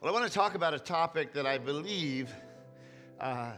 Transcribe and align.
Well, 0.00 0.16
I 0.16 0.18
want 0.18 0.32
to 0.32 0.34
talk 0.34 0.54
about 0.54 0.72
a 0.72 0.78
topic 0.78 1.34
that 1.34 1.44
I 1.44 1.58
believe, 1.58 2.32
uh, 3.20 3.52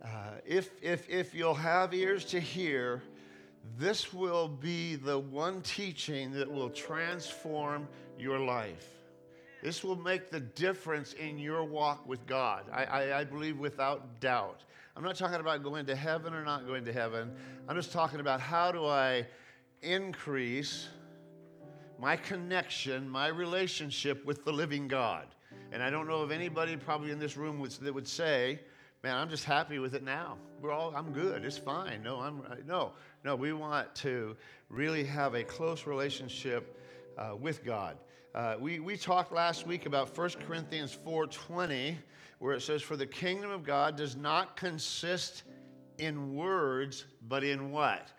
uh, 0.00 0.08
if, 0.46 0.70
if, 0.80 1.10
if 1.10 1.34
you'll 1.34 1.54
have 1.54 1.92
ears 1.92 2.24
to 2.26 2.38
hear, 2.38 3.02
this 3.76 4.12
will 4.12 4.46
be 4.46 4.94
the 4.94 5.18
one 5.18 5.60
teaching 5.60 6.30
that 6.34 6.48
will 6.48 6.70
transform 6.70 7.88
your 8.16 8.38
life. 8.38 8.88
This 9.60 9.82
will 9.82 9.96
make 9.96 10.30
the 10.30 10.38
difference 10.38 11.14
in 11.14 11.36
your 11.36 11.64
walk 11.64 12.06
with 12.06 12.24
God. 12.28 12.66
I, 12.72 12.84
I, 12.84 13.18
I, 13.18 13.24
believe 13.24 13.58
without 13.58 14.20
doubt. 14.20 14.62
I'm 14.96 15.02
not 15.02 15.16
talking 15.16 15.40
about 15.40 15.64
going 15.64 15.84
to 15.86 15.96
heaven 15.96 16.32
or 16.32 16.44
not 16.44 16.64
going 16.64 16.84
to 16.84 16.92
heaven. 16.92 17.32
I'm 17.68 17.74
just 17.74 17.90
talking 17.90 18.20
about 18.20 18.40
how 18.40 18.70
do 18.70 18.86
I 18.86 19.26
increase 19.82 20.86
my 21.98 22.14
connection, 22.14 23.08
my 23.08 23.26
relationship 23.26 24.24
with 24.24 24.44
the 24.44 24.52
living 24.52 24.86
God. 24.86 25.26
And 25.72 25.82
I 25.82 25.90
don't 25.90 26.08
know 26.08 26.22
of 26.22 26.30
anybody 26.30 26.76
probably 26.76 27.10
in 27.10 27.18
this 27.18 27.36
room 27.36 27.58
would, 27.60 27.70
that 27.72 27.94
would 27.94 28.08
say, 28.08 28.60
man, 29.02 29.16
I'm 29.16 29.28
just 29.28 29.44
happy 29.44 29.78
with 29.78 29.94
it 29.94 30.02
now. 30.02 30.36
We're 30.60 30.72
all, 30.72 30.92
I'm 30.96 31.12
good. 31.12 31.44
It's 31.44 31.58
fine. 31.58 32.02
No, 32.02 32.20
I'm, 32.20 32.42
no, 32.66 32.92
no, 33.24 33.36
we 33.36 33.52
want 33.52 33.94
to 33.96 34.36
really 34.70 35.04
have 35.04 35.34
a 35.34 35.44
close 35.44 35.86
relationship 35.86 36.78
uh, 37.16 37.36
with 37.38 37.64
God. 37.64 37.96
Uh, 38.34 38.56
we, 38.58 38.80
we 38.80 38.96
talked 38.96 39.32
last 39.32 39.66
week 39.66 39.86
about 39.86 40.16
1 40.16 40.30
Corinthians 40.46 40.96
4.20, 41.06 41.96
where 42.38 42.54
it 42.54 42.62
says, 42.62 42.82
for 42.82 42.96
the 42.96 43.06
kingdom 43.06 43.50
of 43.50 43.64
God 43.64 43.96
does 43.96 44.16
not 44.16 44.56
consist 44.56 45.42
in 45.98 46.34
words, 46.34 47.06
but 47.28 47.42
in 47.42 47.70
what? 47.70 48.12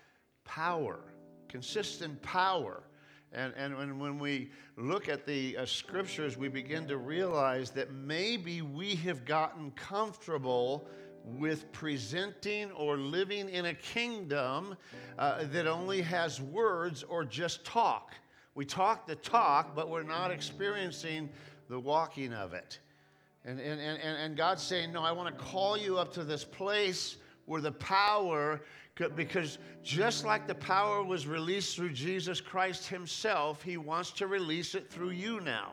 Power. 0.44 1.00
Consists 1.48 2.02
in 2.02 2.16
power. 2.18 2.84
And, 3.32 3.54
and 3.56 3.78
when, 3.78 4.00
when 4.00 4.20
we 4.20 4.50
look 4.76 5.08
at 5.08 5.26
the 5.26 5.58
uh, 5.58 5.66
scriptures, 5.66 6.38
we 6.38 6.48
begin 6.48 6.88
to 6.88 6.98
realize 6.98 7.70
that 7.72 7.94
maybe 7.94 8.62
we 8.62 8.96
have 8.96 9.24
gotten 9.24 9.72
comfortable 9.72 10.88
with 11.24 11.72
presenting 11.72 12.72
or 12.72 12.98
living 12.98 13.50
in 13.50 13.66
a 13.66 13.74
kingdom 13.74 14.76
uh, 15.20 15.44
that 15.52 15.68
only 15.68 16.02
has 16.02 16.42
words 16.42 17.04
or 17.04 17.24
just 17.24 17.64
talk. 17.64 18.14
We 18.56 18.66
talk 18.66 19.06
the 19.06 19.16
talk, 19.16 19.76
but 19.76 19.90
we're 19.90 20.04
not 20.04 20.32
experiencing 20.32 21.30
the 21.70 21.80
walking 21.80 22.34
of 22.34 22.54
it. 22.54 22.80
And, 23.46 23.60
and, 23.60 23.80
and, 23.80 24.00
and 24.02 24.36
God's 24.36 24.64
saying, 24.64 24.92
No, 24.92 25.04
I 25.04 25.12
want 25.12 25.38
to 25.38 25.44
call 25.44 25.78
you 25.78 25.98
up 25.98 26.12
to 26.14 26.24
this 26.24 26.44
place 26.44 27.18
where 27.46 27.62
the 27.62 27.72
power 27.72 28.62
because 29.16 29.58
just 29.84 30.26
like 30.26 30.48
the 30.48 30.56
power 30.56 31.04
was 31.04 31.26
released 31.26 31.76
through 31.76 31.92
Jesus 31.92 32.42
Christ 32.42 32.88
Himself, 32.88 33.64
He 33.64 33.78
wants 33.78 34.12
to 34.12 34.28
release 34.28 34.76
it 34.76 34.90
through 34.90 35.12
you 35.12 35.40
now. 35.40 35.72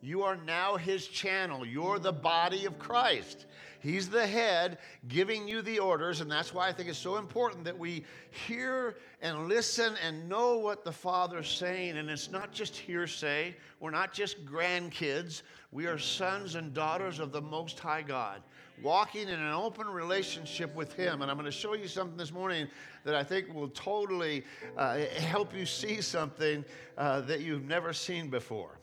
You 0.00 0.22
are 0.22 0.36
now 0.36 0.76
His 0.76 1.06
channel. 1.06 1.64
You're 1.64 1.98
the 1.98 2.12
body 2.12 2.66
of 2.66 2.78
Christ. 2.78 3.46
He's 3.80 4.08
the 4.08 4.26
head 4.26 4.78
giving 5.06 5.46
you 5.46 5.62
the 5.62 5.78
orders, 5.78 6.20
and 6.20 6.30
that's 6.30 6.52
why 6.52 6.68
I 6.68 6.72
think 6.72 6.88
it's 6.88 6.98
so 6.98 7.16
important 7.16 7.64
that 7.64 7.78
we 7.78 8.04
hear 8.46 8.96
and 9.22 9.48
listen 9.48 9.94
and 10.04 10.28
know 10.28 10.58
what 10.58 10.84
the 10.84 10.92
Father's 10.92 11.48
saying. 11.48 11.96
And 11.96 12.10
it's 12.10 12.30
not 12.30 12.52
just 12.52 12.76
hearsay, 12.76 13.56
we're 13.78 13.90
not 13.90 14.12
just 14.12 14.44
grandkids, 14.44 15.42
we 15.70 15.86
are 15.86 15.98
sons 15.98 16.56
and 16.56 16.74
daughters 16.74 17.20
of 17.20 17.30
the 17.30 17.40
Most 17.40 17.78
High 17.78 18.02
God 18.02 18.42
walking 18.82 19.28
in 19.28 19.40
an 19.40 19.52
open 19.52 19.86
relationship 19.86 20.74
with 20.74 20.92
Him. 20.92 21.22
And 21.22 21.30
I'm 21.30 21.36
going 21.36 21.46
to 21.46 21.52
show 21.52 21.74
you 21.74 21.88
something 21.88 22.16
this 22.16 22.32
morning 22.32 22.68
that 23.04 23.14
I 23.14 23.22
think 23.22 23.52
will 23.52 23.68
totally 23.68 24.44
uh, 24.76 24.98
help 25.18 25.54
you 25.54 25.66
see 25.66 26.00
something 26.00 26.64
uh, 26.96 27.20
that 27.22 27.40
you've 27.40 27.64
never 27.64 27.92
seen 27.92 28.30
before. 28.30 28.78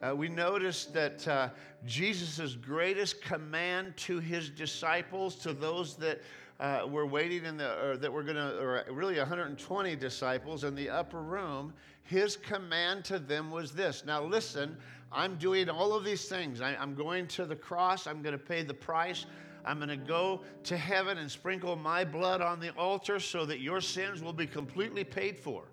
Uh, 0.00 0.14
we 0.14 0.28
noticed 0.28 0.92
that 0.94 1.26
uh, 1.26 1.48
Jesus' 1.84 2.54
greatest 2.54 3.20
command 3.20 3.96
to 3.96 4.20
his 4.20 4.48
disciples, 4.48 5.34
to 5.36 5.52
those 5.52 5.96
that 5.96 6.20
uh, 6.60 6.86
were 6.88 7.06
waiting 7.06 7.44
in 7.44 7.56
the, 7.56 7.84
or 7.84 7.96
that 7.96 8.12
were 8.12 8.22
going 8.22 8.36
to, 8.36 8.58
or 8.60 8.84
really 8.90 9.18
120 9.18 9.96
disciples 9.96 10.64
in 10.64 10.74
the 10.74 10.88
upper 10.88 11.20
room, 11.20 11.72
his 12.02 12.36
command 12.36 13.04
to 13.04 13.18
them 13.18 13.50
was 13.50 13.72
this. 13.72 14.04
Now, 14.06 14.22
listen, 14.22 14.76
I'm 15.10 15.36
doing 15.36 15.68
all 15.68 15.94
of 15.94 16.04
these 16.04 16.28
things. 16.28 16.60
I, 16.60 16.74
am 16.74 16.94
going 16.94 17.26
to 17.28 17.46
the 17.46 17.56
cross, 17.56 18.06
I'm 18.06 18.22
going 18.22 18.32
to 18.32 18.44
pay 18.44 18.62
the 18.62 18.74
price. 18.74 19.26
I'm 19.64 19.78
going 19.78 19.88
to 19.90 19.96
go 19.96 20.42
to 20.64 20.76
heaven 20.76 21.18
and 21.18 21.30
sprinkle 21.30 21.76
my 21.76 22.04
blood 22.04 22.40
on 22.40 22.58
the 22.58 22.70
altar 22.70 23.20
so 23.20 23.44
that 23.44 23.60
your 23.60 23.80
sins 23.80 24.22
will 24.22 24.32
be 24.32 24.46
completely 24.46 25.04
paid 25.04 25.38
for. 25.38 25.64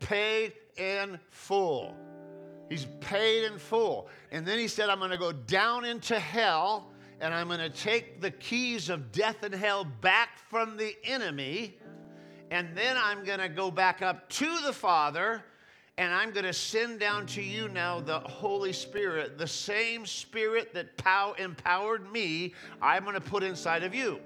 Paid 0.00 0.52
in 0.76 1.18
full. 1.30 1.96
He's 2.68 2.86
paid 3.00 3.44
in 3.44 3.58
full. 3.58 4.08
And 4.32 4.46
then 4.46 4.58
he 4.58 4.68
said, 4.68 4.90
I'm 4.90 4.98
going 4.98 5.12
to 5.12 5.18
go 5.18 5.32
down 5.32 5.84
into 5.84 6.18
hell 6.18 6.90
and 7.20 7.32
I'm 7.32 7.46
going 7.46 7.60
to 7.60 7.70
take 7.70 8.20
the 8.20 8.32
keys 8.32 8.88
of 8.88 9.12
death 9.12 9.44
and 9.44 9.54
hell 9.54 9.84
back 9.84 10.38
from 10.50 10.76
the 10.76 10.94
enemy. 11.04 11.78
And 12.50 12.76
then 12.76 12.96
I'm 12.98 13.24
going 13.24 13.38
to 13.38 13.48
go 13.48 13.70
back 13.70 14.02
up 14.02 14.28
to 14.30 14.60
the 14.66 14.72
Father 14.72 15.42
and 15.98 16.12
I'm 16.12 16.30
going 16.30 16.46
to 16.46 16.52
send 16.52 17.00
down 17.00 17.26
to 17.26 17.42
you 17.42 17.68
now 17.68 18.00
the 18.00 18.20
Holy 18.20 18.72
Spirit, 18.72 19.36
the 19.36 19.46
same 19.46 20.06
Spirit 20.06 20.72
that 20.74 20.96
pow- 20.96 21.34
empowered 21.38 22.10
me, 22.10 22.54
I'm 22.80 23.04
going 23.04 23.14
to 23.14 23.20
put 23.20 23.42
inside 23.42 23.82
of 23.82 23.94
you. 23.94 24.18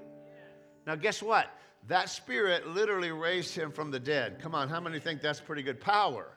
Now, 0.86 0.94
guess 0.94 1.22
what? 1.22 1.50
That 1.88 2.08
Spirit 2.08 2.68
literally 2.68 3.10
raised 3.10 3.54
him 3.54 3.72
from 3.72 3.90
the 3.90 3.98
dead. 3.98 4.38
Come 4.40 4.54
on, 4.54 4.68
how 4.68 4.80
many 4.80 5.00
think 5.00 5.20
that's 5.20 5.40
pretty 5.40 5.62
good 5.62 5.80
power? 5.80 6.28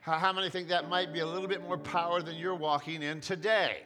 How, 0.00 0.18
how 0.18 0.32
many 0.32 0.50
think 0.50 0.68
that 0.68 0.88
might 0.88 1.12
be 1.12 1.20
a 1.20 1.26
little 1.26 1.48
bit 1.48 1.62
more 1.62 1.78
power 1.78 2.20
than 2.20 2.36
you're 2.36 2.54
walking 2.54 3.02
in 3.02 3.20
today? 3.20 3.82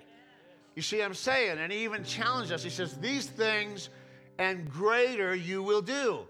You 0.74 0.82
see, 0.82 1.02
I'm 1.02 1.14
saying, 1.14 1.58
and 1.58 1.72
he 1.72 1.84
even 1.84 2.04
challenged 2.04 2.52
us. 2.52 2.62
He 2.62 2.70
says, 2.70 2.94
These 2.94 3.26
things 3.26 3.90
and 4.38 4.70
greater 4.70 5.34
you 5.34 5.62
will 5.62 5.82
do. 5.82 6.20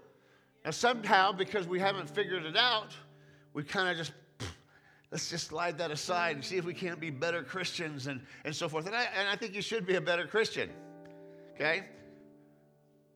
Now, 0.65 0.71
somehow, 0.71 1.31
because 1.31 1.67
we 1.67 1.79
haven't 1.79 2.09
figured 2.09 2.45
it 2.45 2.57
out, 2.57 2.95
we 3.53 3.63
kind 3.63 3.89
of 3.89 3.97
just 3.97 4.11
let's 5.11 5.29
just 5.29 5.47
slide 5.47 5.77
that 5.79 5.91
aside 5.91 6.35
and 6.35 6.45
see 6.45 6.57
if 6.57 6.65
we 6.65 6.73
can't 6.73 6.99
be 6.99 7.09
better 7.09 7.43
Christians 7.43 8.07
and, 8.07 8.21
and 8.45 8.55
so 8.55 8.69
forth. 8.69 8.85
And 8.85 8.95
I, 8.95 9.05
and 9.17 9.27
I 9.27 9.35
think 9.35 9.55
you 9.55 9.61
should 9.61 9.85
be 9.85 9.95
a 9.95 10.01
better 10.01 10.27
Christian, 10.27 10.69
okay? 11.55 11.83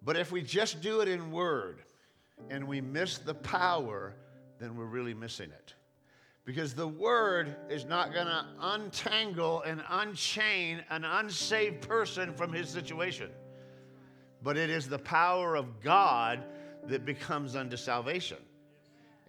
But 0.04 0.18
if 0.18 0.32
we 0.32 0.42
just 0.42 0.82
do 0.82 1.02
it 1.02 1.08
in 1.08 1.32
word 1.32 1.80
and 2.50 2.68
we 2.68 2.82
miss 2.82 3.20
the 3.20 3.36
power, 3.36 4.16
then 4.60 4.76
we're 4.76 4.86
really 4.86 5.14
missing 5.14 5.50
it. 5.50 5.74
Because 6.46 6.74
the 6.74 6.88
word 6.88 7.56
is 7.70 7.86
not 7.86 8.14
going 8.14 8.26
to 8.26 8.46
untangle 8.60 9.62
and 9.62 9.82
unchain 9.90 10.84
an 10.90 11.06
unsaved 11.06 11.88
person 11.88 12.34
from 12.34 12.52
his 12.52 12.68
situation. 12.68 13.30
But 14.42 14.58
it 14.58 14.70
is 14.70 14.90
the 14.90 15.00
power 15.00 15.56
of 15.56 15.80
God 15.82 16.44
that 16.88 17.06
becomes 17.06 17.56
unto 17.56 17.78
salvation. 17.78 18.38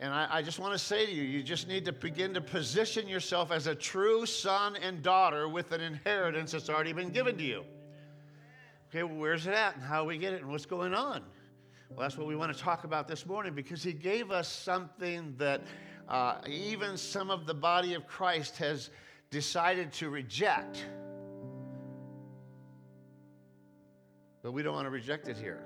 And 0.00 0.12
I, 0.12 0.27
I 0.31 0.43
just 0.43 0.59
want 0.59 0.72
to 0.72 0.78
say 0.78 1.06
to 1.06 1.12
you, 1.12 1.22
you 1.22 1.43
just 1.43 1.69
need 1.69 1.84
to 1.84 1.93
begin 1.93 2.34
to 2.34 2.41
position 2.41 3.06
yourself 3.06 3.53
as 3.53 3.66
a 3.66 3.75
true 3.75 4.27
son 4.27 4.77
and 4.77 5.03
daughter 5.03 5.49
with 5.49 5.72
an 5.72 5.81
inheritance 5.81 6.53
that's 6.53 6.69
already 6.69 6.93
been 6.93 7.10
given 7.10 7.37
to 7.37 7.44
you. 7.44 7.65
Okay, 8.91 9.03
well, 9.03 9.16
where's 9.16 9.47
it 9.47 9.54
at 9.54 9.77
and 9.77 9.84
how 9.84 10.04
we 10.04 10.19
get 10.19 10.33
it 10.33 10.43
and 10.43 10.50
what's 10.50 10.66
going 10.66 10.94
on? 10.94 11.22
Well, 11.91 12.00
that's 12.00 12.16
what 12.16 12.27
we 12.27 12.34
want 12.34 12.56
to 12.56 12.60
talk 12.60 12.84
about 12.84 13.06
this 13.06 13.25
morning 13.25 13.54
because 13.54 13.83
he 13.83 13.93
gave 13.93 14.31
us 14.31 14.49
something 14.49 15.34
that 15.38 15.62
uh, 16.09 16.37
even 16.47 16.97
some 16.97 17.31
of 17.31 17.47
the 17.47 17.54
body 17.54 17.94
of 17.94 18.06
Christ 18.06 18.56
has 18.59 18.91
decided 19.31 19.93
to 19.94 20.10
reject. 20.10 20.84
But 24.43 24.53
we 24.53 24.62
don't 24.62 24.75
want 24.75 24.87
to 24.87 24.91
reject 24.91 25.28
it 25.28 25.37
here. 25.37 25.62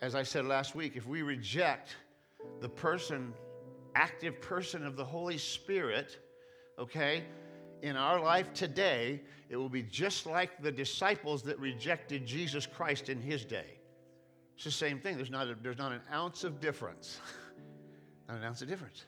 As 0.00 0.14
I 0.14 0.22
said 0.22 0.44
last 0.44 0.74
week, 0.74 0.96
if 0.96 1.06
we 1.06 1.22
reject 1.22 1.96
the 2.60 2.68
person, 2.68 3.32
active 3.94 4.40
person 4.40 4.86
of 4.86 4.96
the 4.96 5.04
Holy 5.04 5.38
Spirit, 5.38 6.18
okay, 6.78 7.24
in 7.82 7.96
our 7.96 8.20
life 8.20 8.52
today, 8.52 9.20
it 9.48 9.56
will 9.56 9.68
be 9.68 9.82
just 9.82 10.26
like 10.26 10.62
the 10.62 10.72
disciples 10.72 11.42
that 11.42 11.58
rejected 11.58 12.26
Jesus 12.26 12.66
Christ 12.66 13.08
in 13.08 13.20
his 13.20 13.44
day. 13.44 13.78
It's 14.54 14.64
the 14.64 14.70
same 14.70 14.98
thing. 14.98 15.16
There's 15.16 15.30
not, 15.30 15.48
a, 15.48 15.56
there's 15.62 15.78
not 15.78 15.92
an 15.92 16.00
ounce 16.12 16.42
of 16.42 16.60
difference. 16.60 17.20
not 18.28 18.38
an 18.38 18.44
ounce 18.44 18.62
of 18.62 18.68
difference. 18.68 19.04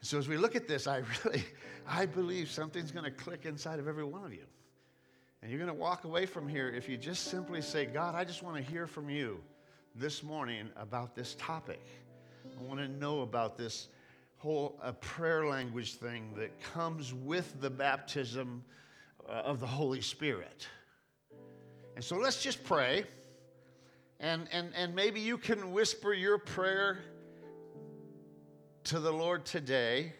And 0.00 0.08
so 0.08 0.18
as 0.18 0.28
we 0.28 0.36
look 0.36 0.54
at 0.54 0.68
this, 0.68 0.86
I 0.86 1.02
really, 1.24 1.44
I 1.86 2.06
believe 2.06 2.50
something's 2.50 2.92
going 2.92 3.04
to 3.04 3.10
click 3.10 3.46
inside 3.46 3.78
of 3.78 3.88
every 3.88 4.04
one 4.04 4.24
of 4.24 4.32
you. 4.32 4.44
And 5.40 5.50
you're 5.50 5.58
going 5.58 5.74
to 5.74 5.80
walk 5.80 6.04
away 6.04 6.26
from 6.26 6.46
here 6.46 6.68
if 6.68 6.88
you 6.88 6.96
just 6.96 7.24
simply 7.24 7.62
say, 7.62 7.86
God, 7.86 8.14
I 8.14 8.24
just 8.24 8.42
want 8.42 8.56
to 8.56 8.62
hear 8.62 8.86
from 8.86 9.10
you 9.10 9.40
this 9.94 10.22
morning 10.22 10.68
about 10.76 11.14
this 11.14 11.34
topic. 11.38 11.80
I 12.58 12.62
want 12.62 12.80
to 12.80 12.88
know 12.88 13.20
about 13.20 13.56
this 13.56 13.88
whole 14.38 14.78
uh, 14.82 14.92
prayer 14.92 15.46
language 15.46 15.94
thing 15.94 16.34
that 16.36 16.60
comes 16.60 17.14
with 17.14 17.60
the 17.60 17.70
baptism 17.70 18.64
uh, 19.28 19.32
of 19.32 19.60
the 19.60 19.66
Holy 19.66 20.00
Spirit. 20.00 20.66
And 21.94 22.04
so 22.04 22.16
let's 22.16 22.42
just 22.42 22.64
pray. 22.64 23.04
And, 24.18 24.48
and, 24.52 24.72
and 24.74 24.94
maybe 24.94 25.20
you 25.20 25.38
can 25.38 25.72
whisper 25.72 26.12
your 26.12 26.38
prayer 26.38 27.00
to 28.84 28.98
the 28.98 29.12
Lord 29.12 29.44
today. 29.44 30.12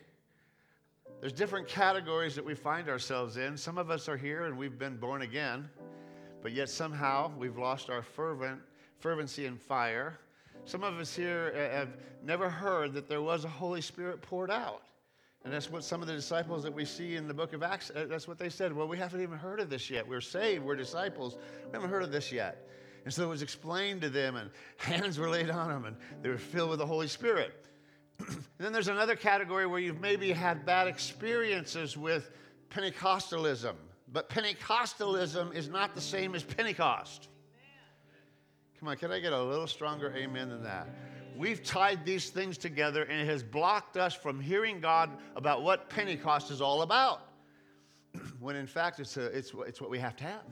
There's 1.21 1.33
different 1.33 1.69
categories 1.69 2.35
that 2.35 2.45
we 2.45 2.55
find 2.55 2.89
ourselves 2.89 3.37
in. 3.37 3.57
Some 3.57 3.79
of 3.79 3.91
us 3.91 4.09
are 4.09 4.17
here 4.17 4.45
and 4.45 4.59
we've 4.59 4.79
been 4.79 4.97
born 4.97 5.23
again, 5.23 5.69
but 6.43 6.53
yet 6.53 6.69
somehow 6.69 7.33
we've 7.39 7.59
lost 7.59 7.91
our 7.91 8.03
fervent 8.03 8.61
fervency 8.99 9.47
and 9.47 9.61
fire. 9.61 10.19
Some 10.65 10.85
of 10.85 10.99
us 10.99 11.15
here 11.15 11.53
uh, 11.55 11.77
have 11.77 11.97
never 12.25 12.49
heard 12.49 12.93
that 12.95 13.09
there 13.09 13.23
was 13.23 13.45
a 13.45 13.49
Holy 13.49 13.81
Spirit 13.81 14.23
poured 14.23 14.51
out. 14.51 14.83
And 15.45 15.53
that's 15.53 15.71
what 15.71 15.83
some 15.83 16.03
of 16.03 16.07
the 16.07 16.15
disciples 16.15 16.63
that 16.63 16.73
we 16.73 16.85
see 16.85 17.17
in 17.17 17.27
the 17.27 17.35
book 17.35 17.53
of 17.53 17.65
Acts, 17.65 17.91
uh, 17.91 18.07
that's 18.09 18.29
what 18.29 18.39
they 18.39 18.49
said. 18.49 18.73
Well, 18.73 18.87
we 18.87 18.97
haven't 18.97 19.23
even 19.23 19.39
heard 19.39 19.59
of 19.59 19.71
this 19.71 19.91
yet. 19.91 20.07
We're 20.07 20.21
saved, 20.21 20.65
we're 20.65 20.77
disciples. 20.77 21.37
We 21.67 21.73
haven't 21.73 21.91
heard 21.91 22.05
of 22.05 22.13
this 22.13 22.31
yet. 22.31 22.69
And 23.05 23.13
so 23.13 23.25
it 23.25 23.29
was 23.29 23.43
explained 23.43 24.03
to 24.03 24.11
them, 24.11 24.37
and 24.37 24.51
hands 24.77 25.19
were 25.19 25.29
laid 25.29 25.51
on 25.51 25.69
them, 25.69 25.85
and 25.85 25.97
they 26.23 26.29
were 26.29 26.39
filled 26.39 26.71
with 26.71 26.79
the 26.79 26.87
Holy 26.87 27.09
Spirit. 27.09 27.67
then 28.59 28.73
there's 28.73 28.89
another 28.89 29.17
category 29.17 29.67
where 29.67 29.81
you've 29.81 30.01
maybe 30.01 30.31
had 30.31 30.65
bad 30.65 30.87
experiences 30.87 31.97
with 31.97 32.31
Pentecostalism. 32.71 33.75
But 34.13 34.29
Pentecostalism 34.29 35.55
is 35.55 35.69
not 35.69 35.97
the 35.97 36.01
same 36.01 36.37
as 36.37 36.45
Pentecost. 36.45 37.29
Come 38.83 38.89
on, 38.89 38.97
can 38.97 39.13
I 39.13 39.21
get 39.21 39.33
a 39.33 39.41
little 39.41 39.69
stronger 39.69 40.13
amen 40.17 40.49
than 40.49 40.65
that? 40.65 40.89
We've 41.37 41.63
tied 41.63 42.05
these 42.05 42.31
things 42.31 42.59
together 42.59 43.05
and 43.05 43.21
it 43.21 43.27
has 43.27 43.41
blocked 43.41 43.97
us 43.97 44.13
from 44.13 44.41
hearing 44.41 44.81
God 44.81 45.09
about 45.37 45.63
what 45.63 45.89
Pentecost 45.89 46.51
is 46.51 46.61
all 46.61 46.83
about. 46.83 47.21
when 48.41 48.57
in 48.57 48.67
fact, 48.67 48.99
it's, 48.99 49.17
a, 49.17 49.27
it's, 49.27 49.53
it's 49.69 49.81
what 49.81 49.89
we 49.89 50.01
have 50.01 50.17
to 50.17 50.25
have. 50.25 50.43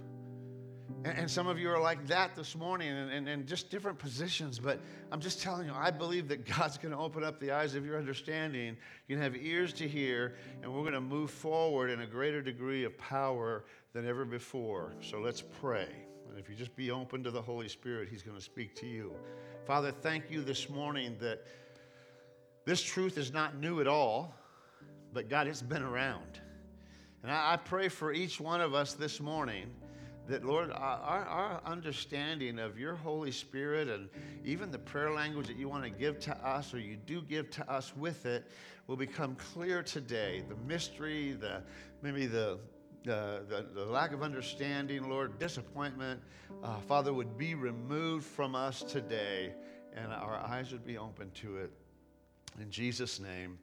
And, 1.04 1.18
and 1.18 1.28
some 1.28 1.48
of 1.48 1.58
you 1.58 1.70
are 1.70 1.80
like 1.80 2.06
that 2.06 2.36
this 2.36 2.54
morning 2.54 2.90
and, 2.90 3.10
and, 3.10 3.28
and 3.28 3.48
just 3.48 3.68
different 3.68 3.98
positions. 3.98 4.60
But 4.60 4.78
I'm 5.10 5.20
just 5.20 5.42
telling 5.42 5.66
you, 5.66 5.74
I 5.74 5.90
believe 5.90 6.28
that 6.28 6.46
God's 6.46 6.78
going 6.78 6.92
to 6.92 7.00
open 7.00 7.24
up 7.24 7.40
the 7.40 7.50
eyes 7.50 7.74
of 7.74 7.84
your 7.84 7.98
understanding. 7.98 8.76
You 9.08 9.16
can 9.16 9.22
have 9.24 9.34
ears 9.34 9.72
to 9.72 9.88
hear, 9.88 10.36
and 10.62 10.72
we're 10.72 10.82
going 10.82 10.92
to 10.92 11.00
move 11.00 11.32
forward 11.32 11.90
in 11.90 12.02
a 12.02 12.06
greater 12.06 12.42
degree 12.42 12.84
of 12.84 12.96
power 12.96 13.64
than 13.92 14.06
ever 14.06 14.24
before. 14.24 14.94
So 15.00 15.18
let's 15.18 15.42
pray. 15.42 15.88
And 16.30 16.38
if 16.38 16.48
you 16.48 16.54
just 16.54 16.74
be 16.76 16.90
open 16.90 17.24
to 17.24 17.30
the 17.30 17.42
Holy 17.42 17.68
Spirit, 17.68 18.08
He's 18.08 18.22
going 18.22 18.36
to 18.36 18.42
speak 18.42 18.74
to 18.76 18.86
you. 18.86 19.12
Father, 19.66 19.90
thank 19.90 20.30
you 20.30 20.42
this 20.42 20.68
morning 20.68 21.16
that 21.20 21.44
this 22.64 22.82
truth 22.82 23.18
is 23.18 23.32
not 23.32 23.58
new 23.58 23.80
at 23.80 23.88
all, 23.88 24.34
but 25.12 25.28
God, 25.28 25.48
it's 25.48 25.62
been 25.62 25.82
around. 25.82 26.40
And 27.22 27.32
I, 27.32 27.54
I 27.54 27.56
pray 27.56 27.88
for 27.88 28.12
each 28.12 28.40
one 28.40 28.60
of 28.60 28.74
us 28.74 28.94
this 28.94 29.20
morning 29.20 29.70
that, 30.28 30.44
Lord, 30.44 30.70
our, 30.70 31.24
our, 31.24 31.60
understanding 31.66 32.60
of 32.60 32.78
your 32.78 32.94
Holy 32.94 33.32
Spirit 33.32 33.88
and 33.88 34.08
even 34.44 34.70
the 34.70 34.78
prayer 34.78 35.10
language 35.10 35.48
that 35.48 35.56
you 35.56 35.68
want 35.68 35.82
to 35.82 35.90
give 35.90 36.20
to 36.20 36.46
us 36.46 36.72
or 36.72 36.78
you 36.78 36.96
do 36.96 37.20
give 37.22 37.50
to 37.50 37.70
us 37.70 37.92
with 37.96 38.26
it 38.26 38.48
will 38.86 38.96
become 38.96 39.34
clear 39.34 39.82
today. 39.82 40.44
The 40.48 40.54
mystery, 40.68 41.32
the 41.32 41.62
maybe 42.02 42.26
the 42.26 42.58
the, 43.04 43.42
the, 43.48 43.66
the, 43.74 43.84
lack 43.84 44.12
of 44.12 44.22
understanding, 44.22 45.08
Lord, 45.08 45.38
disappointment, 45.38 46.20
uh, 46.62 46.78
Father, 46.80 47.12
would 47.12 47.38
be 47.38 47.54
removed 47.54 48.26
from 48.26 48.54
us 48.54 48.82
today 48.82 49.54
and 49.96 50.12
our 50.12 50.36
eyes 50.36 50.72
would 50.72 50.86
be 50.86 50.98
open 50.98 51.30
to 51.32 51.56
it. 51.56 51.70
In 52.60 52.70
Jesus' 52.70 53.20
name, 53.20 53.58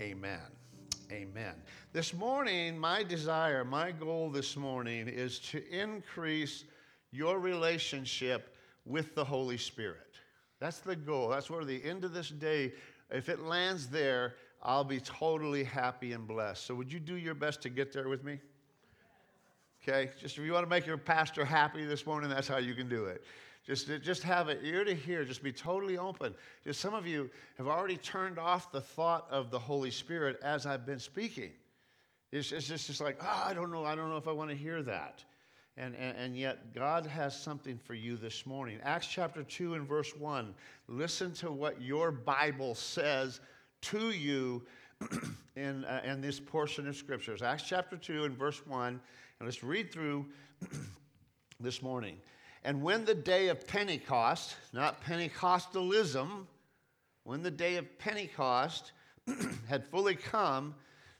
amen. 0.00 0.40
Amen. 1.12 1.54
This 1.92 2.12
morning, 2.12 2.76
my 2.76 3.04
desire, 3.04 3.64
my 3.64 3.92
goal 3.92 4.28
this 4.28 4.56
morning 4.56 5.06
is 5.06 5.38
to 5.50 5.62
increase 5.70 6.64
your 7.12 7.38
relationship 7.38 8.56
with 8.84 9.14
the 9.14 9.24
Holy 9.24 9.56
Spirit. 9.56 10.16
That's 10.58 10.80
the 10.80 10.96
goal. 10.96 11.28
That's 11.28 11.48
where 11.48 11.64
the 11.64 11.82
end 11.84 12.04
of 12.04 12.12
this 12.12 12.30
day, 12.30 12.72
if 13.10 13.28
it 13.28 13.40
lands 13.40 13.86
there, 13.86 14.34
I'll 14.62 14.84
be 14.84 14.98
totally 14.98 15.62
happy 15.62 16.12
and 16.12 16.26
blessed. 16.26 16.66
So, 16.66 16.74
would 16.74 16.92
you 16.92 16.98
do 16.98 17.14
your 17.14 17.34
best 17.34 17.62
to 17.62 17.68
get 17.68 17.92
there 17.92 18.08
with 18.08 18.24
me? 18.24 18.40
Okay? 19.88 20.10
Just 20.18 20.36
if 20.36 20.44
you 20.44 20.52
want 20.52 20.64
to 20.64 20.70
make 20.70 20.86
your 20.86 20.98
pastor 20.98 21.44
happy 21.44 21.84
this 21.84 22.06
morning, 22.06 22.28
that's 22.28 22.48
how 22.48 22.58
you 22.58 22.74
can 22.74 22.88
do 22.88 23.04
it. 23.04 23.24
Just, 23.64 23.88
just 24.02 24.22
have 24.22 24.48
an 24.48 24.58
ear 24.62 24.84
to 24.84 24.94
hear. 24.94 25.24
Just 25.24 25.42
be 25.42 25.52
totally 25.52 25.98
open. 25.98 26.34
Just 26.64 26.80
some 26.80 26.94
of 26.94 27.06
you 27.06 27.30
have 27.58 27.66
already 27.66 27.96
turned 27.96 28.38
off 28.38 28.70
the 28.70 28.80
thought 28.80 29.26
of 29.30 29.50
the 29.50 29.58
Holy 29.58 29.90
Spirit 29.90 30.38
as 30.42 30.66
I've 30.66 30.86
been 30.86 31.00
speaking. 31.00 31.50
It's, 32.32 32.52
it's 32.52 32.68
just, 32.68 32.86
just 32.86 33.00
like, 33.00 33.18
oh, 33.20 33.42
I 33.44 33.54
don't 33.54 33.72
know. 33.72 33.84
I 33.84 33.94
don't 33.94 34.08
know 34.08 34.16
if 34.16 34.28
I 34.28 34.32
want 34.32 34.50
to 34.50 34.56
hear 34.56 34.82
that. 34.82 35.24
And, 35.76 35.94
and, 35.96 36.16
and, 36.16 36.36
yet, 36.36 36.74
God 36.74 37.04
has 37.06 37.38
something 37.38 37.76
for 37.76 37.94
you 37.94 38.16
this 38.16 38.46
morning. 38.46 38.78
Acts 38.82 39.08
chapter 39.08 39.42
2 39.42 39.74
and 39.74 39.86
verse 39.86 40.16
1. 40.16 40.54
Listen 40.88 41.32
to 41.34 41.52
what 41.52 41.82
your 41.82 42.10
Bible 42.10 42.74
says 42.74 43.40
to 43.82 44.10
you 44.10 44.62
in, 45.56 45.84
uh, 45.84 46.00
in 46.04 46.22
this 46.22 46.40
portion 46.40 46.88
of 46.88 46.96
scriptures. 46.96 47.42
Acts 47.42 47.64
chapter 47.64 47.96
2 47.96 48.24
and 48.24 48.38
verse 48.38 48.64
1. 48.66 48.98
And 49.38 49.46
let's 49.46 49.62
read 49.62 49.92
through 49.92 50.24
this 51.60 51.82
morning. 51.82 52.16
And 52.64 52.82
when 52.82 53.04
the 53.04 53.14
day 53.14 53.48
of 53.48 53.66
Pentecost, 53.66 54.56
not 54.72 55.04
Pentecostalism, 55.04 56.46
when 57.24 57.42
the 57.42 57.50
day 57.50 57.76
of 57.76 57.98
Pentecost 57.98 58.92
had 59.68 59.84
fully 59.84 60.14
come, 60.14 60.74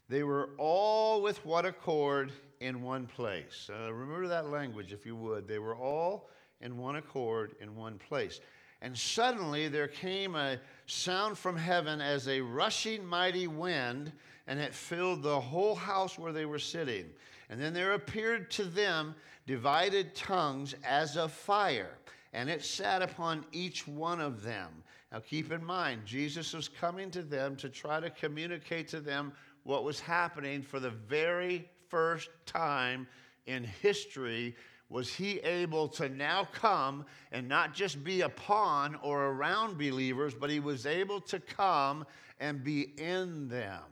they 0.09 0.23
were 0.23 0.51
all 0.57 1.21
with 1.21 1.45
one 1.45 1.67
accord 1.67 2.33
in 2.61 2.81
one 2.81 3.07
place. 3.07 3.69
Uh, 3.71 3.93
remember 3.93 4.29
that 4.29 4.49
language, 4.49 4.93
if 4.95 5.05
you 5.05 5.15
would. 5.15 5.47
They 5.47 5.59
were 5.59 5.77
all 5.77 6.31
in 6.63 6.79
one 6.79 6.97
accord 6.97 7.55
in 7.61 7.77
one 7.77 7.99
place. 7.99 8.41
And 8.81 8.97
suddenly 8.97 9.69
there 9.69 9.89
came 9.89 10.37
a 10.37 10.59
sound 10.87 11.37
from 11.37 11.57
heaven 11.57 12.01
as 12.01 12.29
a 12.29 12.41
rushing 12.41 13.05
mighty 13.05 13.47
wind, 13.47 14.13
and 14.47 14.59
it 14.59 14.73
filled 14.73 15.23
the 15.23 15.41
whole 15.41 15.75
house 15.75 16.19
where 16.19 16.33
they 16.33 16.47
were 16.47 16.59
sitting. 16.59 17.07
And 17.49 17.61
then 17.61 17.73
there 17.73 17.93
appeared 17.93 18.51
to 18.53 18.65
them 18.65 19.15
divided 19.47 20.15
tongues 20.15 20.75
as 20.85 21.17
of 21.17 21.33
fire, 21.33 21.99
and 22.33 22.51
it 22.51 22.65
sat 22.65 23.03
upon 23.03 23.45
each 23.53 23.87
one 23.87 24.21
of 24.21 24.43
them. 24.43 24.83
Now 25.13 25.21
keep 25.21 25.53
in 25.53 25.65
mind, 25.65 26.05
Jesus 26.05 26.53
was 26.53 26.69
coming 26.69 27.11
to 27.13 27.23
them 27.23 27.57
to 27.57 27.69
try 27.69 28.01
to 28.01 28.11
communicate 28.11 28.89
to 28.89 29.01
them 29.01 29.33
what 29.63 29.85
was 29.85 30.01
happening 30.01 30.63
for 30.63 30.81
the 30.81 30.91
very 30.91 31.69
first 31.89 32.29
time 32.45 33.07
in 33.47 33.65
history. 33.65 34.57
Was 34.89 35.13
he 35.13 35.39
able 35.41 35.89
to 35.89 36.09
now 36.09 36.49
come 36.53 37.07
and 37.33 37.49
not 37.49 37.75
just 37.75 38.03
be 38.05 38.21
upon 38.21 38.97
or 38.97 39.27
around 39.27 39.79
believers, 39.79 40.35
but 40.35 40.51
he 40.51 40.61
was 40.61 40.87
able 40.87 41.21
to 41.23 41.41
come 41.41 42.05
and 42.39 42.63
be 42.63 42.93
in 42.99 43.49
them? 43.49 43.83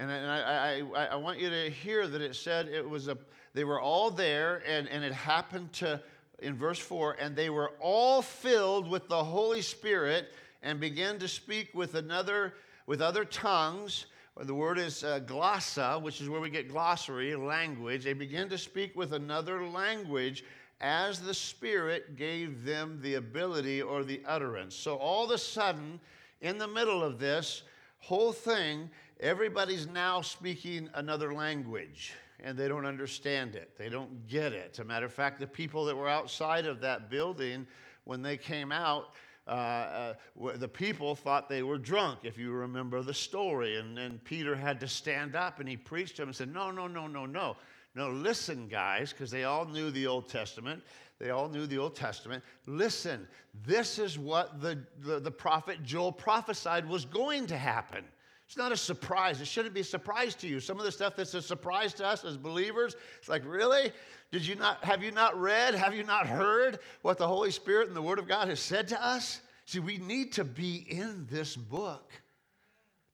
And 0.00 0.10
I, 0.10 0.82
I, 0.96 1.04
I, 1.04 1.16
want 1.16 1.38
you 1.38 1.50
to 1.50 1.68
hear 1.68 2.08
that 2.08 2.22
it 2.22 2.34
said 2.34 2.68
it 2.68 2.88
was 2.88 3.06
a, 3.08 3.18
they 3.52 3.64
were 3.64 3.78
all 3.78 4.10
there, 4.10 4.62
and, 4.66 4.88
and 4.88 5.04
it 5.04 5.12
happened 5.12 5.74
to, 5.74 6.00
in 6.38 6.56
verse 6.56 6.78
4, 6.78 7.18
and 7.20 7.36
they 7.36 7.50
were 7.50 7.72
all 7.80 8.22
filled 8.22 8.88
with 8.88 9.08
the 9.08 9.22
Holy 9.22 9.60
Spirit 9.60 10.32
and 10.62 10.80
began 10.80 11.18
to 11.18 11.28
speak 11.28 11.74
with 11.74 11.96
another, 11.96 12.54
with 12.86 13.02
other 13.02 13.26
tongues. 13.26 14.06
The 14.40 14.54
word 14.54 14.78
is 14.78 15.04
uh, 15.04 15.20
glossa, 15.20 16.00
which 16.00 16.22
is 16.22 16.30
where 16.30 16.40
we 16.40 16.48
get 16.48 16.70
glossary, 16.70 17.36
language. 17.36 18.04
They 18.04 18.14
began 18.14 18.48
to 18.48 18.56
speak 18.56 18.96
with 18.96 19.12
another 19.12 19.66
language 19.66 20.44
as 20.80 21.20
the 21.20 21.34
Spirit 21.34 22.16
gave 22.16 22.64
them 22.64 23.00
the 23.02 23.16
ability 23.16 23.82
or 23.82 24.02
the 24.02 24.22
utterance. 24.26 24.74
So 24.74 24.96
all 24.96 25.26
of 25.26 25.30
a 25.30 25.36
sudden, 25.36 26.00
in 26.40 26.56
the 26.56 26.68
middle 26.68 27.04
of 27.04 27.18
this 27.18 27.64
whole 27.98 28.32
thing, 28.32 28.88
Everybody's 29.20 29.86
now 29.86 30.22
speaking 30.22 30.88
another 30.94 31.34
language 31.34 32.14
and 32.42 32.56
they 32.56 32.68
don't 32.68 32.86
understand 32.86 33.54
it. 33.54 33.76
They 33.76 33.90
don't 33.90 34.26
get 34.26 34.54
it. 34.54 34.70
As 34.72 34.78
a 34.78 34.84
matter 34.84 35.04
of 35.04 35.12
fact, 35.12 35.40
the 35.40 35.46
people 35.46 35.84
that 35.84 35.96
were 35.96 36.08
outside 36.08 36.64
of 36.64 36.80
that 36.80 37.10
building, 37.10 37.66
when 38.04 38.22
they 38.22 38.38
came 38.38 38.72
out, 38.72 39.14
uh, 39.46 39.50
uh, 39.50 40.14
the 40.56 40.68
people 40.68 41.14
thought 41.14 41.50
they 41.50 41.62
were 41.62 41.76
drunk, 41.76 42.20
if 42.22 42.38
you 42.38 42.50
remember 42.52 43.02
the 43.02 43.12
story. 43.12 43.76
And 43.76 43.94
then 43.94 44.20
Peter 44.24 44.56
had 44.56 44.80
to 44.80 44.88
stand 44.88 45.36
up 45.36 45.60
and 45.60 45.68
he 45.68 45.76
preached 45.76 46.16
to 46.16 46.22
them 46.22 46.30
and 46.30 46.36
said, 46.36 46.52
No, 46.52 46.70
no, 46.70 46.86
no, 46.86 47.06
no, 47.06 47.26
no. 47.26 47.56
No, 47.94 48.08
listen, 48.08 48.68
guys, 48.68 49.12
because 49.12 49.30
they 49.30 49.44
all 49.44 49.66
knew 49.66 49.90
the 49.90 50.06
Old 50.06 50.28
Testament. 50.28 50.82
They 51.18 51.30
all 51.30 51.48
knew 51.48 51.66
the 51.66 51.76
Old 51.76 51.96
Testament. 51.96 52.42
Listen, 52.66 53.26
this 53.66 53.98
is 53.98 54.18
what 54.18 54.62
the, 54.62 54.78
the, 55.00 55.20
the 55.20 55.30
prophet 55.30 55.82
Joel 55.82 56.12
prophesied 56.12 56.88
was 56.88 57.04
going 57.04 57.46
to 57.48 57.58
happen. 57.58 58.04
It's 58.50 58.56
not 58.56 58.72
a 58.72 58.76
surprise. 58.76 59.40
It 59.40 59.46
shouldn't 59.46 59.74
be 59.74 59.82
a 59.82 59.84
surprise 59.84 60.34
to 60.34 60.48
you. 60.48 60.58
Some 60.58 60.76
of 60.80 60.84
the 60.84 60.90
stuff 60.90 61.14
that's 61.14 61.34
a 61.34 61.40
surprise 61.40 61.94
to 61.94 62.04
us 62.04 62.24
as 62.24 62.36
believers, 62.36 62.96
it's 63.20 63.28
like, 63.28 63.44
really? 63.46 63.92
Did 64.32 64.44
you 64.44 64.56
not 64.56 64.82
have 64.82 65.04
you 65.04 65.12
not 65.12 65.40
read? 65.40 65.76
Have 65.76 65.94
you 65.94 66.02
not 66.02 66.26
heard 66.26 66.80
what 67.02 67.16
the 67.16 67.28
Holy 67.28 67.52
Spirit 67.52 67.86
and 67.86 67.96
the 67.96 68.02
Word 68.02 68.18
of 68.18 68.26
God 68.26 68.48
has 68.48 68.58
said 68.58 68.88
to 68.88 69.00
us? 69.00 69.40
See, 69.66 69.78
we 69.78 69.98
need 69.98 70.32
to 70.32 70.42
be 70.42 70.84
in 70.88 71.28
this 71.30 71.54
book 71.54 72.10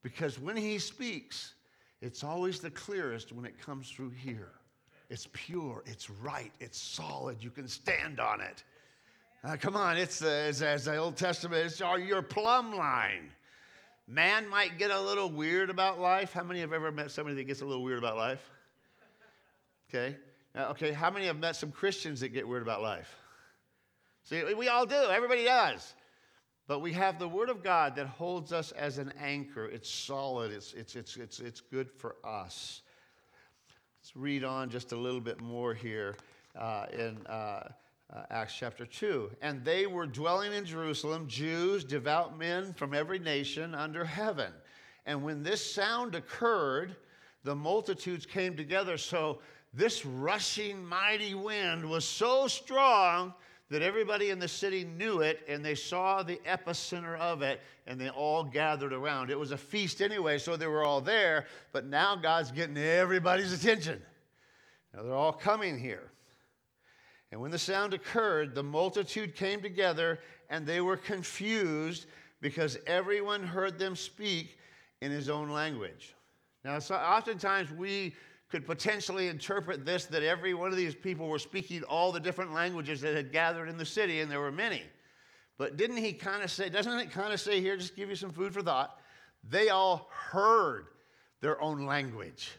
because 0.02 0.40
when 0.40 0.56
He 0.56 0.78
speaks, 0.78 1.52
it's 2.00 2.24
always 2.24 2.60
the 2.60 2.70
clearest 2.70 3.30
when 3.30 3.44
it 3.44 3.60
comes 3.60 3.90
through 3.90 4.12
here. 4.12 4.52
It's 5.10 5.28
pure, 5.34 5.82
it's 5.84 6.08
right, 6.08 6.52
it's 6.60 6.80
solid. 6.80 7.44
You 7.44 7.50
can 7.50 7.68
stand 7.68 8.20
on 8.20 8.40
it. 8.40 8.64
Uh, 9.44 9.58
come 9.60 9.76
on, 9.76 9.98
it's, 9.98 10.22
uh, 10.22 10.28
as, 10.28 10.62
as 10.62 10.86
the 10.86 10.96
Old 10.96 11.18
Testament, 11.18 11.66
it's 11.66 11.80
your 11.80 12.22
plumb 12.22 12.74
line. 12.74 13.32
Man 14.06 14.48
might 14.48 14.78
get 14.78 14.90
a 14.90 15.00
little 15.00 15.30
weird 15.30 15.70
about 15.70 16.00
life. 16.00 16.32
How 16.32 16.42
many 16.42 16.60
have 16.60 16.72
ever 16.72 16.92
met 16.92 17.10
somebody 17.10 17.36
that 17.36 17.44
gets 17.44 17.60
a 17.60 17.66
little 17.66 17.82
weird 17.82 17.98
about 17.98 18.16
life? 18.16 18.50
Okay. 19.88 20.16
Now, 20.54 20.68
okay, 20.70 20.92
how 20.92 21.10
many 21.10 21.26
have 21.26 21.38
met 21.38 21.56
some 21.56 21.70
Christians 21.70 22.20
that 22.20 22.28
get 22.30 22.46
weird 22.46 22.62
about 22.62 22.82
life? 22.82 23.14
See, 24.24 24.42
we 24.54 24.68
all 24.68 24.86
do. 24.86 24.94
Everybody 24.94 25.44
does. 25.44 25.94
But 26.66 26.80
we 26.80 26.92
have 26.94 27.18
the 27.18 27.28
Word 27.28 27.48
of 27.48 27.62
God 27.62 27.94
that 27.96 28.06
holds 28.06 28.52
us 28.52 28.72
as 28.72 28.98
an 28.98 29.12
anchor. 29.20 29.66
It's 29.66 29.88
solid, 29.88 30.50
it's, 30.50 30.72
it's, 30.72 30.96
it's, 30.96 31.16
it's, 31.16 31.38
it's 31.38 31.60
good 31.60 31.90
for 31.90 32.16
us. 32.24 32.82
Let's 34.00 34.16
read 34.16 34.42
on 34.42 34.70
just 34.70 34.92
a 34.92 34.96
little 34.96 35.20
bit 35.20 35.40
more 35.40 35.74
here 35.74 36.16
uh, 36.58 36.86
in 36.92 37.24
uh, 37.26 37.68
uh, 38.14 38.22
Acts 38.30 38.54
chapter 38.58 38.86
2. 38.86 39.30
And 39.42 39.64
they 39.64 39.86
were 39.86 40.06
dwelling 40.06 40.52
in 40.52 40.64
Jerusalem, 40.64 41.26
Jews, 41.26 41.84
devout 41.84 42.38
men 42.38 42.72
from 42.74 42.94
every 42.94 43.18
nation 43.18 43.74
under 43.74 44.04
heaven. 44.04 44.52
And 45.06 45.22
when 45.22 45.42
this 45.42 45.74
sound 45.74 46.14
occurred, 46.14 46.96
the 47.44 47.54
multitudes 47.54 48.26
came 48.26 48.56
together. 48.56 48.98
So 48.98 49.40
this 49.72 50.04
rushing 50.04 50.84
mighty 50.84 51.34
wind 51.34 51.88
was 51.88 52.04
so 52.04 52.48
strong 52.48 53.34
that 53.68 53.82
everybody 53.82 54.30
in 54.30 54.38
the 54.38 54.48
city 54.48 54.84
knew 54.84 55.20
it 55.20 55.40
and 55.48 55.64
they 55.64 55.74
saw 55.74 56.22
the 56.22 56.40
epicenter 56.46 57.18
of 57.18 57.42
it 57.42 57.60
and 57.86 58.00
they 58.00 58.08
all 58.08 58.44
gathered 58.44 58.92
around. 58.92 59.30
It 59.30 59.38
was 59.38 59.50
a 59.50 59.56
feast 59.56 60.00
anyway, 60.00 60.38
so 60.38 60.56
they 60.56 60.68
were 60.68 60.84
all 60.84 61.00
there, 61.00 61.46
but 61.72 61.84
now 61.86 62.14
God's 62.14 62.52
getting 62.52 62.76
everybody's 62.78 63.52
attention. 63.52 64.00
Now 64.94 65.02
they're 65.02 65.14
all 65.14 65.32
coming 65.32 65.78
here. 65.78 66.12
And 67.32 67.40
when 67.40 67.50
the 67.50 67.58
sound 67.58 67.92
occurred, 67.92 68.54
the 68.54 68.62
multitude 68.62 69.34
came 69.34 69.60
together 69.60 70.20
and 70.48 70.66
they 70.66 70.80
were 70.80 70.96
confused 70.96 72.06
because 72.40 72.78
everyone 72.86 73.42
heard 73.42 73.78
them 73.78 73.96
speak 73.96 74.58
in 75.00 75.10
his 75.10 75.28
own 75.28 75.50
language. 75.50 76.14
Now, 76.64 76.78
so 76.78 76.94
oftentimes 76.94 77.70
we 77.72 78.14
could 78.48 78.64
potentially 78.64 79.28
interpret 79.28 79.84
this 79.84 80.06
that 80.06 80.22
every 80.22 80.54
one 80.54 80.70
of 80.70 80.76
these 80.76 80.94
people 80.94 81.28
were 81.28 81.38
speaking 81.38 81.82
all 81.84 82.12
the 82.12 82.20
different 82.20 82.52
languages 82.52 83.00
that 83.00 83.14
had 83.14 83.32
gathered 83.32 83.68
in 83.68 83.76
the 83.76 83.84
city, 83.84 84.20
and 84.20 84.30
there 84.30 84.40
were 84.40 84.52
many. 84.52 84.82
But 85.58 85.76
didn't 85.76 85.96
he 85.96 86.12
kind 86.12 86.42
of 86.42 86.50
say, 86.50 86.68
doesn't 86.68 86.98
it 86.98 87.10
kind 87.10 87.32
of 87.32 87.40
say 87.40 87.60
here, 87.60 87.76
just 87.76 87.96
give 87.96 88.08
you 88.08 88.16
some 88.16 88.30
food 88.30 88.52
for 88.52 88.62
thought? 88.62 88.98
They 89.48 89.68
all 89.68 90.08
heard 90.10 90.86
their 91.40 91.60
own 91.60 91.86
language. 91.86 92.52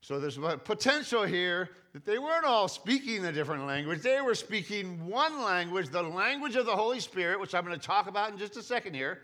So 0.00 0.20
there's 0.20 0.38
a 0.38 0.58
potential 0.58 1.24
here 1.24 1.70
that 1.92 2.04
they 2.04 2.18
weren't 2.18 2.44
all 2.44 2.68
speaking 2.68 3.24
a 3.24 3.32
different 3.32 3.66
language. 3.66 4.02
They 4.02 4.20
were 4.20 4.34
speaking 4.34 5.04
one 5.06 5.42
language, 5.42 5.88
the 5.88 6.02
language 6.02 6.54
of 6.56 6.66
the 6.66 6.76
Holy 6.76 7.00
Spirit, 7.00 7.40
which 7.40 7.54
I'm 7.54 7.64
going 7.64 7.78
to 7.78 7.84
talk 7.84 8.06
about 8.06 8.30
in 8.30 8.38
just 8.38 8.56
a 8.56 8.62
second 8.62 8.94
here. 8.94 9.20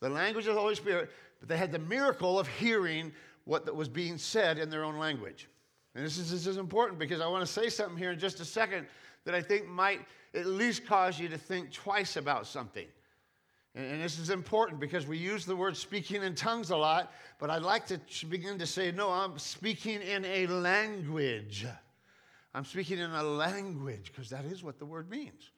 The 0.00 0.08
language 0.08 0.46
of 0.46 0.54
the 0.54 0.60
Holy 0.60 0.74
Spirit, 0.74 1.10
but 1.38 1.48
they 1.48 1.56
had 1.56 1.72
the 1.72 1.78
miracle 1.78 2.38
of 2.38 2.48
hearing 2.48 3.12
what 3.44 3.72
was 3.74 3.88
being 3.88 4.18
said 4.18 4.58
in 4.58 4.70
their 4.70 4.84
own 4.84 4.98
language. 4.98 5.48
And 5.94 6.04
this 6.04 6.18
is, 6.18 6.30
this 6.30 6.46
is 6.46 6.56
important 6.56 6.98
because 6.98 7.20
I 7.20 7.26
want 7.26 7.46
to 7.46 7.52
say 7.52 7.68
something 7.68 7.96
here 7.96 8.12
in 8.12 8.18
just 8.18 8.40
a 8.40 8.44
second 8.44 8.86
that 9.24 9.34
I 9.34 9.42
think 9.42 9.68
might 9.68 10.00
at 10.34 10.46
least 10.46 10.86
cause 10.86 11.18
you 11.18 11.28
to 11.28 11.38
think 11.38 11.72
twice 11.72 12.16
about 12.16 12.46
something. 12.46 12.86
And, 13.74 14.02
this 14.02 14.18
is 14.18 14.30
important 14.30 14.80
because 14.80 15.06
we 15.06 15.16
use 15.16 15.44
the 15.44 15.54
word 15.54 15.76
speaking 15.76 16.22
in 16.22 16.34
tongues 16.34 16.70
a 16.70 16.76
lot, 16.76 17.12
but 17.38 17.50
I'd 17.50 17.62
like 17.62 17.86
to 17.86 18.26
begin 18.26 18.58
to 18.58 18.66
say, 18.66 18.90
no, 18.90 19.10
I'm 19.10 19.38
speaking 19.38 20.02
in 20.02 20.24
a 20.24 20.46
language. 20.46 21.66
I'm 22.52 22.64
speaking 22.64 22.98
in 22.98 23.10
a 23.10 23.22
language 23.22 24.12
because 24.12 24.30
that 24.30 24.44
is 24.44 24.64
what 24.64 24.78
the 24.78 24.86
word 24.86 25.08
means. 25.08 25.50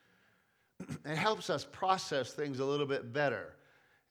it 1.04 1.16
helps 1.16 1.48
us 1.48 1.66
process 1.72 2.32
things 2.32 2.60
a 2.60 2.64
little 2.64 2.86
bit 2.86 3.12
better. 3.12 3.54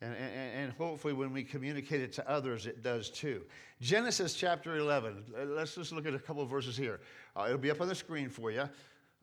And, 0.03 0.15
and, 0.15 0.51
and, 0.55 0.73
hopefully, 0.73 1.13
when 1.13 1.31
we 1.31 1.43
communicate 1.43 2.01
it 2.01 2.11
to 2.13 2.27
others, 2.27 2.65
it 2.65 2.81
does 2.81 3.11
too. 3.11 3.43
Genesis 3.81 4.33
chapter 4.33 4.77
11. 4.77 5.25
Let's 5.55 5.75
just 5.75 5.91
look 5.91 6.07
at 6.07 6.15
a 6.15 6.19
couple 6.19 6.43
verses 6.47 6.75
here. 6.75 7.01
Uh, 7.35 7.45
it'll 7.45 7.59
be 7.59 7.69
up 7.69 7.81
on 7.81 7.87
the 7.87 7.93
screen 7.93 8.27
for 8.27 8.49
you. 8.49 8.67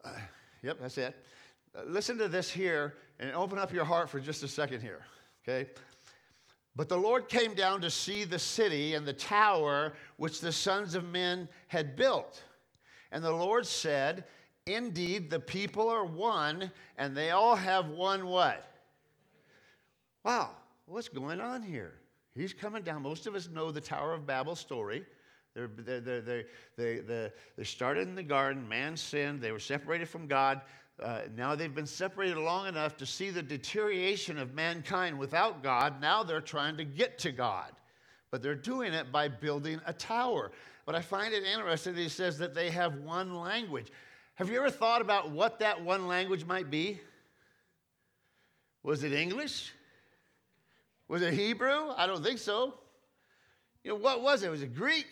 Uh, 0.05 0.11
yep, 0.63 0.79
that's 0.81 0.97
it. 0.97 1.17
Uh, 1.77 1.83
listen 1.89 2.17
to 2.19 2.29
this 2.29 2.49
here 2.49 2.95
and 3.19 3.33
open 3.33 3.59
up 3.59 3.73
your 3.73 3.85
heart 3.85 4.09
for 4.09 4.21
just 4.21 4.43
a 4.43 4.49
second 4.49 4.81
here, 4.81 5.01
okay? 5.43 5.71
But 6.77 6.89
the 6.89 6.97
Lord 6.97 7.29
came 7.29 7.55
down 7.55 7.81
to 7.81 7.91
see 7.91 8.25
the 8.25 8.39
city 8.39 8.95
and 8.95 9.05
the 9.07 9.13
tower 9.13 9.95
which 10.17 10.41
the 10.41 10.53
sons 10.53 10.95
of 10.95 11.05
men 11.05 11.49
had 11.67 11.97
built. 11.97 12.43
And 13.11 13.25
the 13.25 13.33
Lord 13.33 13.67
said, 13.67 14.25
Indeed, 14.67 15.31
the 15.31 15.41
people 15.41 15.89
are 15.89 16.05
one, 16.05 16.71
and 16.97 17.17
they 17.17 17.31
all 17.31 17.57
have 17.57 17.89
one 17.89 18.27
what? 18.27 18.71
Wow, 20.25 20.51
what's 20.87 21.09
going 21.09 21.41
on 21.41 21.63
here? 21.63 21.95
He's 22.35 22.53
coming 22.53 22.83
down. 22.83 23.03
Most 23.03 23.27
of 23.27 23.35
us 23.35 23.49
know 23.49 23.73
the 23.73 23.81
Tower 23.81 24.13
of 24.13 24.27
Babel 24.27 24.55
story. 24.55 25.05
They're, 25.55 25.69
they're, 25.69 26.01
they're, 26.01 26.21
they 26.21 26.45
they, 26.77 26.99
they, 26.99 27.33
they 27.57 27.65
started 27.65 28.07
in 28.07 28.15
the 28.15 28.23
garden, 28.23 28.69
man 28.69 28.97
sinned, 28.97 29.41
they 29.41 29.53
were 29.53 29.59
separated 29.59 30.09
from 30.09 30.27
God. 30.27 30.61
Uh, 31.03 31.21
now 31.37 31.55
they've 31.55 31.75
been 31.75 31.87
separated 31.87 32.37
long 32.39 32.67
enough 32.67 32.97
to 32.97 33.07
see 33.07 33.31
the 33.31 33.43
deterioration 33.43 34.39
of 34.39 34.55
mankind 34.55 35.19
without 35.19 35.63
God. 35.63 36.01
Now 36.01 36.25
they're 36.25 36.41
trying 36.41 36.77
to 36.79 36.85
get 36.85 37.19
to 37.21 37.31
God. 37.31 37.71
But 38.31 38.43
they're 38.43 38.55
doing 38.55 38.93
it 38.93 39.13
by 39.13 39.29
building 39.29 39.81
a 39.87 39.93
tower. 39.93 40.51
But 40.85 40.95
I 40.95 41.01
find 41.01 41.33
it 41.33 41.45
interesting 41.45 41.95
that 41.95 42.01
he 42.01 42.09
says 42.09 42.39
that 42.39 42.55
they 42.55 42.71
have 42.71 42.97
one 42.97 43.35
language. 43.35 43.93
Have 44.35 44.51
you 44.51 44.59
ever 44.59 44.71
thought 44.71 45.01
about 45.01 45.31
what 45.31 45.61
that 45.61 45.83
one 45.83 46.07
language 46.09 46.45
might 46.45 46.71
be? 46.71 47.01
Was 48.83 49.05
it 49.05 49.13
English? 49.13 49.73
Was 51.09 51.23
it 51.23 51.33
Hebrew? 51.33 51.91
I 51.97 52.07
don't 52.07 52.23
think 52.23 52.39
so. 52.39 52.75
You 53.85 53.93
know, 53.93 53.97
what 53.97 54.23
was 54.23 54.43
it? 54.43 54.51
Was 54.51 54.63
it 54.63 54.75
Greek? 54.75 55.07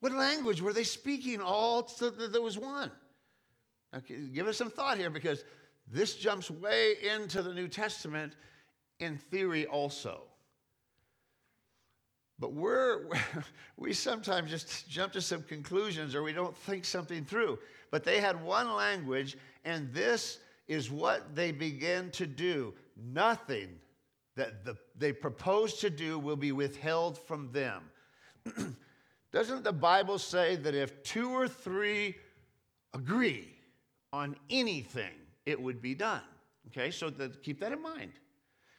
What 0.00 0.12
language 0.12 0.62
were 0.62 0.72
they 0.72 0.84
speaking 0.84 1.40
all 1.40 1.86
so 1.86 2.10
that 2.10 2.32
there 2.32 2.42
was 2.42 2.58
one? 2.58 2.90
Give 4.32 4.46
us 4.46 4.56
some 4.56 4.70
thought 4.70 4.98
here 4.98 5.10
because 5.10 5.44
this 5.90 6.16
jumps 6.16 6.50
way 6.50 6.94
into 7.14 7.42
the 7.42 7.54
New 7.54 7.68
Testament 7.68 8.34
in 9.00 9.16
theory 9.16 9.66
also. 9.66 10.22
But 12.38 12.52
we're, 12.52 13.06
we 13.76 13.92
sometimes 13.92 14.50
just 14.50 14.88
jump 14.88 15.12
to 15.14 15.20
some 15.20 15.42
conclusions 15.42 16.14
or 16.14 16.22
we 16.22 16.32
don't 16.32 16.56
think 16.56 16.84
something 16.84 17.24
through. 17.24 17.58
But 17.90 18.04
they 18.04 18.20
had 18.20 18.42
one 18.42 18.70
language, 18.72 19.36
and 19.64 19.92
this 19.92 20.38
is 20.68 20.90
what 20.90 21.34
they 21.34 21.50
began 21.50 22.10
to 22.12 22.26
do. 22.26 22.74
Nothing 22.96 23.70
that 24.36 24.64
the, 24.64 24.76
they 24.96 25.12
propose 25.12 25.74
to 25.80 25.90
do 25.90 26.18
will 26.18 26.36
be 26.36 26.52
withheld 26.52 27.18
from 27.18 27.50
them. 27.52 27.82
Doesn't 29.32 29.64
the 29.64 29.72
Bible 29.72 30.18
say 30.18 30.56
that 30.56 30.74
if 30.74 31.02
two 31.02 31.30
or 31.30 31.48
three 31.48 32.16
agree 32.92 33.57
on 34.12 34.36
anything, 34.50 35.12
it 35.46 35.60
would 35.60 35.80
be 35.80 35.94
done? 35.94 36.22
Okay, 36.68 36.90
so 36.90 37.10
the, 37.10 37.28
keep 37.42 37.60
that 37.60 37.72
in 37.72 37.82
mind. 37.82 38.12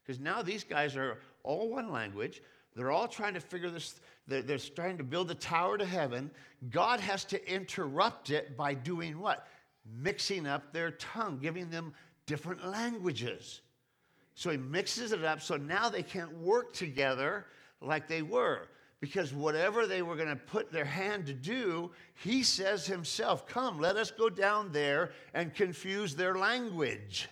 Because 0.04 0.20
now 0.20 0.42
these 0.42 0.64
guys 0.64 0.96
are 0.96 1.20
all 1.44 1.70
one 1.70 1.92
language. 1.92 2.42
They're 2.76 2.92
all 2.92 3.08
trying 3.08 3.34
to 3.34 3.40
figure 3.40 3.70
this, 3.70 4.00
they're, 4.28 4.42
they're 4.42 4.58
trying 4.58 4.98
to 4.98 5.04
build 5.04 5.32
a 5.32 5.36
tower 5.36 5.78
to 5.78 5.86
heaven. 5.86 6.32
God 6.70 7.00
has 7.00 7.26
to 7.26 7.52
interrupt 7.52 8.30
it 8.30 8.56
by 8.56 8.74
doing 8.74 9.20
what? 9.20 9.48
Mixing 10.02 10.48
up 10.48 10.72
their 10.72 10.92
tongue, 10.92 11.40
giving 11.42 11.70
them 11.70 11.94
different 12.26 12.66
languages. 12.66 13.62
So 14.36 14.52
he 14.52 14.58
mixes 14.58 15.12
it 15.12 15.26
up 15.26 15.42
so 15.42 15.58
now 15.58 15.90
they 15.90 16.04
can't 16.04 16.32
work 16.38 16.74
together 16.74 17.46
like 17.82 18.08
they 18.08 18.22
were. 18.22 18.68
Because 19.02 19.34
whatever 19.34 19.88
they 19.88 20.02
were 20.02 20.16
going 20.16 20.30
to 20.30 20.36
put 20.36 20.72
their 20.72 20.86
hand 20.86 21.28
to 21.28 21.34
do, 21.34 21.92
he 22.16 22.44
says 22.44 22.86
himself, 22.86 23.48
Come, 23.48 23.80
let 23.80 23.96
us 23.96 24.12
go 24.12 24.30
down 24.30 24.72
there 24.74 25.12
and 25.34 25.54
confuse 25.54 26.16
their 26.16 26.36
language, 26.36 27.30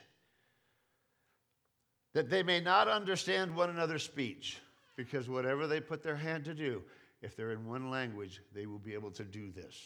that 2.14 2.30
they 2.30 2.42
may 2.42 2.62
not 2.62 2.88
understand 2.88 3.54
one 3.56 3.70
another's 3.70 4.04
speech. 4.04 4.60
Because 4.96 5.30
whatever 5.30 5.68
they 5.68 5.80
put 5.80 6.02
their 6.02 6.16
hand 6.16 6.46
to 6.46 6.56
do, 6.56 6.82
if 7.22 7.36
they're 7.36 7.52
in 7.52 7.68
one 7.68 7.92
language, 7.92 8.42
they 8.56 8.66
will 8.66 8.80
be 8.80 8.94
able 8.94 9.12
to 9.12 9.24
do 9.24 9.52
this. 9.52 9.80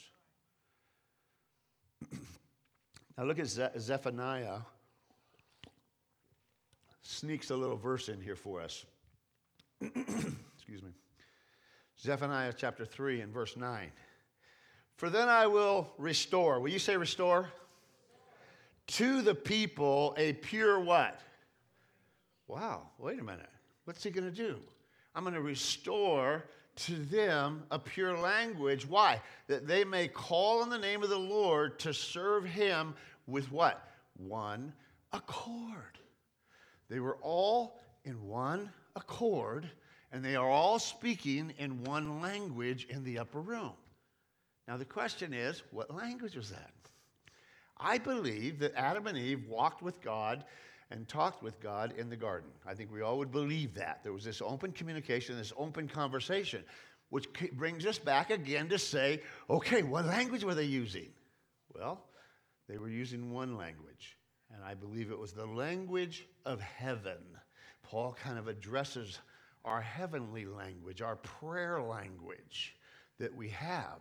now 3.18 3.26
look 3.26 3.40
at 3.40 3.48
Zephaniah 3.48 4.60
sneaks 7.02 7.50
a 7.50 7.56
little 7.56 7.78
verse 7.78 8.10
in 8.10 8.22
here 8.22 8.36
for 8.36 8.62
us. 8.62 8.86
Excuse 9.82 10.82
me. 10.82 10.92
Zephaniah 12.02 12.54
chapter 12.56 12.84
3 12.84 13.22
and 13.22 13.34
verse 13.34 13.56
9. 13.56 13.92
For 14.98 15.10
then 15.10 15.30
I 15.30 15.48
will 15.48 15.92
restore. 15.98 16.60
Will 16.60 16.70
you 16.70 16.80
say 16.80 16.98
restore? 16.98 17.50
To 18.88 19.22
the 19.22 19.36
people 19.36 20.16
a 20.18 20.34
pure 20.34 20.80
what? 20.80 21.20
Wow, 22.48 22.90
wait 22.98 23.20
a 23.20 23.24
minute. 23.24 23.50
What's 23.86 24.04
he 24.04 24.10
going 24.10 24.30
to 24.30 24.36
do? 24.36 24.58
I'm 25.16 25.24
going 25.24 25.36
to 25.36 25.42
restore 25.42 26.46
to 26.76 26.96
them 26.96 27.64
a 27.70 27.78
pure 27.78 28.18
language. 28.18 28.88
Why? 28.88 29.22
That 29.48 29.68
they 29.68 29.84
may 29.84 30.08
call 30.08 30.62
on 30.62 30.70
the 30.70 30.78
name 30.78 31.04
of 31.04 31.10
the 31.10 31.20
Lord 31.20 31.80
to 31.80 31.94
serve 31.94 32.46
him 32.46 32.96
with 33.28 33.52
what? 33.52 33.92
One 34.18 34.74
accord. 35.14 36.00
They 36.90 37.00
were 37.00 37.18
all 37.22 37.80
in 38.04 38.22
one 38.28 38.72
accord, 38.96 39.70
and 40.12 40.24
they 40.24 40.36
are 40.36 40.50
all 40.50 40.80
speaking 40.80 41.54
in 41.58 41.84
one 41.84 42.22
language 42.22 42.88
in 42.90 43.04
the 43.04 43.20
upper 43.20 43.40
room. 43.40 43.74
Now, 44.68 44.78
the 44.78 44.86
question 44.86 45.34
is 45.34 45.64
what 45.72 45.94
language 45.94 46.36
was 46.36 46.50
that? 46.50 46.72
I 47.78 47.98
believe 47.98 48.60
that 48.60 48.76
Adam 48.76 49.08
and 49.08 49.18
Eve 49.18 49.48
walked 49.48 49.82
with 49.82 50.02
God 50.02 50.46
and 50.92 51.08
talked 51.08 51.42
with 51.42 51.60
God 51.62 51.94
in 51.98 52.10
the 52.10 52.16
garden. 52.16 52.52
I 52.66 52.74
think 52.74 52.92
we 52.92 53.02
all 53.02 53.18
would 53.18 53.32
believe 53.32 53.74
that. 53.76 54.02
There 54.04 54.14
was 54.14 54.24
this 54.24 54.42
open 54.42 54.72
communication, 54.72 55.38
this 55.38 55.54
open 55.58 55.88
conversation, 55.88 56.64
which 57.10 57.28
brings 57.54 57.86
us 57.86 57.98
back 57.98 58.30
again 58.30 58.70
to 58.70 58.78
say, 58.78 59.22
okay, 59.50 59.84
what 59.84 60.06
language 60.06 60.44
were 60.44 60.54
they 60.54 60.66
using? 60.66 61.10
Well, 61.74 62.04
they 62.68 62.78
were 62.78 62.90
using 62.90 63.34
one 63.34 63.58
language, 63.58 64.18
and 64.54 64.64
I 64.64 64.74
believe 64.74 65.12
it 65.12 65.20
was 65.20 65.34
the 65.34 65.46
language 65.46 66.28
of 66.46 66.62
heaven. 66.62 67.18
Paul 67.84 68.16
kind 68.22 68.38
of 68.38 68.48
addresses 68.48 69.20
our 69.66 69.82
heavenly 69.82 70.46
language, 70.46 71.02
our 71.02 71.16
prayer 71.18 71.82
language 71.82 72.76
that 73.20 73.36
we 73.36 73.50
have. 73.50 74.00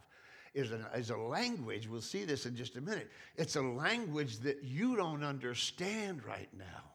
Is, 0.52 0.73
an, 0.73 0.85
is 0.97 1.11
a 1.11 1.17
language, 1.17 1.87
we'll 1.87 2.00
see 2.00 2.25
this 2.25 2.45
in 2.45 2.57
just 2.57 2.75
a 2.75 2.81
minute. 2.81 3.09
It's 3.37 3.55
a 3.55 3.62
language 3.62 4.40
that 4.40 4.64
you 4.64 4.97
don't 4.97 5.23
understand 5.23 6.25
right 6.25 6.49
now. 6.59 6.90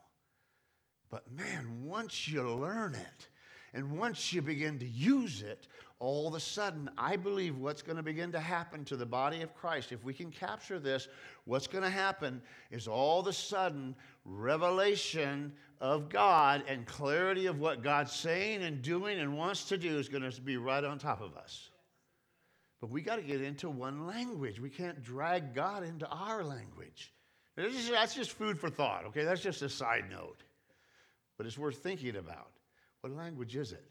But 1.09 1.31
man, 1.31 1.85
once 1.85 2.27
you 2.27 2.43
learn 2.43 2.95
it, 2.95 3.27
and 3.73 3.97
once 3.97 4.33
you 4.33 4.41
begin 4.41 4.79
to 4.79 4.85
use 4.85 5.41
it, 5.41 5.67
all 5.99 6.27
of 6.27 6.33
a 6.33 6.39
sudden, 6.39 6.89
I 6.97 7.15
believe 7.15 7.57
what's 7.57 7.81
going 7.81 7.97
to 7.97 8.03
begin 8.03 8.31
to 8.33 8.39
happen 8.39 8.83
to 8.85 8.97
the 8.97 9.05
body 9.05 9.41
of 9.41 9.55
Christ, 9.55 9.91
if 9.91 10.03
we 10.03 10.13
can 10.13 10.31
capture 10.31 10.79
this, 10.79 11.07
what's 11.45 11.67
going 11.67 11.83
to 11.83 11.89
happen 11.89 12.41
is 12.71 12.87
all 12.87 13.21
of 13.21 13.27
a 13.27 13.33
sudden 13.33 13.95
revelation 14.25 15.53
of 15.81 16.09
God 16.09 16.63
and 16.67 16.85
clarity 16.85 17.45
of 17.47 17.59
what 17.59 17.83
God's 17.83 18.11
saying 18.11 18.63
and 18.63 18.81
doing 18.81 19.19
and 19.19 19.37
wants 19.37 19.65
to 19.65 19.77
do 19.77 19.97
is 19.97 20.09
going 20.09 20.29
to 20.29 20.41
be 20.41 20.57
right 20.57 20.83
on 20.83 20.97
top 20.97 21.21
of 21.21 21.35
us. 21.35 21.69
But 22.81 22.89
we 22.89 23.01
got 23.01 23.17
to 23.17 23.21
get 23.21 23.41
into 23.41 23.69
one 23.69 24.05
language. 24.05 24.59
We 24.59 24.69
can't 24.69 25.03
drag 25.03 25.53
God 25.53 25.83
into 25.83 26.07
our 26.07 26.43
language. 26.43 27.11
That's 27.55 28.13
just 28.15 28.31
food 28.31 28.59
for 28.59 28.69
thought, 28.69 29.05
okay? 29.05 29.23
That's 29.23 29.41
just 29.41 29.61
a 29.61 29.69
side 29.69 30.05
note. 30.09 30.43
But 31.37 31.47
it's 31.47 31.57
worth 31.57 31.77
thinking 31.77 32.15
about. 32.17 32.51
What 33.01 33.13
language 33.13 33.55
is 33.55 33.71
it? 33.71 33.83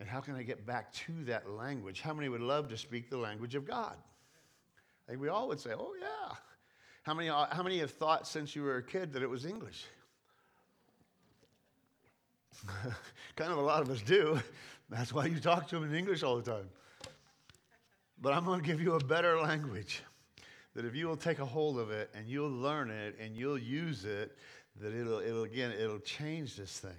And 0.00 0.08
how 0.08 0.20
can 0.20 0.34
I 0.34 0.42
get 0.42 0.66
back 0.66 0.92
to 0.92 1.12
that 1.24 1.48
language? 1.48 2.00
How 2.00 2.12
many 2.12 2.28
would 2.28 2.40
love 2.40 2.68
to 2.68 2.76
speak 2.76 3.08
the 3.10 3.16
language 3.16 3.54
of 3.54 3.66
God? 3.66 3.96
I 5.06 5.12
think 5.12 5.22
we 5.22 5.28
all 5.28 5.48
would 5.48 5.60
say, 5.60 5.70
oh, 5.72 5.94
yeah. 6.00 6.34
How 7.02 7.14
many, 7.14 7.28
how 7.28 7.62
many 7.62 7.78
have 7.78 7.92
thought 7.92 8.26
since 8.26 8.56
you 8.56 8.62
were 8.62 8.78
a 8.78 8.82
kid 8.82 9.12
that 9.12 9.22
it 9.22 9.30
was 9.30 9.46
English? 9.46 9.84
kind 13.36 13.52
of 13.52 13.58
a 13.58 13.62
lot 13.62 13.82
of 13.82 13.90
us 13.90 14.00
do. 14.02 14.40
That's 14.88 15.12
why 15.12 15.26
you 15.26 15.38
talk 15.38 15.68
to 15.68 15.76
them 15.78 15.90
in 15.90 15.96
English 15.96 16.22
all 16.22 16.36
the 16.36 16.50
time. 16.50 16.68
But 18.20 18.32
I'm 18.32 18.44
going 18.44 18.60
to 18.60 18.66
give 18.66 18.80
you 18.80 18.94
a 18.94 19.04
better 19.04 19.38
language 19.40 20.02
that 20.74 20.84
if 20.84 20.94
you 20.94 21.08
will 21.08 21.16
take 21.16 21.38
a 21.38 21.44
hold 21.44 21.78
of 21.78 21.90
it 21.90 22.10
and 22.14 22.28
you'll 22.28 22.50
learn 22.50 22.90
it 22.90 23.16
and 23.20 23.36
you'll 23.36 23.58
use 23.58 24.04
it, 24.04 24.36
that 24.80 24.94
it'll, 24.94 25.20
it'll 25.20 25.44
again, 25.44 25.72
it'll 25.72 25.98
change 25.98 26.56
this 26.56 26.78
thing. 26.78 26.90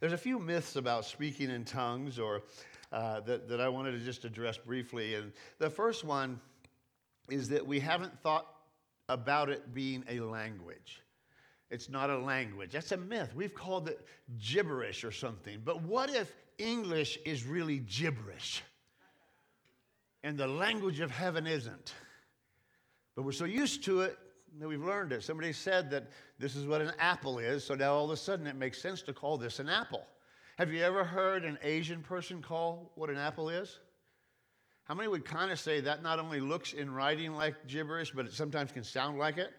There's 0.00 0.12
a 0.12 0.18
few 0.18 0.38
myths 0.38 0.76
about 0.76 1.04
speaking 1.04 1.50
in 1.50 1.64
tongues 1.64 2.18
or 2.18 2.42
uh, 2.92 3.20
that, 3.20 3.48
that 3.48 3.60
I 3.60 3.68
wanted 3.68 3.92
to 3.92 3.98
just 3.98 4.24
address 4.24 4.56
briefly. 4.56 5.14
And 5.14 5.32
the 5.58 5.68
first 5.68 6.04
one 6.04 6.40
is 7.28 7.48
that 7.50 7.66
we 7.66 7.80
haven't 7.80 8.18
thought 8.20 8.46
about 9.08 9.50
it 9.50 9.74
being 9.74 10.04
a 10.08 10.20
language. 10.20 11.02
It's 11.70 11.88
not 11.88 12.08
a 12.08 12.18
language. 12.18 12.72
That's 12.72 12.92
a 12.92 12.96
myth. 12.96 13.34
We've 13.34 13.54
called 13.54 13.88
it 13.88 14.00
gibberish 14.38 15.04
or 15.04 15.12
something. 15.12 15.60
But 15.64 15.82
what 15.82 16.10
if 16.10 16.32
English 16.56 17.18
is 17.26 17.44
really 17.44 17.78
gibberish? 17.78 18.62
And 20.24 20.38
the 20.38 20.48
language 20.48 21.00
of 21.00 21.10
heaven 21.10 21.46
isn't. 21.46 21.94
But 23.14 23.24
we're 23.24 23.32
so 23.32 23.44
used 23.44 23.84
to 23.84 24.00
it 24.00 24.18
that 24.58 24.68
we've 24.68 24.82
learned 24.82 25.12
it. 25.12 25.22
Somebody 25.22 25.52
said 25.52 25.90
that 25.90 26.08
this 26.38 26.56
is 26.56 26.66
what 26.66 26.80
an 26.80 26.92
apple 26.98 27.38
is, 27.38 27.64
so 27.64 27.74
now 27.74 27.92
all 27.92 28.06
of 28.06 28.10
a 28.10 28.16
sudden 28.16 28.46
it 28.46 28.56
makes 28.56 28.80
sense 28.80 29.02
to 29.02 29.12
call 29.12 29.36
this 29.36 29.58
an 29.58 29.68
apple. 29.68 30.06
Have 30.56 30.72
you 30.72 30.82
ever 30.82 31.04
heard 31.04 31.44
an 31.44 31.58
Asian 31.62 32.02
person 32.02 32.42
call 32.42 32.90
what 32.94 33.10
an 33.10 33.16
apple 33.16 33.50
is? 33.50 33.78
How 34.84 34.94
many 34.94 35.08
would 35.08 35.24
kind 35.24 35.52
of 35.52 35.60
say 35.60 35.80
that 35.82 36.02
not 36.02 36.18
only 36.18 36.40
looks 36.40 36.72
in 36.72 36.90
writing 36.90 37.34
like 37.34 37.66
gibberish, 37.66 38.10
but 38.12 38.24
it 38.24 38.32
sometimes 38.32 38.72
can 38.72 38.82
sound 38.82 39.18
like 39.18 39.36
it? 39.36 39.52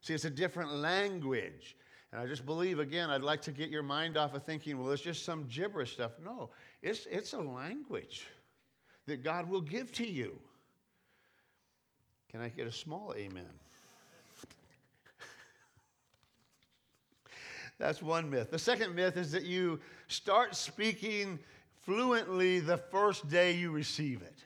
See, 0.00 0.14
it's 0.14 0.24
a 0.24 0.30
different 0.30 0.72
language. 0.74 1.76
And 2.12 2.20
I 2.20 2.26
just 2.26 2.44
believe, 2.44 2.78
again, 2.80 3.10
I'd 3.10 3.22
like 3.22 3.42
to 3.42 3.52
get 3.52 3.70
your 3.70 3.82
mind 3.82 4.16
off 4.16 4.34
of 4.34 4.44
thinking, 4.44 4.78
well, 4.78 4.90
it's 4.90 5.02
just 5.02 5.24
some 5.24 5.46
gibberish 5.48 5.92
stuff. 5.92 6.12
No, 6.24 6.50
it's, 6.82 7.06
it's 7.10 7.34
a 7.34 7.40
language 7.40 8.26
that 9.06 9.22
God 9.22 9.48
will 9.48 9.60
give 9.60 9.92
to 9.92 10.06
you. 10.06 10.36
Can 12.30 12.40
I 12.40 12.48
get 12.48 12.66
a 12.66 12.72
small 12.72 13.14
amen? 13.16 13.44
That's 17.78 18.02
one 18.02 18.30
myth. 18.30 18.50
The 18.50 18.58
second 18.58 18.94
myth 18.94 19.16
is 19.16 19.32
that 19.32 19.44
you 19.44 19.80
start 20.08 20.56
speaking 20.56 21.38
fluently 21.82 22.60
the 22.60 22.76
first 22.76 23.28
day 23.28 23.52
you 23.52 23.70
receive 23.70 24.22
it. 24.22 24.44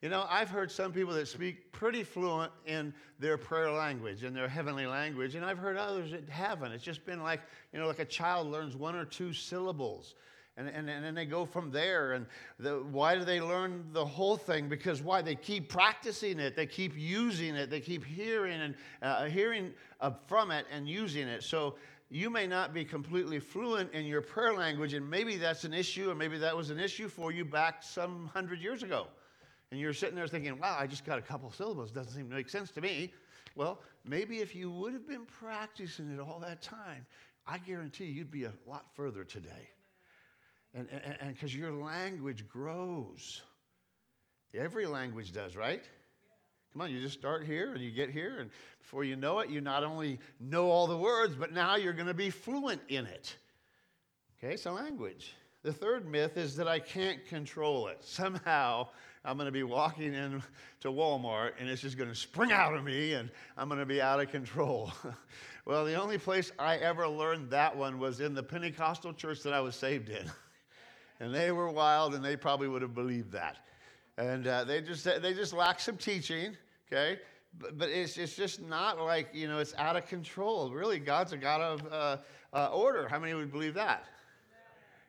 You 0.00 0.08
know, 0.08 0.26
I've 0.30 0.48
heard 0.48 0.70
some 0.70 0.92
people 0.92 1.12
that 1.14 1.26
speak 1.26 1.72
pretty 1.72 2.04
fluent 2.04 2.52
in 2.66 2.94
their 3.18 3.36
prayer 3.36 3.72
language, 3.72 4.22
in 4.22 4.32
their 4.32 4.46
heavenly 4.46 4.86
language, 4.86 5.34
and 5.34 5.44
I've 5.44 5.58
heard 5.58 5.76
others 5.76 6.12
that 6.12 6.28
haven't. 6.28 6.70
It's 6.70 6.84
just 6.84 7.04
been 7.04 7.20
like, 7.20 7.40
you 7.72 7.80
know, 7.80 7.88
like 7.88 7.98
a 7.98 8.04
child 8.04 8.46
learns 8.46 8.76
one 8.76 8.94
or 8.94 9.04
two 9.04 9.32
syllables. 9.32 10.14
And, 10.56 10.68
and, 10.68 10.88
and 10.88 11.04
then 11.04 11.14
they 11.14 11.24
go 11.24 11.44
from 11.44 11.72
there. 11.72 12.12
And 12.12 12.26
the, 12.60 12.84
why 12.90 13.16
do 13.16 13.24
they 13.24 13.40
learn 13.40 13.86
the 13.92 14.04
whole 14.04 14.36
thing? 14.36 14.68
Because 14.68 15.02
why? 15.02 15.20
They 15.20 15.34
keep 15.34 15.68
practicing 15.68 16.38
it. 16.38 16.54
They 16.54 16.66
keep 16.66 16.96
using 16.96 17.56
it. 17.56 17.68
They 17.68 17.80
keep 17.80 18.04
hearing 18.04 18.60
and 18.60 18.74
uh, 19.02 19.24
hearing 19.24 19.72
uh, 20.00 20.12
from 20.26 20.50
it 20.52 20.66
and 20.72 20.88
using 20.88 21.26
it. 21.26 21.42
So 21.42 21.74
you 22.08 22.30
may 22.30 22.46
not 22.46 22.72
be 22.72 22.84
completely 22.84 23.38
fluent 23.40 23.92
in 23.92 24.06
your 24.06 24.22
prayer 24.22 24.54
language, 24.54 24.94
and 24.94 25.08
maybe 25.08 25.36
that's 25.36 25.64
an 25.64 25.74
issue, 25.74 26.10
or 26.10 26.14
maybe 26.14 26.38
that 26.38 26.56
was 26.56 26.70
an 26.70 26.78
issue 26.78 27.08
for 27.08 27.32
you 27.32 27.44
back 27.44 27.82
some 27.82 28.30
hundred 28.32 28.60
years 28.60 28.82
ago. 28.82 29.08
And 29.70 29.80
you're 29.80 29.92
sitting 29.92 30.14
there 30.14 30.26
thinking, 30.26 30.58
wow, 30.58 30.76
I 30.78 30.86
just 30.86 31.04
got 31.04 31.18
a 31.18 31.22
couple 31.22 31.50
syllables. 31.50 31.90
Doesn't 31.90 32.12
seem 32.12 32.28
to 32.28 32.34
make 32.34 32.48
sense 32.48 32.70
to 32.72 32.80
me. 32.80 33.12
Well, 33.54 33.80
maybe 34.04 34.38
if 34.38 34.54
you 34.54 34.70
would 34.70 34.92
have 34.92 35.06
been 35.06 35.26
practicing 35.26 36.10
it 36.10 36.20
all 36.20 36.38
that 36.40 36.62
time, 36.62 37.04
I 37.46 37.58
guarantee 37.58 38.06
you'd 38.06 38.30
be 38.30 38.44
a 38.44 38.52
lot 38.66 38.86
further 38.94 39.24
today. 39.24 39.68
And 40.74 40.88
because 41.28 41.54
your 41.54 41.72
language 41.72 42.46
grows. 42.48 43.42
Every 44.54 44.86
language 44.86 45.32
does, 45.32 45.56
right? 45.56 45.82
Come 46.72 46.82
on, 46.82 46.90
you 46.90 47.00
just 47.00 47.18
start 47.18 47.44
here 47.44 47.72
and 47.72 47.82
you 47.82 47.90
get 47.90 48.10
here, 48.10 48.38
and 48.40 48.50
before 48.80 49.04
you 49.04 49.16
know 49.16 49.38
it, 49.40 49.50
you 49.50 49.60
not 49.60 49.84
only 49.84 50.18
know 50.38 50.70
all 50.70 50.86
the 50.86 50.96
words, 50.96 51.34
but 51.34 51.52
now 51.52 51.76
you're 51.76 51.94
going 51.94 52.06
to 52.06 52.14
be 52.14 52.30
fluent 52.30 52.80
in 52.88 53.06
it. 53.06 53.36
Okay, 54.42 54.56
so 54.56 54.72
language. 54.72 55.34
The 55.62 55.72
third 55.72 56.06
myth 56.06 56.36
is 56.36 56.54
that 56.56 56.68
I 56.68 56.78
can't 56.78 57.26
control 57.26 57.88
it. 57.88 57.98
Somehow 58.04 58.88
I'm 59.28 59.36
going 59.36 59.44
to 59.44 59.52
be 59.52 59.62
walking 59.62 60.14
into 60.14 60.40
Walmart 60.84 61.50
and 61.60 61.68
it's 61.68 61.82
just 61.82 61.98
going 61.98 62.08
to 62.08 62.16
spring 62.16 62.50
out 62.50 62.74
of 62.74 62.82
me 62.82 63.12
and 63.12 63.28
I'm 63.58 63.68
going 63.68 63.78
to 63.78 63.84
be 63.84 64.00
out 64.00 64.20
of 64.20 64.30
control. 64.30 64.90
well, 65.66 65.84
the 65.84 66.00
only 66.00 66.16
place 66.16 66.50
I 66.58 66.76
ever 66.76 67.06
learned 67.06 67.50
that 67.50 67.76
one 67.76 67.98
was 67.98 68.20
in 68.20 68.32
the 68.32 68.42
Pentecostal 68.42 69.12
church 69.12 69.42
that 69.42 69.52
I 69.52 69.60
was 69.60 69.76
saved 69.76 70.08
in. 70.08 70.24
and 71.20 71.34
they 71.34 71.52
were 71.52 71.70
wild 71.70 72.14
and 72.14 72.24
they 72.24 72.36
probably 72.36 72.68
would 72.68 72.80
have 72.80 72.94
believed 72.94 73.30
that. 73.32 73.58
And 74.16 74.46
uh, 74.46 74.64
they, 74.64 74.80
just, 74.80 75.04
they 75.04 75.34
just 75.34 75.52
lack 75.52 75.78
some 75.78 75.98
teaching, 75.98 76.56
okay? 76.90 77.20
But, 77.58 77.76
but 77.76 77.90
it's, 77.90 78.16
it's 78.16 78.34
just 78.34 78.62
not 78.62 78.98
like, 78.98 79.28
you 79.34 79.46
know, 79.46 79.58
it's 79.58 79.74
out 79.76 79.96
of 79.96 80.06
control. 80.06 80.70
Really, 80.70 80.98
God's 80.98 81.34
a 81.34 81.36
God 81.36 81.60
of 81.60 81.92
uh, 81.92 82.16
uh, 82.54 82.70
order. 82.72 83.06
How 83.06 83.18
many 83.18 83.34
would 83.34 83.52
believe 83.52 83.74
that? 83.74 84.06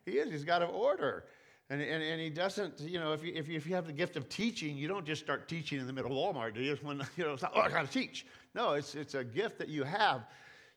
He 0.04 0.18
is. 0.18 0.30
He's 0.30 0.44
God 0.44 0.62
of 0.62 0.72
order. 0.72 1.24
And, 1.70 1.82
and, 1.82 2.02
and 2.02 2.20
he 2.20 2.30
doesn't, 2.32 2.80
you 2.80 3.00
know, 3.00 3.14
if 3.14 3.24
you, 3.24 3.32
if, 3.36 3.48
you, 3.48 3.56
if 3.56 3.68
you 3.68 3.76
have 3.76 3.86
the 3.86 3.94
gift 3.94 4.18
of 4.18 4.28
teaching, 4.28 4.76
you 4.76 4.88
don't 4.88 5.06
just 5.06 5.22
start 5.22 5.48
teaching 5.48 5.80
in 5.80 5.86
the 5.86 5.94
middle 5.94 6.12
of 6.12 6.36
Walmart, 6.36 6.56
do 6.56 6.62
you? 6.62 6.76
When, 6.82 7.02
you 7.16 7.26
know, 7.26 7.34
it's 7.34 7.44
not, 7.44 7.52
oh, 7.56 7.62
I 7.62 7.70
got 7.70 7.86
to 7.86 7.92
teach. 7.92 8.26
No, 8.56 8.74
it's, 8.74 8.96
it's 8.96 9.14
a 9.14 9.24
gift 9.24 9.60
that 9.60 9.70
you 9.70 9.84
have. 9.84 10.26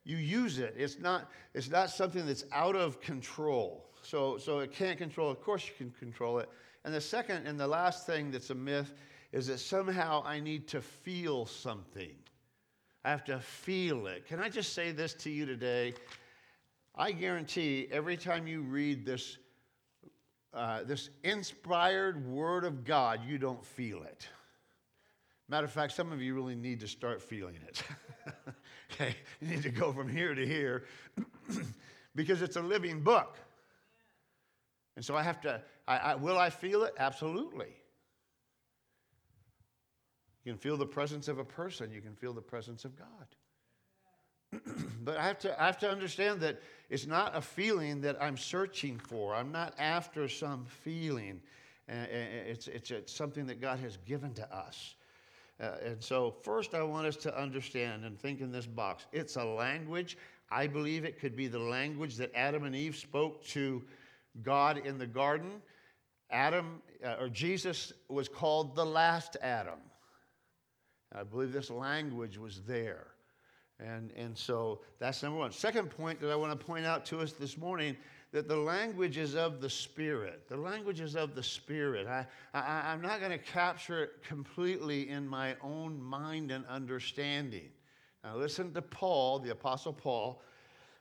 You 0.04 0.16
use 0.16 0.58
it. 0.58 0.74
It's 0.76 0.98
not, 0.98 1.30
it's 1.54 1.70
not 1.70 1.90
something 1.90 2.26
that's 2.26 2.44
out 2.52 2.76
of 2.76 3.00
control. 3.00 3.86
So, 4.02 4.36
so 4.36 4.58
it 4.58 4.72
can't 4.72 4.98
control. 4.98 5.30
Of 5.30 5.40
course, 5.40 5.66
you 5.66 5.72
can 5.78 5.90
control 5.98 6.38
it. 6.40 6.50
And 6.84 6.92
the 6.92 7.00
second 7.00 7.46
and 7.46 7.58
the 7.58 7.68
last 7.68 8.06
thing 8.06 8.30
that's 8.30 8.50
a 8.50 8.54
myth 8.54 8.92
is 9.30 9.46
that 9.46 9.58
somehow 9.58 10.22
I 10.26 10.40
need 10.40 10.68
to 10.68 10.82
feel 10.82 11.46
something. 11.46 12.10
I 13.04 13.10
have 13.10 13.24
to 13.24 13.38
feel 13.40 14.08
it. 14.08 14.26
Can 14.26 14.40
I 14.40 14.48
just 14.48 14.74
say 14.74 14.92
this 14.92 15.14
to 15.14 15.30
you 15.30 15.46
today? 15.46 15.94
I 16.94 17.12
guarantee 17.12 17.88
every 17.90 18.16
time 18.16 18.46
you 18.46 18.60
read 18.60 19.06
this 19.06 19.38
uh, 20.54 20.82
this 20.84 21.10
inspired 21.24 22.26
word 22.26 22.64
of 22.64 22.84
God, 22.84 23.20
you 23.26 23.38
don't 23.38 23.64
feel 23.64 24.02
it. 24.02 24.28
Matter 25.48 25.64
of 25.64 25.72
fact, 25.72 25.92
some 25.92 26.12
of 26.12 26.22
you 26.22 26.34
really 26.34 26.54
need 26.54 26.80
to 26.80 26.88
start 26.88 27.20
feeling 27.22 27.58
it. 27.66 27.82
okay, 28.92 29.16
you 29.40 29.48
need 29.48 29.62
to 29.62 29.70
go 29.70 29.92
from 29.92 30.08
here 30.08 30.34
to 30.34 30.46
here 30.46 30.84
because 32.14 32.42
it's 32.42 32.56
a 32.56 32.62
living 32.62 33.00
book. 33.00 33.38
And 34.96 35.04
so 35.04 35.16
I 35.16 35.22
have 35.22 35.40
to, 35.42 35.60
I, 35.88 35.96
I, 35.96 36.14
will 36.14 36.38
I 36.38 36.50
feel 36.50 36.84
it? 36.84 36.94
Absolutely. 36.98 37.74
You 40.44 40.52
can 40.52 40.58
feel 40.58 40.76
the 40.76 40.86
presence 40.86 41.28
of 41.28 41.38
a 41.38 41.44
person, 41.44 41.90
you 41.90 42.00
can 42.00 42.14
feel 42.14 42.32
the 42.32 42.42
presence 42.42 42.84
of 42.84 42.96
God. 42.96 43.26
but 45.04 45.16
I 45.16 45.22
have, 45.24 45.38
to, 45.40 45.62
I 45.62 45.66
have 45.66 45.78
to 45.78 45.90
understand 45.90 46.40
that 46.40 46.60
it's 46.90 47.06
not 47.06 47.36
a 47.36 47.40
feeling 47.40 48.00
that 48.02 48.22
I'm 48.22 48.36
searching 48.36 48.98
for. 48.98 49.34
I'm 49.34 49.50
not 49.50 49.74
after 49.78 50.28
some 50.28 50.66
feeling. 50.66 51.40
It's, 51.88 52.68
it's, 52.68 52.90
it's 52.90 53.12
something 53.12 53.46
that 53.46 53.60
God 53.60 53.78
has 53.80 53.98
given 54.06 54.34
to 54.34 54.54
us. 54.54 54.94
Uh, 55.60 55.72
and 55.84 56.02
so, 56.02 56.34
first, 56.42 56.74
I 56.74 56.82
want 56.82 57.06
us 57.06 57.16
to 57.16 57.38
understand 57.38 58.04
and 58.04 58.18
think 58.18 58.40
in 58.40 58.50
this 58.50 58.66
box 58.66 59.06
it's 59.12 59.36
a 59.36 59.44
language. 59.44 60.16
I 60.50 60.66
believe 60.66 61.04
it 61.04 61.18
could 61.18 61.36
be 61.36 61.46
the 61.46 61.58
language 61.58 62.16
that 62.16 62.30
Adam 62.34 62.64
and 62.64 62.74
Eve 62.74 62.96
spoke 62.96 63.44
to 63.46 63.82
God 64.42 64.78
in 64.78 64.98
the 64.98 65.06
garden. 65.06 65.62
Adam, 66.30 66.82
uh, 67.04 67.16
or 67.20 67.28
Jesus, 67.28 67.92
was 68.08 68.28
called 68.28 68.74
the 68.74 68.84
last 68.84 69.36
Adam. 69.40 69.78
I 71.14 71.22
believe 71.22 71.52
this 71.52 71.70
language 71.70 72.38
was 72.38 72.62
there. 72.62 73.11
And, 73.82 74.12
and 74.16 74.36
so 74.36 74.80
that's 74.98 75.22
number 75.22 75.38
one. 75.38 75.52
Second 75.52 75.90
point 75.90 76.20
that 76.20 76.30
I 76.30 76.36
want 76.36 76.58
to 76.58 76.66
point 76.66 76.86
out 76.86 77.04
to 77.06 77.20
us 77.20 77.32
this 77.32 77.58
morning 77.58 77.96
that 78.32 78.48
the 78.48 78.56
language 78.56 79.18
is 79.18 79.34
of 79.34 79.60
the 79.60 79.68
Spirit. 79.68 80.48
The 80.48 80.56
language 80.56 81.00
is 81.00 81.16
of 81.16 81.34
the 81.34 81.42
Spirit. 81.42 82.06
I, 82.06 82.26
I, 82.54 82.92
I'm 82.92 83.02
not 83.02 83.20
going 83.20 83.32
to 83.32 83.38
capture 83.38 84.04
it 84.04 84.22
completely 84.22 85.10
in 85.10 85.26
my 85.26 85.56
own 85.62 86.02
mind 86.02 86.50
and 86.50 86.64
understanding. 86.66 87.68
Now 88.24 88.36
listen 88.36 88.72
to 88.72 88.82
Paul, 88.82 89.40
the 89.40 89.50
Apostle 89.50 89.92
Paul, 89.92 90.42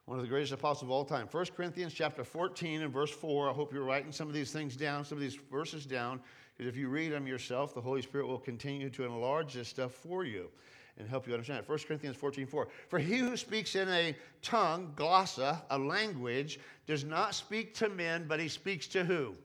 one 0.06 0.18
of 0.18 0.24
the 0.24 0.30
greatest 0.30 0.52
apostles 0.52 0.84
of 0.84 0.92
all 0.92 1.06
time. 1.06 1.28
1 1.32 1.46
Corinthians 1.56 1.94
chapter 1.94 2.24
14 2.24 2.82
and 2.82 2.92
verse 2.92 3.12
4. 3.12 3.50
I 3.50 3.54
hope 3.54 3.72
you're 3.72 3.84
writing 3.84 4.12
some 4.12 4.28
of 4.28 4.34
these 4.34 4.52
things 4.52 4.76
down, 4.76 5.06
some 5.06 5.18
of 5.18 5.22
these 5.22 5.38
verses 5.52 5.86
down, 5.86 6.20
because 6.58 6.68
if 6.68 6.76
you 6.76 6.90
read 6.90 7.12
them 7.12 7.28
yourself, 7.28 7.74
the 7.74 7.82
Holy 7.82 8.02
Spirit 8.02 8.28
will 8.28 8.40
continue 8.40 8.90
to 8.90 9.06
enlarge 9.06 9.54
this 9.54 9.70
stuff 9.70 9.94
for 9.94 10.26
you 10.26 10.50
and 10.98 11.08
help 11.08 11.28
you 11.28 11.34
understand 11.34 11.60
it. 11.60 11.70
1 11.70 11.80
Corinthians 11.88 12.16
14 12.16 12.46
4. 12.46 12.68
For 12.90 13.00
he 13.00 13.18
who 13.18 13.38
speaks 13.38 13.76
in 13.76 13.90
a 13.90 14.16
tongue, 14.42 14.94
glossa, 14.96 15.62
a 15.70 15.78
language, 15.78 16.60
does 16.88 17.04
not 17.04 17.36
speak 17.36 17.74
to 17.76 17.90
men, 17.90 18.26
but 18.28 18.40
he 18.40 18.48
speaks 18.48 18.88
to 18.88 19.04
who? 19.04 19.36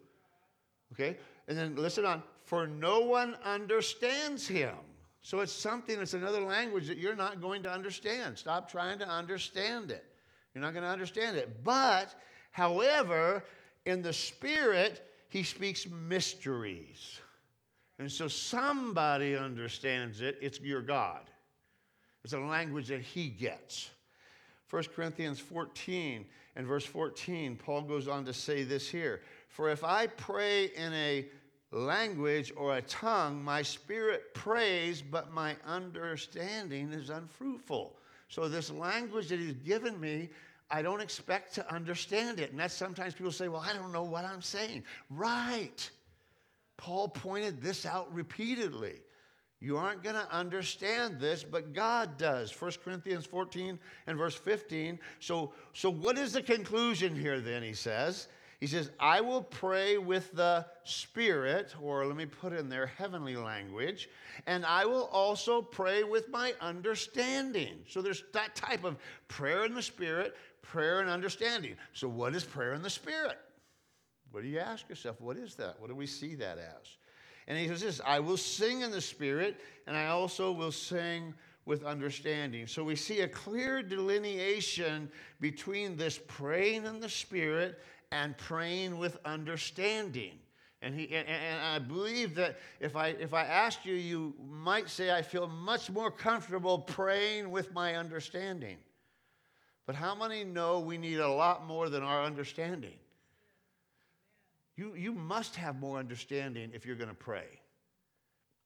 Okay? 0.92 1.16
And 1.48 1.56
then 1.56 1.76
listen 1.76 2.04
on. 2.04 2.22
For 2.44 2.66
no 2.66 3.00
one 3.00 3.36
understands 3.44 4.46
him. 4.46 4.74
So 5.22 5.40
it's 5.40 5.52
something, 5.52 6.00
it's 6.00 6.14
another 6.14 6.40
language 6.40 6.86
that 6.86 6.98
you're 6.98 7.16
not 7.16 7.40
going 7.40 7.62
to 7.64 7.72
understand. 7.72 8.38
Stop 8.38 8.70
trying 8.70 9.00
to 9.00 9.08
understand 9.08 9.90
it. 9.90 10.04
You're 10.54 10.62
not 10.62 10.72
going 10.72 10.84
to 10.84 10.88
understand 10.88 11.36
it. 11.36 11.64
But, 11.64 12.14
however, 12.52 13.42
in 13.86 14.02
the 14.02 14.12
Spirit, 14.12 15.02
he 15.28 15.42
speaks 15.42 15.86
mysteries. 15.88 17.18
And 17.98 18.10
so 18.10 18.28
somebody 18.28 19.36
understands 19.36 20.20
it. 20.20 20.38
It's 20.40 20.60
your 20.60 20.82
God. 20.82 21.30
It's 22.26 22.32
a 22.32 22.40
language 22.40 22.88
that 22.88 23.02
he 23.02 23.28
gets. 23.28 23.88
1 24.70 24.82
Corinthians 24.96 25.38
14 25.38 26.26
and 26.56 26.66
verse 26.66 26.84
14, 26.84 27.54
Paul 27.54 27.82
goes 27.82 28.08
on 28.08 28.24
to 28.24 28.32
say 28.32 28.64
this 28.64 28.90
here 28.90 29.20
For 29.46 29.70
if 29.70 29.84
I 29.84 30.08
pray 30.08 30.64
in 30.74 30.92
a 30.92 31.26
language 31.70 32.52
or 32.56 32.78
a 32.78 32.82
tongue, 32.82 33.44
my 33.44 33.62
spirit 33.62 34.34
prays, 34.34 35.02
but 35.02 35.32
my 35.32 35.54
understanding 35.64 36.92
is 36.92 37.10
unfruitful. 37.10 37.94
So, 38.26 38.48
this 38.48 38.72
language 38.72 39.28
that 39.28 39.38
he's 39.38 39.52
given 39.52 40.00
me, 40.00 40.28
I 40.68 40.82
don't 40.82 41.00
expect 41.00 41.54
to 41.54 41.72
understand 41.72 42.40
it. 42.40 42.50
And 42.50 42.58
that's 42.58 42.74
sometimes 42.74 43.14
people 43.14 43.30
say, 43.30 43.46
Well, 43.46 43.64
I 43.64 43.72
don't 43.72 43.92
know 43.92 44.02
what 44.02 44.24
I'm 44.24 44.42
saying. 44.42 44.82
Right. 45.10 45.88
Paul 46.76 47.06
pointed 47.06 47.62
this 47.62 47.86
out 47.86 48.12
repeatedly. 48.12 48.96
You 49.60 49.78
aren't 49.78 50.02
going 50.02 50.16
to 50.16 50.30
understand 50.34 51.18
this, 51.18 51.42
but 51.42 51.72
God 51.72 52.18
does. 52.18 52.52
1 52.60 52.72
Corinthians 52.84 53.24
14 53.24 53.78
and 54.06 54.18
verse 54.18 54.34
15. 54.34 54.98
So, 55.18 55.52
so 55.72 55.90
what 55.90 56.18
is 56.18 56.32
the 56.32 56.42
conclusion 56.42 57.16
here 57.16 57.40
then? 57.40 57.62
He 57.62 57.72
says, 57.72 58.28
He 58.60 58.66
says, 58.66 58.90
I 59.00 59.22
will 59.22 59.42
pray 59.42 59.96
with 59.96 60.30
the 60.32 60.66
Spirit, 60.84 61.74
or 61.80 62.04
let 62.04 62.16
me 62.16 62.26
put 62.26 62.52
in 62.52 62.68
there 62.68 62.86
heavenly 62.86 63.34
language, 63.34 64.10
and 64.46 64.66
I 64.66 64.84
will 64.84 65.06
also 65.06 65.62
pray 65.62 66.04
with 66.04 66.28
my 66.28 66.52
understanding. 66.60 67.78
So 67.88 68.02
there's 68.02 68.24
that 68.34 68.54
type 68.54 68.84
of 68.84 68.98
prayer 69.28 69.64
in 69.64 69.72
the 69.72 69.82
Spirit, 69.82 70.36
prayer 70.60 71.00
and 71.00 71.08
understanding. 71.08 71.76
So, 71.94 72.08
what 72.08 72.34
is 72.34 72.44
prayer 72.44 72.74
in 72.74 72.82
the 72.82 72.90
Spirit? 72.90 73.38
What 74.32 74.42
do 74.42 74.48
you 74.48 74.58
ask 74.58 74.86
yourself? 74.86 75.18
What 75.18 75.38
is 75.38 75.54
that? 75.54 75.80
What 75.80 75.88
do 75.88 75.94
we 75.94 76.06
see 76.06 76.34
that 76.34 76.58
as? 76.58 76.98
And 77.48 77.58
he 77.58 77.68
says 77.68 77.80
this 77.80 78.00
I 78.04 78.20
will 78.20 78.36
sing 78.36 78.80
in 78.82 78.90
the 78.90 79.00
Spirit, 79.00 79.60
and 79.86 79.96
I 79.96 80.06
also 80.06 80.52
will 80.52 80.72
sing 80.72 81.34
with 81.64 81.84
understanding. 81.84 82.66
So 82.66 82.84
we 82.84 82.96
see 82.96 83.20
a 83.20 83.28
clear 83.28 83.82
delineation 83.82 85.10
between 85.40 85.96
this 85.96 86.20
praying 86.28 86.86
in 86.86 87.00
the 87.00 87.08
Spirit 87.08 87.80
and 88.12 88.36
praying 88.38 88.98
with 88.98 89.18
understanding. 89.24 90.38
And, 90.82 90.94
he, 90.94 91.04
and, 91.14 91.26
and, 91.26 91.60
I 91.60 91.78
believe 91.78 92.34
that 92.36 92.58
if 92.80 92.94
I, 92.94 93.08
if 93.08 93.34
I 93.34 93.44
asked 93.44 93.84
you, 93.84 93.94
you 93.94 94.34
might 94.48 94.88
say, 94.88 95.10
I 95.10 95.22
feel 95.22 95.48
much 95.48 95.90
more 95.90 96.10
comfortable 96.10 96.78
praying 96.78 97.50
with 97.50 97.72
my 97.72 97.96
understanding. 97.96 98.76
But 99.86 99.96
how 99.96 100.14
many 100.14 100.44
know 100.44 100.80
we 100.80 100.98
need 100.98 101.18
a 101.18 101.28
lot 101.28 101.66
more 101.66 101.88
than 101.88 102.02
our 102.02 102.22
understanding? 102.22 102.94
You, 104.76 104.94
you 104.94 105.12
must 105.12 105.56
have 105.56 105.80
more 105.80 105.98
understanding 105.98 106.70
if 106.74 106.84
you're 106.84 106.96
going 106.96 107.08
to 107.08 107.14
pray. 107.14 107.46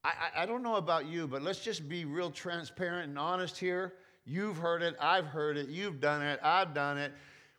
I, 0.02 0.08
I, 0.08 0.42
I 0.42 0.46
don't 0.46 0.62
know 0.62 0.76
about 0.76 1.06
you, 1.06 1.28
but 1.28 1.42
let's 1.42 1.60
just 1.60 1.88
be 1.88 2.04
real 2.04 2.30
transparent 2.30 3.08
and 3.08 3.18
honest 3.18 3.58
here. 3.58 3.94
You've 4.24 4.56
heard 4.56 4.82
it, 4.82 4.96
I've 5.00 5.26
heard 5.26 5.56
it, 5.56 5.68
you've 5.68 6.00
done 6.00 6.22
it, 6.22 6.40
I've 6.42 6.74
done 6.74 6.98
it. 6.98 7.12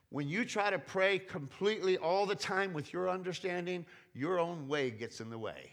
When 0.10 0.28
you 0.28 0.44
try 0.44 0.70
to 0.70 0.80
pray 0.80 1.20
completely 1.20 1.98
all 1.98 2.26
the 2.26 2.36
time 2.36 2.74
with 2.74 2.92
your 2.92 3.10
understanding, 3.10 3.86
your 4.14 4.40
own 4.40 4.68
way 4.68 4.92
gets 4.92 5.22
in 5.22 5.30
the 5.30 5.38
way. 5.38 5.72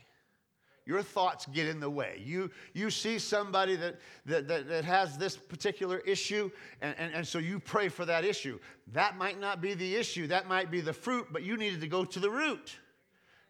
Your 0.89 1.03
thoughts 1.03 1.45
get 1.45 1.69
in 1.69 1.81
the 1.81 1.91
way. 1.91 2.23
You, 2.25 2.51
you 2.73 2.89
see 2.89 3.19
somebody 3.19 3.77
that, 3.77 3.97
that, 4.25 4.49
that, 4.49 4.69
that 4.71 4.87
has 4.87 5.19
this 5.19 5.37
particular 5.37 5.99
issue, 5.99 6.51
and, 6.81 6.95
and, 6.99 7.13
and 7.13 7.29
so 7.29 7.39
you 7.39 7.61
pray 7.61 7.91
for 7.91 8.07
that 8.07 8.25
issue. 8.25 8.59
That 8.95 9.19
might 9.19 9.39
not 9.39 9.61
be 9.61 9.75
the 9.75 9.97
issue, 9.97 10.27
that 10.29 10.49
might 10.49 10.71
be 10.71 10.81
the 10.81 10.95
fruit, 10.95 11.27
but 11.31 11.43
you 11.43 11.59
needed 11.59 11.83
to 11.83 11.89
go 11.89 12.07
to 12.07 12.19
the 12.19 12.31
root. 12.31 12.75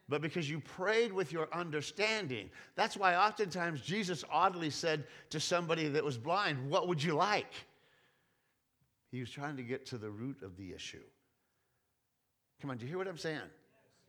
But 0.08 0.20
because 0.20 0.50
you 0.50 0.58
prayed 0.58 1.12
with 1.12 1.30
your 1.30 1.46
understanding, 1.52 2.50
that's 2.74 2.96
why 2.96 3.14
oftentimes 3.14 3.82
Jesus 3.82 4.24
oddly 4.32 4.70
said 4.70 5.04
to 5.30 5.38
somebody 5.38 5.86
that 5.86 6.02
was 6.02 6.18
blind, 6.18 6.68
What 6.68 6.88
would 6.88 7.00
you 7.00 7.14
like? 7.14 7.54
He 9.12 9.20
was 9.20 9.30
trying 9.30 9.56
to 9.58 9.62
get 9.62 9.86
to 9.86 9.96
the 9.96 10.10
root 10.10 10.42
of 10.42 10.56
the 10.56 10.72
issue. 10.72 11.04
Come 12.60 12.70
on, 12.70 12.78
do 12.78 12.84
you 12.84 12.88
hear 12.88 12.98
what 12.98 13.06
I'm 13.06 13.16
saying? 13.16 13.38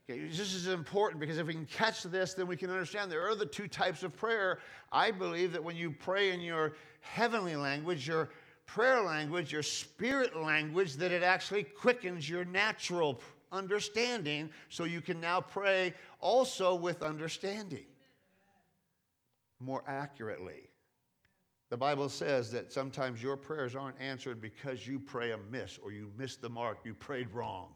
Okay, 0.10 0.22
this 0.28 0.54
is 0.56 0.68
important 0.68 1.20
because 1.20 1.38
if 1.38 1.46
we 1.46 1.54
can 1.54 1.68
catch 1.68 2.02
this, 2.02 2.34
then 2.34 2.48
we 2.48 2.58
can 2.58 2.72
understand 2.72 3.12
there 3.12 3.30
are 3.30 3.36
the 3.36 3.46
two 3.46 3.68
types 3.68 4.02
of 4.02 4.16
prayer. 4.16 4.58
I 4.92 5.12
believe 5.12 5.52
that 5.52 5.64
when 5.64 5.76
you 5.76 5.92
pray 5.92 6.32
in 6.32 6.42
your 6.42 6.74
heavenly 7.02 7.56
language, 7.56 8.08
your 8.08 8.30
prayer 8.66 9.02
language, 9.02 9.52
your 9.52 9.62
spirit 9.62 10.36
language, 10.36 10.96
that 10.96 11.12
it 11.12 11.22
actually 11.22 11.64
quickens 11.64 12.28
your 12.28 12.44
natural 12.44 13.22
understanding 13.52 14.50
so 14.70 14.84
you 14.84 15.02
can 15.02 15.20
now 15.22 15.42
pray 15.42 15.94
also 16.20 16.74
with 16.74 17.04
understanding 17.04 17.86
more 19.60 19.84
accurately. 19.88 20.70
The 21.70 21.78
Bible 21.78 22.10
says 22.10 22.52
that 22.52 22.72
sometimes 22.72 23.22
your 23.22 23.38
prayers 23.38 23.76
aren't 23.76 24.00
answered 24.02 24.42
because 24.42 24.88
you 24.88 25.00
pray 25.00 25.34
amiss 25.34 25.78
or 25.84 25.92
you 25.92 26.12
missed 26.18 26.42
the 26.42 26.50
mark, 26.50 26.80
you 26.84 26.96
prayed 26.96 27.32
wrong. 27.32 27.76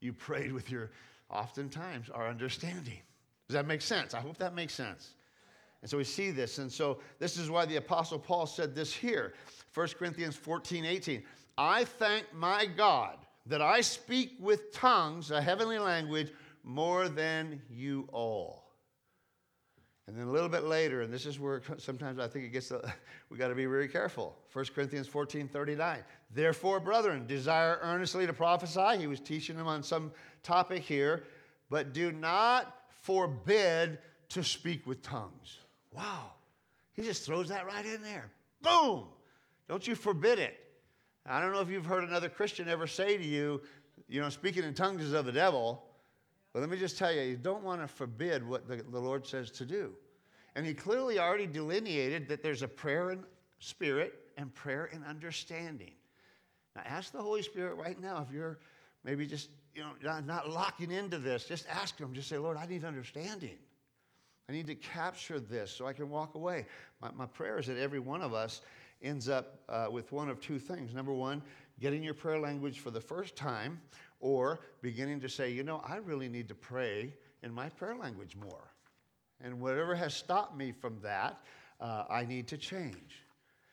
You 0.00 0.12
prayed 0.14 0.50
with 0.50 0.70
your 0.70 0.90
oftentimes 1.30 2.10
our 2.10 2.28
understanding. 2.28 3.00
Does 3.48 3.54
that 3.54 3.66
make 3.66 3.82
sense? 3.82 4.14
I 4.14 4.20
hope 4.20 4.38
that 4.38 4.54
makes 4.54 4.74
sense. 4.74 5.14
And 5.82 5.90
so 5.90 5.96
we 5.96 6.04
see 6.04 6.30
this. 6.30 6.58
And 6.58 6.70
so 6.70 7.00
this 7.18 7.36
is 7.38 7.50
why 7.50 7.64
the 7.64 7.76
Apostle 7.76 8.18
Paul 8.18 8.46
said 8.46 8.74
this 8.74 8.92
here 8.92 9.34
1 9.74 9.88
Corinthians 9.98 10.36
14 10.36 10.84
18. 10.84 11.22
I 11.56 11.84
thank 11.84 12.32
my 12.34 12.66
God 12.66 13.16
that 13.46 13.62
I 13.62 13.80
speak 13.80 14.32
with 14.38 14.72
tongues, 14.72 15.30
a 15.30 15.40
heavenly 15.40 15.78
language, 15.78 16.32
more 16.62 17.08
than 17.08 17.60
you 17.70 18.08
all. 18.12 18.59
And 20.10 20.18
then 20.18 20.26
a 20.26 20.30
little 20.32 20.48
bit 20.48 20.64
later, 20.64 21.02
and 21.02 21.14
this 21.14 21.24
is 21.24 21.38
where 21.38 21.62
sometimes 21.78 22.18
I 22.18 22.26
think 22.26 22.44
it 22.44 22.48
gets, 22.48 22.72
uh, 22.72 22.90
we 23.30 23.38
got 23.38 23.46
to 23.46 23.54
be 23.54 23.66
very 23.66 23.86
careful. 23.86 24.36
1 24.52 24.64
Corinthians 24.74 25.06
14 25.06 25.46
39. 25.46 26.02
Therefore, 26.34 26.80
brethren, 26.80 27.28
desire 27.28 27.78
earnestly 27.80 28.26
to 28.26 28.32
prophesy. 28.32 28.98
He 28.98 29.06
was 29.06 29.20
teaching 29.20 29.56
them 29.56 29.68
on 29.68 29.84
some 29.84 30.10
topic 30.42 30.82
here, 30.82 31.22
but 31.70 31.92
do 31.92 32.10
not 32.10 32.76
forbid 33.02 33.98
to 34.30 34.42
speak 34.42 34.84
with 34.84 35.00
tongues. 35.00 35.58
Wow. 35.92 36.32
He 36.94 37.02
just 37.02 37.24
throws 37.24 37.48
that 37.48 37.64
right 37.66 37.86
in 37.86 38.02
there. 38.02 38.32
Boom. 38.62 39.04
Don't 39.68 39.86
you 39.86 39.94
forbid 39.94 40.40
it. 40.40 40.58
I 41.24 41.40
don't 41.40 41.52
know 41.52 41.60
if 41.60 41.70
you've 41.70 41.86
heard 41.86 42.02
another 42.02 42.28
Christian 42.28 42.68
ever 42.68 42.88
say 42.88 43.16
to 43.16 43.24
you, 43.24 43.60
you 44.08 44.20
know, 44.20 44.28
speaking 44.28 44.64
in 44.64 44.74
tongues 44.74 45.04
is 45.04 45.12
of 45.12 45.24
the 45.24 45.32
devil. 45.32 45.84
But 46.52 46.60
let 46.60 46.68
me 46.68 46.76
just 46.76 46.98
tell 46.98 47.12
you, 47.12 47.22
you 47.22 47.36
don't 47.36 47.62
want 47.62 47.80
to 47.80 47.88
forbid 47.88 48.46
what 48.46 48.66
the, 48.66 48.76
the 48.76 48.98
Lord 48.98 49.26
says 49.26 49.50
to 49.52 49.64
do. 49.64 49.92
And 50.56 50.66
He 50.66 50.74
clearly 50.74 51.18
already 51.18 51.46
delineated 51.46 52.28
that 52.28 52.42
there's 52.42 52.62
a 52.62 52.68
prayer 52.68 53.10
in 53.10 53.24
spirit 53.60 54.14
and 54.36 54.52
prayer 54.54 54.86
in 54.86 55.04
understanding. 55.04 55.92
Now, 56.74 56.82
ask 56.84 57.12
the 57.12 57.22
Holy 57.22 57.42
Spirit 57.42 57.76
right 57.76 58.00
now 58.00 58.24
if 58.26 58.34
you're 58.34 58.58
maybe 59.04 59.26
just 59.26 59.50
you 59.74 59.82
know 59.82 59.90
not, 60.02 60.26
not 60.26 60.50
locking 60.50 60.90
into 60.90 61.18
this. 61.18 61.44
Just 61.44 61.66
ask 61.68 61.98
Him. 61.98 62.12
Just 62.12 62.28
say, 62.28 62.38
Lord, 62.38 62.56
I 62.56 62.66
need 62.66 62.84
understanding. 62.84 63.58
I 64.48 64.52
need 64.52 64.66
to 64.66 64.74
capture 64.74 65.38
this 65.38 65.70
so 65.70 65.86
I 65.86 65.92
can 65.92 66.10
walk 66.10 66.34
away. 66.34 66.66
My, 67.00 67.10
my 67.12 67.26
prayer 67.26 67.58
is 67.58 67.68
that 67.68 67.78
every 67.78 68.00
one 68.00 68.20
of 68.20 68.34
us 68.34 68.62
ends 69.02 69.28
up 69.28 69.60
uh, 69.68 69.86
with 69.90 70.10
one 70.10 70.28
of 70.28 70.40
two 70.40 70.58
things. 70.58 70.92
Number 70.92 71.12
one, 71.12 71.42
getting 71.80 72.02
your 72.02 72.14
prayer 72.14 72.38
language 72.38 72.80
for 72.80 72.90
the 72.90 73.00
first 73.00 73.36
time, 73.36 73.80
or 74.20 74.60
beginning 74.82 75.20
to 75.20 75.28
say, 75.28 75.50
you 75.50 75.62
know, 75.62 75.82
I 75.84 75.96
really 75.96 76.28
need 76.28 76.48
to 76.48 76.54
pray 76.54 77.14
in 77.42 77.52
my 77.52 77.68
prayer 77.70 77.96
language 77.96 78.36
more. 78.36 78.72
And 79.42 79.60
whatever 79.60 79.94
has 79.94 80.14
stopped 80.14 80.56
me 80.56 80.72
from 80.72 80.98
that, 81.02 81.40
uh, 81.80 82.04
I 82.10 82.24
need 82.24 82.46
to 82.48 82.58
change. 82.58 83.24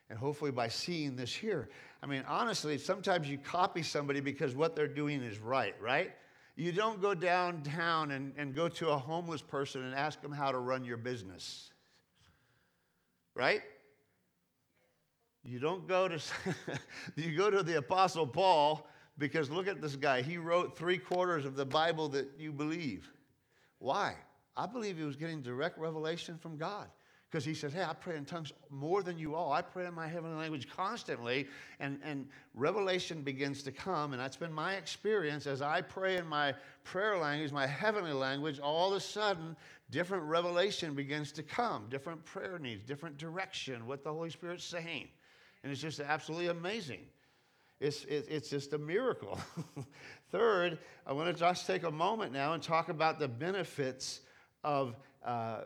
And 0.10 0.18
hopefully, 0.18 0.52
by 0.52 0.70
seeing 0.70 1.18
this 1.18 1.34
here, 1.34 1.68
I 2.02 2.06
mean, 2.06 2.24
honestly, 2.28 2.78
sometimes 2.78 3.30
you 3.30 3.38
copy 3.38 3.84
somebody 3.84 4.22
because 4.22 4.56
what 4.56 4.76
they're 4.76 4.88
doing 4.88 5.22
is 5.22 5.40
right, 5.40 5.76
right? 5.82 6.14
You 6.56 6.72
don't 6.72 7.02
go 7.02 7.14
downtown 7.14 8.12
and, 8.12 8.34
and 8.38 8.56
go 8.56 8.70
to 8.70 8.90
a 8.90 8.98
homeless 8.98 9.42
person 9.42 9.84
and 9.84 9.94
ask 9.94 10.22
them 10.22 10.32
how 10.32 10.52
to 10.52 10.60
run 10.60 10.86
your 10.86 10.98
business. 10.98 11.72
Right? 13.36 13.62
You 15.44 15.60
don't 15.60 15.88
go 15.88 16.08
to 16.08 16.20
you 17.16 17.36
go 17.38 17.50
to 17.50 17.62
the 17.62 17.78
apostle 17.78 18.26
Paul 18.26 18.88
because 19.18 19.50
look 19.50 19.68
at 19.68 19.82
this 19.82 19.96
guy. 19.96 20.22
He 20.22 20.38
wrote 20.38 20.78
3 20.78 20.98
quarters 20.98 21.46
of 21.46 21.56
the 21.56 21.66
Bible 21.66 22.08
that 22.10 22.30
you 22.38 22.52
believe. 22.52 23.12
Why? 23.80 24.16
I 24.56 24.66
believe 24.66 24.98
he 24.98 25.04
was 25.04 25.16
getting 25.16 25.42
direct 25.42 25.78
revelation 25.78 26.38
from 26.38 26.58
God 26.58 26.88
because 27.30 27.44
he 27.44 27.54
says, 27.54 27.74
Hey, 27.74 27.84
I 27.84 27.94
pray 27.94 28.16
in 28.16 28.26
tongues 28.26 28.54
more 28.70 29.04
than 29.04 29.18
you 29.18 29.36
all. 29.36 29.52
I 29.52 29.62
pray 29.62 29.86
in 29.86 29.94
my 29.94 30.08
heavenly 30.08 30.38
language 30.38 30.70
constantly. 30.70 31.48
And, 31.80 32.00
and 32.04 32.28
revelation 32.56 33.22
begins 33.22 33.64
to 33.64 33.72
come. 33.72 34.14
And 34.14 34.22
that's 34.22 34.38
been 34.38 34.54
my 34.54 34.76
experience 34.76 35.46
as 35.46 35.62
I 35.62 35.82
pray 35.82 36.18
in 36.18 36.26
my 36.26 36.54
prayer 36.84 37.18
language, 37.18 37.52
my 37.52 37.68
heavenly 37.68 38.14
language, 38.14 38.60
all 38.60 38.92
of 38.92 38.98
a 38.98 39.00
sudden, 39.00 39.56
different 39.92 40.24
revelation 40.24 40.94
begins 40.94 41.32
to 41.34 41.44
come, 41.44 41.88
different 41.90 42.24
prayer 42.24 42.60
needs, 42.60 42.84
different 42.84 43.18
direction, 43.18 43.86
what 43.86 44.04
the 44.04 44.12
Holy 44.12 44.30
Spirit's 44.30 44.64
saying. 44.64 45.08
And 45.64 45.72
it's 45.72 45.82
just 45.82 46.00
absolutely 46.00 46.48
amazing. 46.48 47.02
It's, 47.80 48.06
it's 48.06 48.50
just 48.50 48.74
a 48.74 48.78
miracle. 48.78 49.40
Third, 50.32 50.80
I 51.06 51.14
want 51.14 51.34
to 51.34 51.40
just 51.40 51.68
take 51.68 51.84
a 51.84 51.92
moment 51.92 52.34
now 52.34 52.54
and 52.54 52.64
talk 52.64 52.90
about 52.90 53.20
the 53.20 53.28
benefits 53.28 54.22
of 54.64 54.96
uh, 55.24 55.62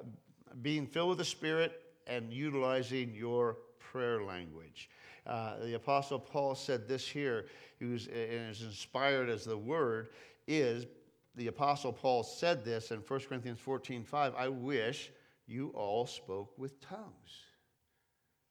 being 0.61 0.85
filled 0.85 1.09
with 1.09 1.17
the 1.19 1.25
Spirit 1.25 1.81
and 2.07 2.33
utilizing 2.33 3.13
your 3.15 3.57
prayer 3.79 4.23
language. 4.23 4.89
Uh, 5.25 5.59
the 5.59 5.75
Apostle 5.75 6.19
Paul 6.19 6.55
said 6.55 6.87
this 6.87 7.07
here, 7.07 7.45
he 7.79 7.85
was, 7.85 8.07
and 8.07 8.55
inspired 8.61 9.29
as 9.29 9.45
the 9.45 9.57
word, 9.57 10.09
is 10.47 10.87
the 11.35 11.47
Apostle 11.47 11.93
Paul 11.93 12.23
said 12.23 12.65
this 12.65 12.91
in 12.91 12.99
1 12.99 13.19
Corinthians 13.21 13.59
14 13.59 14.03
5. 14.03 14.33
I 14.35 14.49
wish 14.49 15.11
you 15.47 15.69
all 15.69 16.05
spoke 16.05 16.57
with 16.57 16.81
tongues. 16.81 17.45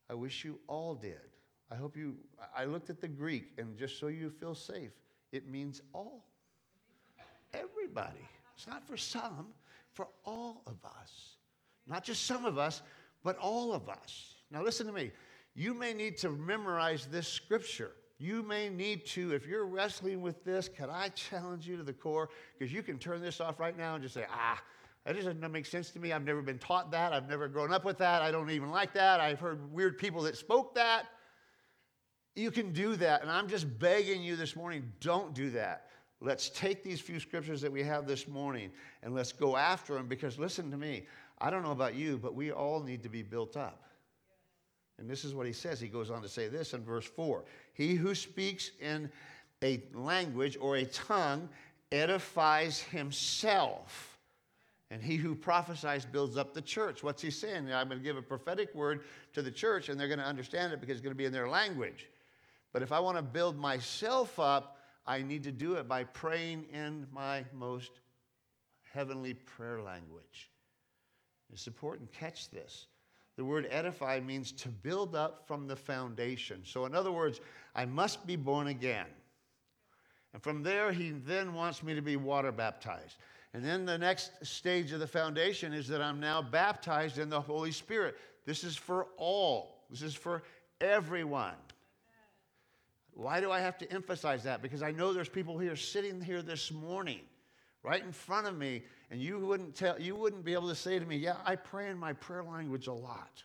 I 0.08 0.14
wish 0.14 0.44
you 0.44 0.58
all 0.66 0.94
did. 0.94 1.29
I 1.70 1.76
hope 1.76 1.96
you, 1.96 2.16
I 2.56 2.64
looked 2.64 2.90
at 2.90 3.00
the 3.00 3.08
Greek, 3.08 3.52
and 3.58 3.76
just 3.76 3.98
so 3.98 4.08
you 4.08 4.30
feel 4.30 4.54
safe, 4.54 4.90
it 5.32 5.48
means 5.48 5.82
all. 5.92 6.26
Everybody. 7.54 8.28
It's 8.56 8.66
not 8.66 8.86
for 8.86 8.96
some, 8.96 9.48
for 9.92 10.08
all 10.24 10.62
of 10.66 10.84
us. 10.84 11.36
Not 11.86 12.04
just 12.04 12.26
some 12.26 12.44
of 12.44 12.58
us, 12.58 12.82
but 13.22 13.36
all 13.38 13.72
of 13.72 13.88
us. 13.88 14.34
Now, 14.50 14.62
listen 14.62 14.86
to 14.86 14.92
me. 14.92 15.12
You 15.54 15.74
may 15.74 15.92
need 15.92 16.16
to 16.18 16.30
memorize 16.30 17.06
this 17.06 17.28
scripture. 17.28 17.92
You 18.18 18.42
may 18.42 18.68
need 18.68 19.06
to, 19.06 19.32
if 19.32 19.46
you're 19.46 19.66
wrestling 19.66 20.20
with 20.20 20.44
this, 20.44 20.68
can 20.68 20.90
I 20.90 21.08
challenge 21.08 21.66
you 21.66 21.76
to 21.76 21.82
the 21.82 21.92
core? 21.92 22.28
Because 22.58 22.72
you 22.72 22.82
can 22.82 22.98
turn 22.98 23.20
this 23.20 23.40
off 23.40 23.58
right 23.58 23.76
now 23.76 23.94
and 23.94 24.02
just 24.02 24.14
say, 24.14 24.26
ah, 24.30 24.62
that 25.04 25.16
doesn't 25.16 25.40
make 25.50 25.66
sense 25.66 25.90
to 25.92 25.98
me. 25.98 26.12
I've 26.12 26.24
never 26.24 26.42
been 26.42 26.58
taught 26.58 26.90
that. 26.90 27.12
I've 27.12 27.28
never 27.28 27.48
grown 27.48 27.72
up 27.72 27.84
with 27.84 27.98
that. 27.98 28.20
I 28.20 28.30
don't 28.30 28.50
even 28.50 28.70
like 28.70 28.92
that. 28.94 29.20
I've 29.20 29.40
heard 29.40 29.72
weird 29.72 29.96
people 29.96 30.22
that 30.22 30.36
spoke 30.36 30.74
that. 30.74 31.06
You 32.36 32.50
can 32.50 32.72
do 32.72 32.96
that. 32.96 33.22
And 33.22 33.30
I'm 33.30 33.48
just 33.48 33.78
begging 33.78 34.22
you 34.22 34.36
this 34.36 34.56
morning 34.56 34.90
don't 35.00 35.34
do 35.34 35.50
that. 35.50 35.86
Let's 36.20 36.50
take 36.50 36.84
these 36.84 37.00
few 37.00 37.18
scriptures 37.18 37.60
that 37.62 37.72
we 37.72 37.82
have 37.82 38.06
this 38.06 38.28
morning 38.28 38.70
and 39.02 39.14
let's 39.14 39.32
go 39.32 39.56
after 39.56 39.94
them 39.94 40.06
because 40.06 40.38
listen 40.38 40.70
to 40.70 40.76
me. 40.76 41.06
I 41.40 41.48
don't 41.48 41.62
know 41.62 41.70
about 41.70 41.94
you, 41.94 42.18
but 42.18 42.34
we 42.34 42.52
all 42.52 42.82
need 42.82 43.02
to 43.02 43.08
be 43.08 43.22
built 43.22 43.56
up. 43.56 43.84
And 44.98 45.08
this 45.08 45.24
is 45.24 45.34
what 45.34 45.46
he 45.46 45.52
says. 45.52 45.80
He 45.80 45.88
goes 45.88 46.10
on 46.10 46.20
to 46.20 46.28
say 46.28 46.48
this 46.48 46.74
in 46.74 46.84
verse 46.84 47.06
4 47.06 47.44
He 47.72 47.94
who 47.94 48.14
speaks 48.14 48.72
in 48.80 49.10
a 49.62 49.82
language 49.94 50.58
or 50.60 50.76
a 50.76 50.84
tongue 50.84 51.48
edifies 51.90 52.80
himself. 52.80 54.18
And 54.92 55.00
he 55.00 55.16
who 55.16 55.36
prophesies 55.36 56.04
builds 56.04 56.36
up 56.36 56.52
the 56.52 56.60
church. 56.60 57.02
What's 57.04 57.22
he 57.22 57.30
saying? 57.30 57.72
I'm 57.72 57.88
going 57.88 58.00
to 58.00 58.04
give 58.04 58.16
a 58.16 58.22
prophetic 58.22 58.74
word 58.74 59.04
to 59.34 59.40
the 59.40 59.50
church, 59.50 59.88
and 59.88 59.98
they're 59.98 60.08
going 60.08 60.18
to 60.18 60.24
understand 60.24 60.72
it 60.72 60.80
because 60.80 60.96
it's 60.96 61.02
going 61.02 61.14
to 61.14 61.18
be 61.18 61.26
in 61.26 61.32
their 61.32 61.48
language. 61.48 62.08
But 62.72 62.82
if 62.82 62.92
I 62.92 63.00
want 63.00 63.16
to 63.16 63.22
build 63.22 63.58
myself 63.58 64.38
up, 64.38 64.78
I 65.06 65.22
need 65.22 65.42
to 65.44 65.52
do 65.52 65.74
it 65.74 65.88
by 65.88 66.04
praying 66.04 66.66
in 66.72 67.06
my 67.12 67.44
most 67.52 68.00
heavenly 68.92 69.34
prayer 69.34 69.80
language. 69.82 70.50
It's 71.52 71.66
important. 71.66 72.12
Catch 72.12 72.50
this. 72.50 72.86
The 73.36 73.44
word 73.44 73.66
edify 73.70 74.20
means 74.20 74.52
to 74.52 74.68
build 74.68 75.16
up 75.16 75.46
from 75.46 75.66
the 75.66 75.76
foundation. 75.76 76.60
So, 76.64 76.84
in 76.84 76.94
other 76.94 77.12
words, 77.12 77.40
I 77.74 77.86
must 77.86 78.26
be 78.26 78.36
born 78.36 78.66
again. 78.66 79.06
And 80.32 80.42
from 80.42 80.62
there, 80.62 80.92
he 80.92 81.10
then 81.10 81.54
wants 81.54 81.82
me 81.82 81.94
to 81.94 82.02
be 82.02 82.16
water 82.16 82.52
baptized. 82.52 83.16
And 83.52 83.64
then 83.64 83.84
the 83.84 83.98
next 83.98 84.46
stage 84.46 84.92
of 84.92 85.00
the 85.00 85.06
foundation 85.06 85.72
is 85.72 85.88
that 85.88 86.00
I'm 86.00 86.20
now 86.20 86.40
baptized 86.40 87.18
in 87.18 87.28
the 87.28 87.40
Holy 87.40 87.72
Spirit. 87.72 88.16
This 88.46 88.62
is 88.62 88.76
for 88.76 89.08
all, 89.16 89.84
this 89.90 90.02
is 90.02 90.14
for 90.14 90.42
everyone. 90.80 91.54
Why 93.14 93.40
do 93.40 93.50
I 93.50 93.60
have 93.60 93.78
to 93.78 93.92
emphasize 93.92 94.44
that? 94.44 94.62
Because 94.62 94.82
I 94.82 94.92
know 94.92 95.12
there's 95.12 95.28
people 95.28 95.58
here 95.58 95.76
sitting 95.76 96.20
here 96.20 96.42
this 96.42 96.70
morning, 96.72 97.20
right 97.82 98.02
in 98.02 98.12
front 98.12 98.46
of 98.46 98.56
me, 98.56 98.82
and 99.10 99.20
you 99.20 99.38
wouldn't 99.38 99.74
tell 99.74 100.00
you 100.00 100.16
wouldn't 100.16 100.44
be 100.44 100.52
able 100.52 100.68
to 100.68 100.74
say 100.74 100.98
to 100.98 101.04
me, 101.04 101.16
"Yeah, 101.16 101.36
I 101.44 101.56
pray 101.56 101.90
in 101.90 101.98
my 101.98 102.12
prayer 102.12 102.44
language 102.44 102.86
a 102.86 102.92
lot." 102.92 103.44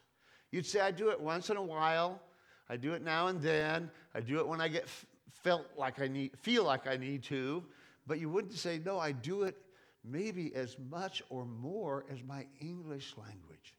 You'd 0.52 0.66
say, 0.66 0.80
"I 0.80 0.92
do 0.92 1.10
it 1.10 1.20
once 1.20 1.50
in 1.50 1.58
a 1.58 1.64
while. 1.64 2.22
I 2.70 2.78
do 2.78 2.94
it 2.94 3.02
now 3.02 3.28
and 3.28 3.42
then. 3.42 3.92
I 4.14 4.22
do 4.22 4.40
it 4.40 4.48
when 4.48 4.62
I 4.62 4.68
get 4.68 4.88
felt 5.30 5.66
like 5.78 6.00
I 6.00 6.08
need 6.08 6.38
feel 6.40 6.64
like 6.64 6.88
I 6.88 6.98
need 6.98 7.24
to." 7.24 7.64
But 8.08 8.20
you 8.20 8.30
wouldn't 8.30 8.54
say, 8.54 8.80
"No, 8.80 9.00
I 9.00 9.12
do 9.12 9.44
it 9.44 9.58
maybe 10.04 10.54
as 10.56 10.78
much 10.78 11.24
or 11.30 11.46
more 11.46 12.06
as 12.10 12.22
my 12.24 12.48
English 12.60 13.18
language." 13.18 13.76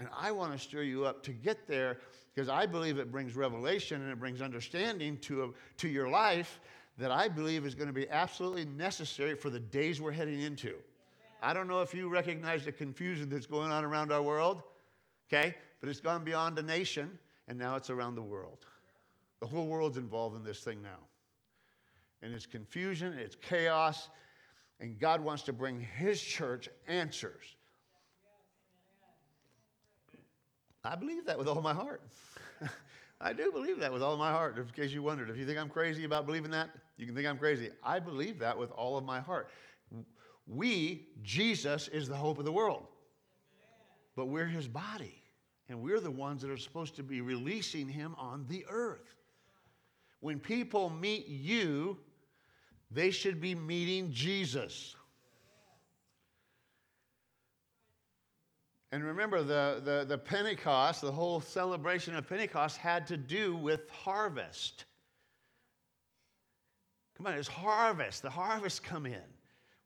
And 0.00 0.08
I 0.18 0.32
want 0.32 0.52
to 0.52 0.58
stir 0.58 0.82
you 0.82 1.04
up 1.04 1.22
to 1.24 1.30
get 1.30 1.68
there 1.68 1.98
because 2.34 2.48
I 2.48 2.64
believe 2.64 2.98
it 2.98 3.12
brings 3.12 3.36
revelation 3.36 4.00
and 4.00 4.10
it 4.10 4.18
brings 4.18 4.40
understanding 4.40 5.18
to, 5.18 5.44
a, 5.44 5.48
to 5.76 5.88
your 5.88 6.08
life 6.08 6.58
that 6.96 7.10
I 7.10 7.28
believe 7.28 7.66
is 7.66 7.74
going 7.74 7.86
to 7.86 7.92
be 7.92 8.08
absolutely 8.08 8.64
necessary 8.64 9.34
for 9.34 9.50
the 9.50 9.60
days 9.60 10.00
we're 10.00 10.10
heading 10.10 10.40
into. 10.40 10.74
I 11.42 11.52
don't 11.52 11.68
know 11.68 11.82
if 11.82 11.94
you 11.94 12.08
recognize 12.08 12.64
the 12.64 12.72
confusion 12.72 13.28
that's 13.28 13.44
going 13.44 13.70
on 13.70 13.84
around 13.84 14.10
our 14.10 14.22
world, 14.22 14.62
okay? 15.28 15.54
But 15.80 15.90
it's 15.90 16.00
gone 16.00 16.24
beyond 16.24 16.58
a 16.58 16.62
nation 16.62 17.18
and 17.46 17.58
now 17.58 17.76
it's 17.76 17.90
around 17.90 18.14
the 18.14 18.22
world. 18.22 18.64
The 19.40 19.46
whole 19.46 19.66
world's 19.66 19.98
involved 19.98 20.34
in 20.34 20.42
this 20.42 20.60
thing 20.60 20.80
now. 20.80 20.98
And 22.22 22.32
it's 22.32 22.46
confusion, 22.46 23.12
it's 23.18 23.36
chaos, 23.36 24.08
and 24.80 24.98
God 24.98 25.20
wants 25.20 25.42
to 25.42 25.52
bring 25.52 25.78
His 25.78 26.22
church 26.22 26.70
answers 26.88 27.56
I 30.84 30.96
believe 30.96 31.26
that 31.26 31.38
with 31.38 31.48
all 31.48 31.60
my 31.60 31.74
heart. 31.74 32.02
I 33.20 33.32
do 33.34 33.52
believe 33.52 33.78
that 33.80 33.92
with 33.92 34.02
all 34.02 34.16
my 34.16 34.30
heart, 34.30 34.56
in 34.56 34.64
case 34.68 34.92
you 34.92 35.02
wondered. 35.02 35.28
If 35.28 35.36
you 35.36 35.44
think 35.44 35.58
I'm 35.58 35.68
crazy 35.68 36.04
about 36.04 36.24
believing 36.24 36.50
that, 36.52 36.70
you 36.96 37.04
can 37.04 37.14
think 37.14 37.26
I'm 37.26 37.36
crazy. 37.36 37.70
I 37.82 37.98
believe 37.98 38.38
that 38.38 38.56
with 38.56 38.70
all 38.72 38.96
of 38.96 39.04
my 39.04 39.20
heart. 39.20 39.50
We, 40.46 41.06
Jesus, 41.22 41.88
is 41.88 42.08
the 42.08 42.16
hope 42.16 42.38
of 42.38 42.44
the 42.44 42.52
world. 42.52 42.86
But 44.16 44.26
we're 44.26 44.46
his 44.46 44.66
body, 44.66 45.22
and 45.68 45.82
we're 45.82 46.00
the 46.00 46.10
ones 46.10 46.42
that 46.42 46.50
are 46.50 46.56
supposed 46.56 46.96
to 46.96 47.02
be 47.02 47.20
releasing 47.20 47.88
him 47.88 48.14
on 48.18 48.46
the 48.48 48.64
earth. 48.70 49.16
When 50.20 50.38
people 50.38 50.90
meet 50.90 51.28
you, 51.28 51.98
they 52.90 53.10
should 53.10 53.40
be 53.40 53.54
meeting 53.54 54.10
Jesus. 54.10 54.96
And 58.92 59.04
remember, 59.04 59.42
the, 59.42 59.80
the, 59.84 60.04
the 60.08 60.18
Pentecost, 60.18 61.00
the 61.00 61.12
whole 61.12 61.40
celebration 61.40 62.16
of 62.16 62.28
Pentecost 62.28 62.76
had 62.76 63.06
to 63.06 63.16
do 63.16 63.54
with 63.54 63.88
harvest. 63.90 64.84
Come 67.16 67.26
on, 67.26 67.34
it's 67.34 67.48
harvest. 67.48 68.22
The 68.22 68.30
harvest 68.30 68.82
come 68.82 69.06
in. 69.06 69.22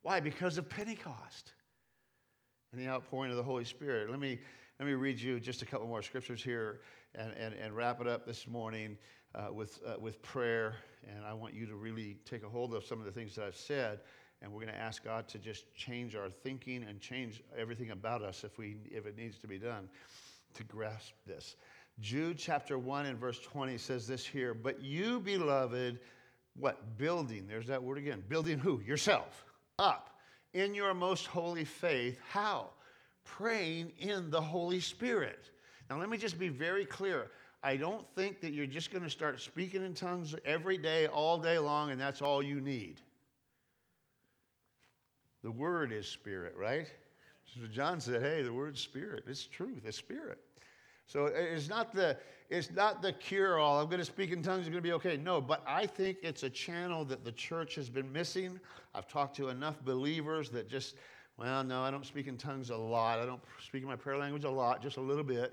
Why? 0.03 0.21
Because 0.21 0.57
of 0.57 0.69
Pentecost 0.69 1.53
and 2.73 2.81
the 2.81 2.89
outpouring 2.89 3.31
of 3.31 3.37
the 3.37 3.43
Holy 3.43 3.65
Spirit. 3.65 4.11
Let 4.11 4.21
me, 4.21 4.39
let 4.79 4.87
me 4.87 4.95
read 4.95 5.21
you 5.21 5.39
just 5.39 5.61
a 5.61 5.67
couple 5.67 5.87
more 5.87 6.03
scriptures 6.03 6.43
here 6.43 6.81
and, 7.15 7.33
and, 7.33 7.55
and 7.55 7.77
wrap 7.77 8.01
it 8.01 8.07
up 8.07 8.25
this 8.25 8.47
morning 8.47 8.97
uh, 9.35 9.53
with, 9.53 9.81
uh, 9.87 9.95
with 10.01 10.23
prayer. 10.23 10.77
And 11.09 11.25
I 11.25 11.35
want 11.35 11.55
you 11.55 11.67
to 11.67 11.75
really 11.77 12.17
take 12.25 12.43
a 12.43 12.49
hold 12.49 12.73
of 12.73 12.85
some 12.85 13.01
of 13.01 13.05
the 13.05 13.13
things 13.13 13.35
that 13.35 13.45
I've 13.45 13.57
said. 13.57 14.01
And 14.45 14.53
we're 14.53 14.61
going 14.61 14.75
to 14.75 14.79
ask 14.79 15.03
God 15.03 15.27
to 15.29 15.39
just 15.39 15.75
change 15.75 16.15
our 16.15 16.29
thinking 16.29 16.85
and 16.87 17.01
change 17.01 17.43
everything 17.57 17.93
about 17.93 18.21
us 18.21 18.45
if, 18.45 18.59
we, 18.59 18.77
if 18.91 19.07
it 19.07 19.17
needs 19.17 19.39
to 19.39 19.47
be 19.47 19.59
done 19.59 19.89
to 20.53 20.65
grasp 20.65 21.15
this. 21.27 21.57
Jude 22.01 22.37
chapter 22.37 22.79
1 22.79 23.07
and 23.07 23.19
verse 23.19 23.39
20 23.41 23.79
says 23.79 24.07
this 24.07 24.27
here, 24.27 24.53
but 24.53 24.83
you, 24.83 25.19
beloved, 25.21 25.99
what? 26.59 26.99
Building, 26.99 27.47
there's 27.49 27.67
that 27.69 27.83
word 27.83 27.97
again. 27.97 28.23
Building 28.29 28.59
who? 28.59 28.83
Yourself 28.83 29.47
up 29.79 30.11
in 30.53 30.75
your 30.75 30.93
most 30.93 31.27
holy 31.27 31.65
faith. 31.65 32.19
How? 32.29 32.69
Praying 33.25 33.93
in 33.99 34.31
the 34.31 34.43
Holy 34.43 34.81
Spirit. 34.81 35.51
Now, 35.89 35.99
let 35.99 36.11
me 36.11 36.19
just 36.19 36.39
be 36.39 36.51
very 36.51 36.85
clear. 36.85 37.31
I 37.63 37.77
don't 37.77 38.07
think 38.15 38.43
that 38.43 38.53
you're 38.53 38.67
just 38.67 38.93
going 38.93 39.05
to 39.05 39.11
start 39.11 39.41
speaking 39.41 39.83
in 39.83 39.95
tongues 39.95 40.35
every 40.45 40.77
day, 40.77 41.07
all 41.07 41.39
day 41.39 41.59
long, 41.59 41.93
and 41.93 41.99
that's 41.99 42.21
all 42.21 42.43
you 42.43 42.61
need. 42.61 43.01
The 45.45 45.53
word 45.53 45.93
is 45.93 46.09
spirit, 46.09 46.55
right? 46.59 46.89
So 47.45 47.67
John 47.71 48.01
said, 48.01 48.23
hey, 48.23 48.43
the 48.43 48.53
word's 48.53 48.81
spirit. 48.81 49.25
It's 49.29 49.45
truth, 49.45 49.83
it's 49.85 49.99
spirit. 49.99 50.39
So 51.07 51.27
it's 51.27 51.69
not 51.69 51.95
the 51.95 52.17
it's 52.49 52.71
not 52.71 53.03
the 53.03 53.13
cure 53.13 53.59
all. 53.59 53.79
I'm 53.79 53.87
going 53.87 53.99
to 53.99 54.07
speak 54.07 54.31
in 54.31 54.43
tongues, 54.43 54.61
it's 54.61 54.71
going 54.71 54.83
to 54.83 54.89
be 54.89 54.93
okay. 54.95 55.19
No, 55.19 55.43
but 55.43 55.63
I 55.67 55.87
think 55.87 56.19
it's 56.23 56.45
a 56.45 56.51
channel 56.51 57.05
that 57.07 57.25
the 57.25 57.33
church 57.33 57.75
has 57.75 57.91
been 57.91 58.11
missing. 58.11 58.59
I've 58.95 59.07
talked 59.07 59.37
to 59.37 59.51
enough 59.51 59.83
believers 59.85 60.49
that 60.51 60.69
just, 60.71 60.95
well, 61.37 61.63
no, 61.63 61.83
I 61.83 61.91
don't 61.91 62.07
speak 62.07 62.27
in 62.27 62.39
tongues 62.39 62.71
a 62.71 62.77
lot. 62.77 63.19
I 63.19 63.27
don't 63.27 63.43
speak 63.67 63.83
in 63.83 63.89
my 63.89 63.97
prayer 63.97 64.17
language 64.17 64.45
a 64.45 64.51
lot, 64.51 64.83
just 64.83 64.97
a 64.97 65.01
little 65.03 65.25
bit. 65.25 65.53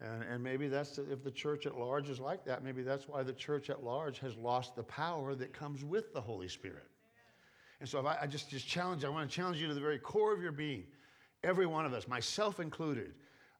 And, 0.00 0.22
and 0.24 0.42
maybe 0.42 0.68
that's 0.68 0.98
if 0.98 1.24
the 1.24 1.30
church 1.32 1.66
at 1.66 1.76
large 1.76 2.10
is 2.10 2.20
like 2.20 2.44
that, 2.44 2.62
maybe 2.62 2.82
that's 2.82 3.08
why 3.08 3.24
the 3.24 3.32
church 3.32 3.70
at 3.70 3.82
large 3.82 4.20
has 4.20 4.36
lost 4.36 4.76
the 4.76 4.84
power 4.84 5.34
that 5.34 5.52
comes 5.52 5.84
with 5.84 6.12
the 6.12 6.20
Holy 6.20 6.48
Spirit. 6.48 6.86
And 7.80 7.88
so 7.88 8.04
I, 8.06 8.22
I 8.22 8.26
just, 8.26 8.50
just 8.50 8.66
challenge, 8.66 9.04
I 9.04 9.08
want 9.08 9.28
to 9.28 9.34
challenge 9.34 9.60
you 9.60 9.68
to 9.68 9.74
the 9.74 9.80
very 9.80 9.98
core 9.98 10.32
of 10.32 10.42
your 10.42 10.52
being, 10.52 10.84
every 11.44 11.66
one 11.66 11.86
of 11.86 11.92
us, 11.92 12.08
myself 12.08 12.60
included 12.60 13.12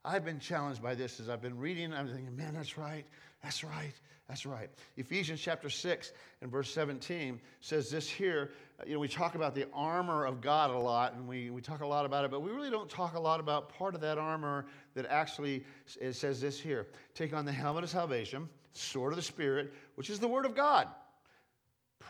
I've 0.07 0.23
been 0.23 0.39
challenged 0.39 0.81
by 0.81 0.95
this 0.95 1.19
as 1.19 1.27
I've 1.27 1.41
been 1.41 1.57
reading. 1.57 1.93
I'm 1.93 2.07
thinking, 2.07 2.33
man, 2.33 2.53
that's 2.53 2.77
right. 2.77 3.05
That's 3.43 3.61
right. 3.61 3.91
That's 4.29 4.45
right. 4.45 4.69
Ephesians 4.95 5.41
chapter 5.41 5.69
6 5.69 6.13
and 6.41 6.49
verse 6.49 6.73
17 6.73 7.41
says 7.59 7.89
this 7.89 8.09
here. 8.09 8.51
Uh, 8.79 8.83
you 8.87 8.93
know, 8.93 8.99
we 8.99 9.09
talk 9.09 9.35
about 9.35 9.53
the 9.53 9.67
armor 9.73 10.25
of 10.25 10.39
God 10.39 10.69
a 10.69 10.77
lot, 10.77 11.13
and 11.13 11.27
we, 11.27 11.49
we 11.49 11.61
talk 11.61 11.81
a 11.81 11.87
lot 11.87 12.05
about 12.05 12.23
it, 12.23 12.31
but 12.31 12.41
we 12.41 12.51
really 12.51 12.69
don't 12.69 12.89
talk 12.89 13.15
a 13.15 13.19
lot 13.19 13.41
about 13.41 13.67
part 13.69 13.95
of 13.95 14.01
that 14.01 14.17
armor 14.17 14.65
that 14.95 15.05
actually 15.07 15.65
it 15.99 16.13
says 16.13 16.39
this 16.39 16.57
here 16.57 16.87
take 17.13 17.33
on 17.33 17.43
the 17.43 17.51
helmet 17.51 17.83
of 17.83 17.89
salvation, 17.89 18.47
sword 18.71 19.11
of 19.11 19.17
the 19.17 19.21
Spirit, 19.23 19.73
which 19.95 20.09
is 20.09 20.19
the 20.19 20.27
word 20.27 20.45
of 20.45 20.55
God. 20.55 20.87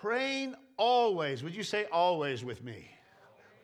Praying 0.02 0.56
always. 0.78 1.44
Would 1.44 1.56
you 1.56 1.64
say 1.64 1.86
always 1.92 2.46
with 2.46 2.64
me? 2.64 2.90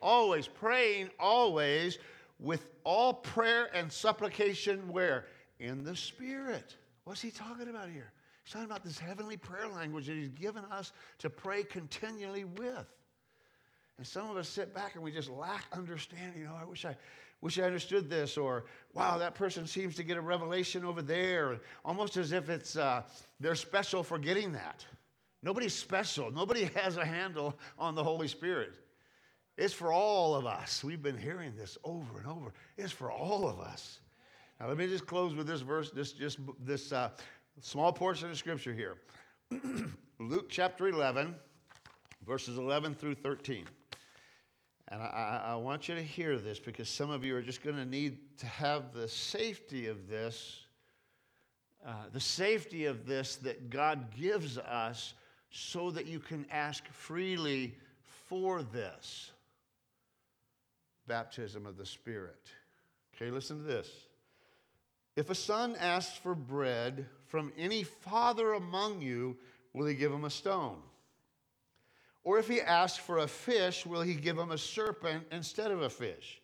Always. 0.02 0.48
Praying 0.48 1.10
always 1.18 1.98
with 2.40 2.70
all 2.82 3.14
prayer 3.14 3.68
and 3.74 3.90
supplication 3.90 4.88
where? 4.88 5.26
In 5.60 5.84
the 5.84 5.94
Spirit. 5.94 6.76
What's 7.04 7.22
he 7.22 7.30
talking 7.30 7.68
about 7.68 7.88
here? 7.88 8.12
He's 8.42 8.52
talking 8.52 8.66
about 8.66 8.82
this 8.82 8.98
heavenly 8.98 9.36
prayer 9.36 9.68
language 9.68 10.06
that 10.06 10.16
he's 10.16 10.28
given 10.28 10.64
us 10.70 10.92
to 11.18 11.30
pray 11.30 11.62
continually 11.62 12.44
with. 12.44 12.86
And 13.96 14.06
some 14.06 14.28
of 14.28 14.36
us 14.36 14.48
sit 14.48 14.74
back 14.74 14.96
and 14.96 15.04
we 15.04 15.12
just 15.12 15.30
lack 15.30 15.64
understanding. 15.72 16.40
You 16.40 16.46
know, 16.46 16.58
I 16.60 16.64
wish 16.64 16.84
I 16.84 16.96
wish 17.40 17.58
I 17.60 17.62
understood 17.62 18.10
this, 18.10 18.36
or 18.36 18.64
wow, 18.92 19.18
that 19.18 19.36
person 19.36 19.66
seems 19.66 19.94
to 19.96 20.02
get 20.02 20.16
a 20.16 20.20
revelation 20.20 20.84
over 20.84 21.00
there, 21.00 21.60
almost 21.84 22.16
as 22.16 22.32
if 22.32 22.48
it's 22.50 22.76
uh, 22.76 23.02
they're 23.38 23.54
special 23.54 24.02
for 24.02 24.18
getting 24.18 24.52
that. 24.52 24.84
Nobody's 25.44 25.74
special. 25.74 26.32
Nobody 26.32 26.64
has 26.74 26.96
a 26.96 27.04
handle 27.04 27.56
on 27.78 27.94
the 27.94 28.02
Holy 28.02 28.26
Spirit. 28.26 28.74
It's 29.56 29.74
for 29.74 29.92
all 29.92 30.34
of 30.34 30.46
us. 30.46 30.82
We've 30.82 31.02
been 31.02 31.18
hearing 31.18 31.54
this 31.54 31.78
over 31.84 32.18
and 32.18 32.26
over. 32.26 32.52
It's 32.76 32.90
for 32.90 33.12
all 33.12 33.46
of 33.46 33.60
us. 33.60 34.00
Now, 34.58 34.68
let 34.68 34.78
me 34.78 34.86
just 34.86 35.06
close 35.06 35.34
with 35.34 35.46
this 35.46 35.60
verse, 35.60 35.90
this, 35.90 36.12
just 36.12 36.38
this 36.60 36.92
uh, 36.92 37.10
small 37.60 37.92
portion 37.92 38.30
of 38.30 38.38
scripture 38.38 38.72
here. 38.72 38.96
Luke 40.18 40.46
chapter 40.48 40.88
11, 40.88 41.34
verses 42.26 42.56
11 42.56 42.94
through 42.94 43.14
13. 43.14 43.66
And 44.88 45.02
I, 45.02 45.42
I, 45.46 45.54
want 45.56 45.88
you 45.88 45.94
to 45.94 46.02
hear 46.02 46.38
this 46.38 46.58
because 46.58 46.88
some 46.88 47.10
of 47.10 47.24
you 47.24 47.34
are 47.36 47.42
just 47.42 47.62
going 47.62 47.76
to 47.76 47.86
need 47.86 48.18
to 48.38 48.46
have 48.46 48.92
the 48.92 49.08
safety 49.08 49.86
of 49.86 50.08
this, 50.08 50.66
uh, 51.86 51.92
the 52.12 52.20
safety 52.20 52.84
of 52.84 53.06
this 53.06 53.36
that 53.36 53.70
God 53.70 54.14
gives 54.16 54.58
us 54.58 55.14
so 55.56 55.88
that 55.92 56.06
you 56.06 56.18
can 56.18 56.44
ask 56.50 56.84
freely 56.88 57.76
for 58.28 58.64
this 58.64 59.30
baptism 61.06 61.64
of 61.64 61.76
the 61.76 61.86
Spirit. 61.86 62.40
Okay, 63.14 63.30
listen 63.30 63.58
to 63.58 63.62
this. 63.62 63.88
If 65.14 65.30
a 65.30 65.34
son 65.34 65.76
asks 65.78 66.16
for 66.18 66.34
bread 66.34 67.06
from 67.26 67.52
any 67.56 67.84
father 67.84 68.54
among 68.54 69.00
you, 69.00 69.36
will 69.72 69.86
he 69.86 69.94
give 69.94 70.10
him 70.10 70.24
a 70.24 70.30
stone? 70.30 70.78
Or 72.24 72.40
if 72.40 72.48
he 72.48 72.60
asks 72.60 72.98
for 72.98 73.18
a 73.18 73.28
fish, 73.28 73.86
will 73.86 74.02
he 74.02 74.14
give 74.14 74.36
him 74.36 74.50
a 74.50 74.58
serpent 74.58 75.22
instead 75.30 75.70
of 75.70 75.82
a 75.82 75.90
fish? 75.90 76.40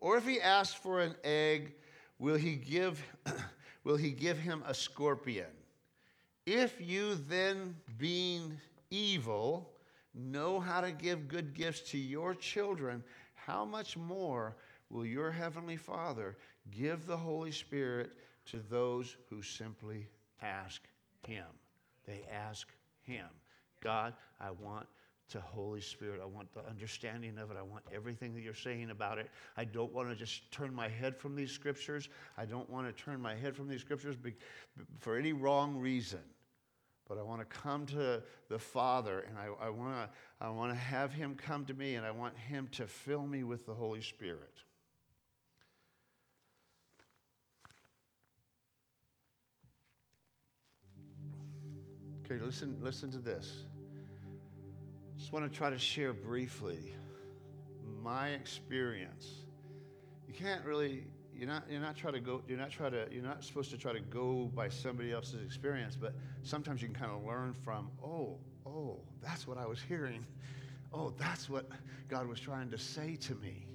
Or 0.00 0.16
if 0.16 0.26
he 0.26 0.40
asks 0.40 0.74
for 0.74 1.02
an 1.02 1.16
egg, 1.22 1.74
will 2.18 2.36
he 2.36 2.54
give, 2.54 3.02
will 3.84 3.96
he 3.96 4.10
give 4.10 4.38
him 4.38 4.62
a 4.66 4.72
scorpion? 4.72 5.50
If 6.50 6.80
you 6.80 7.14
then, 7.28 7.76
being 7.98 8.58
evil, 8.90 9.68
know 10.14 10.58
how 10.58 10.80
to 10.80 10.90
give 10.90 11.28
good 11.28 11.52
gifts 11.52 11.90
to 11.90 11.98
your 11.98 12.34
children, 12.34 13.04
how 13.34 13.66
much 13.66 13.98
more 13.98 14.56
will 14.88 15.04
your 15.04 15.30
Heavenly 15.30 15.76
Father 15.76 16.38
give 16.70 17.04
the 17.04 17.18
Holy 17.18 17.50
Spirit 17.50 18.12
to 18.46 18.60
those 18.70 19.18
who 19.28 19.42
simply 19.42 20.06
ask 20.40 20.80
Him? 21.26 21.44
They 22.06 22.24
ask 22.32 22.66
Him. 23.02 23.26
God, 23.82 24.14
I 24.40 24.50
want 24.50 24.86
to 25.28 25.42
Holy 25.42 25.82
Spirit. 25.82 26.18
I 26.22 26.24
want 26.26 26.50
the 26.54 26.66
understanding 26.66 27.36
of 27.36 27.50
it. 27.50 27.58
I 27.58 27.62
want 27.62 27.84
everything 27.94 28.32
that 28.32 28.40
you're 28.40 28.54
saying 28.54 28.88
about 28.88 29.18
it. 29.18 29.28
I 29.58 29.66
don't 29.66 29.92
want 29.92 30.08
to 30.08 30.16
just 30.16 30.50
turn 30.50 30.74
my 30.74 30.88
head 30.88 31.14
from 31.14 31.36
these 31.36 31.52
scriptures. 31.52 32.08
I 32.38 32.46
don't 32.46 32.70
want 32.70 32.86
to 32.86 33.04
turn 33.04 33.20
my 33.20 33.34
head 33.34 33.54
from 33.54 33.68
these 33.68 33.82
scriptures 33.82 34.16
for 34.98 35.18
any 35.18 35.34
wrong 35.34 35.76
reason 35.76 36.20
but 37.08 37.16
I 37.18 37.22
want 37.22 37.40
to 37.40 37.46
come 37.46 37.86
to 37.86 38.22
the 38.48 38.58
Father 38.58 39.24
and 39.28 39.38
I, 39.38 39.66
I, 39.66 39.70
want 39.70 39.94
to, 39.94 40.08
I 40.44 40.50
want 40.50 40.72
to 40.72 40.78
have 40.78 41.12
Him 41.12 41.34
come 41.34 41.64
to 41.64 41.74
me 41.74 41.94
and 41.94 42.04
I 42.04 42.10
want 42.10 42.36
Him 42.36 42.68
to 42.72 42.86
fill 42.86 43.26
me 43.26 43.44
with 43.44 43.64
the 43.64 43.72
Holy 43.72 44.02
Spirit. 44.02 44.52
Okay, 52.24 52.44
listen, 52.44 52.76
listen 52.82 53.10
to 53.12 53.18
this. 53.18 53.64
Just 55.16 55.32
want 55.32 55.50
to 55.50 55.56
try 55.56 55.70
to 55.70 55.78
share 55.78 56.12
briefly 56.12 56.92
my 58.02 58.28
experience. 58.28 59.30
You 60.26 60.34
can't 60.34 60.62
really 60.66 61.04
you're 61.38 61.48
not 61.48 61.62
you're 61.70 61.80
not 61.80 61.96
trying 61.96 62.14
to 62.14 62.20
go 62.20 62.42
you're 62.48 62.58
not 62.58 62.70
try 62.70 62.90
to 62.90 63.06
you're 63.12 63.22
not 63.22 63.44
supposed 63.44 63.70
to 63.70 63.78
try 63.78 63.92
to 63.92 64.00
go 64.00 64.50
by 64.54 64.68
somebody 64.68 65.12
else's 65.12 65.44
experience 65.44 65.96
but 65.96 66.12
sometimes 66.48 66.80
you 66.80 66.88
can 66.88 66.96
kind 66.96 67.12
of 67.12 67.24
learn 67.24 67.54
from 67.64 67.90
oh 68.02 68.38
oh 68.66 68.98
that's 69.22 69.46
what 69.46 69.58
i 69.58 69.66
was 69.66 69.80
hearing. 69.80 70.24
Oh 70.92 71.12
that's 71.18 71.50
what 71.50 71.68
god 72.08 72.26
was 72.26 72.40
trying 72.40 72.70
to 72.70 72.78
say 72.78 73.16
to 73.16 73.34
me. 73.36 73.66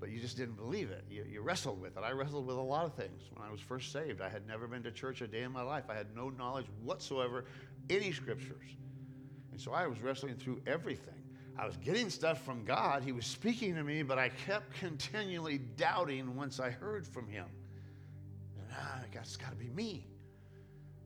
But 0.00 0.10
you 0.10 0.18
just 0.18 0.38
didn't 0.38 0.56
believe 0.56 0.90
it. 0.90 1.04
You, 1.10 1.26
you 1.30 1.42
wrestled 1.42 1.78
with 1.78 1.98
it. 1.98 2.02
I 2.02 2.12
wrestled 2.12 2.46
with 2.46 2.56
a 2.56 2.60
lot 2.62 2.86
of 2.86 2.94
things. 2.94 3.22
When 3.34 3.46
i 3.46 3.50
was 3.50 3.60
first 3.60 3.92
saved 3.92 4.20
i 4.20 4.28
had 4.28 4.46
never 4.46 4.66
been 4.66 4.82
to 4.84 4.90
church 4.90 5.20
a 5.20 5.26
day 5.26 5.42
in 5.42 5.52
my 5.52 5.62
life. 5.62 5.84
I 5.88 5.94
had 5.94 6.14
no 6.16 6.30
knowledge 6.30 6.66
whatsoever 6.82 7.44
any 7.90 8.12
scriptures. 8.12 8.64
And 9.52 9.60
so 9.60 9.72
i 9.72 9.86
was 9.86 10.00
wrestling 10.00 10.36
through 10.36 10.62
everything. 10.66 11.14
I 11.58 11.66
was 11.66 11.76
getting 11.76 12.08
stuff 12.08 12.42
from 12.42 12.64
God. 12.64 13.02
He 13.02 13.12
was 13.12 13.26
speaking 13.26 13.74
to 13.74 13.84
me, 13.84 14.02
but 14.02 14.18
I 14.18 14.30
kept 14.30 14.72
continually 14.78 15.58
doubting 15.76 16.34
once 16.34 16.58
I 16.58 16.70
heard 16.70 17.06
from 17.06 17.28
Him. 17.28 17.44
And, 18.56 18.66
ah, 18.72 19.00
it's 19.12 19.36
got 19.36 19.50
to 19.50 19.56
be 19.56 19.68
me. 19.68 20.06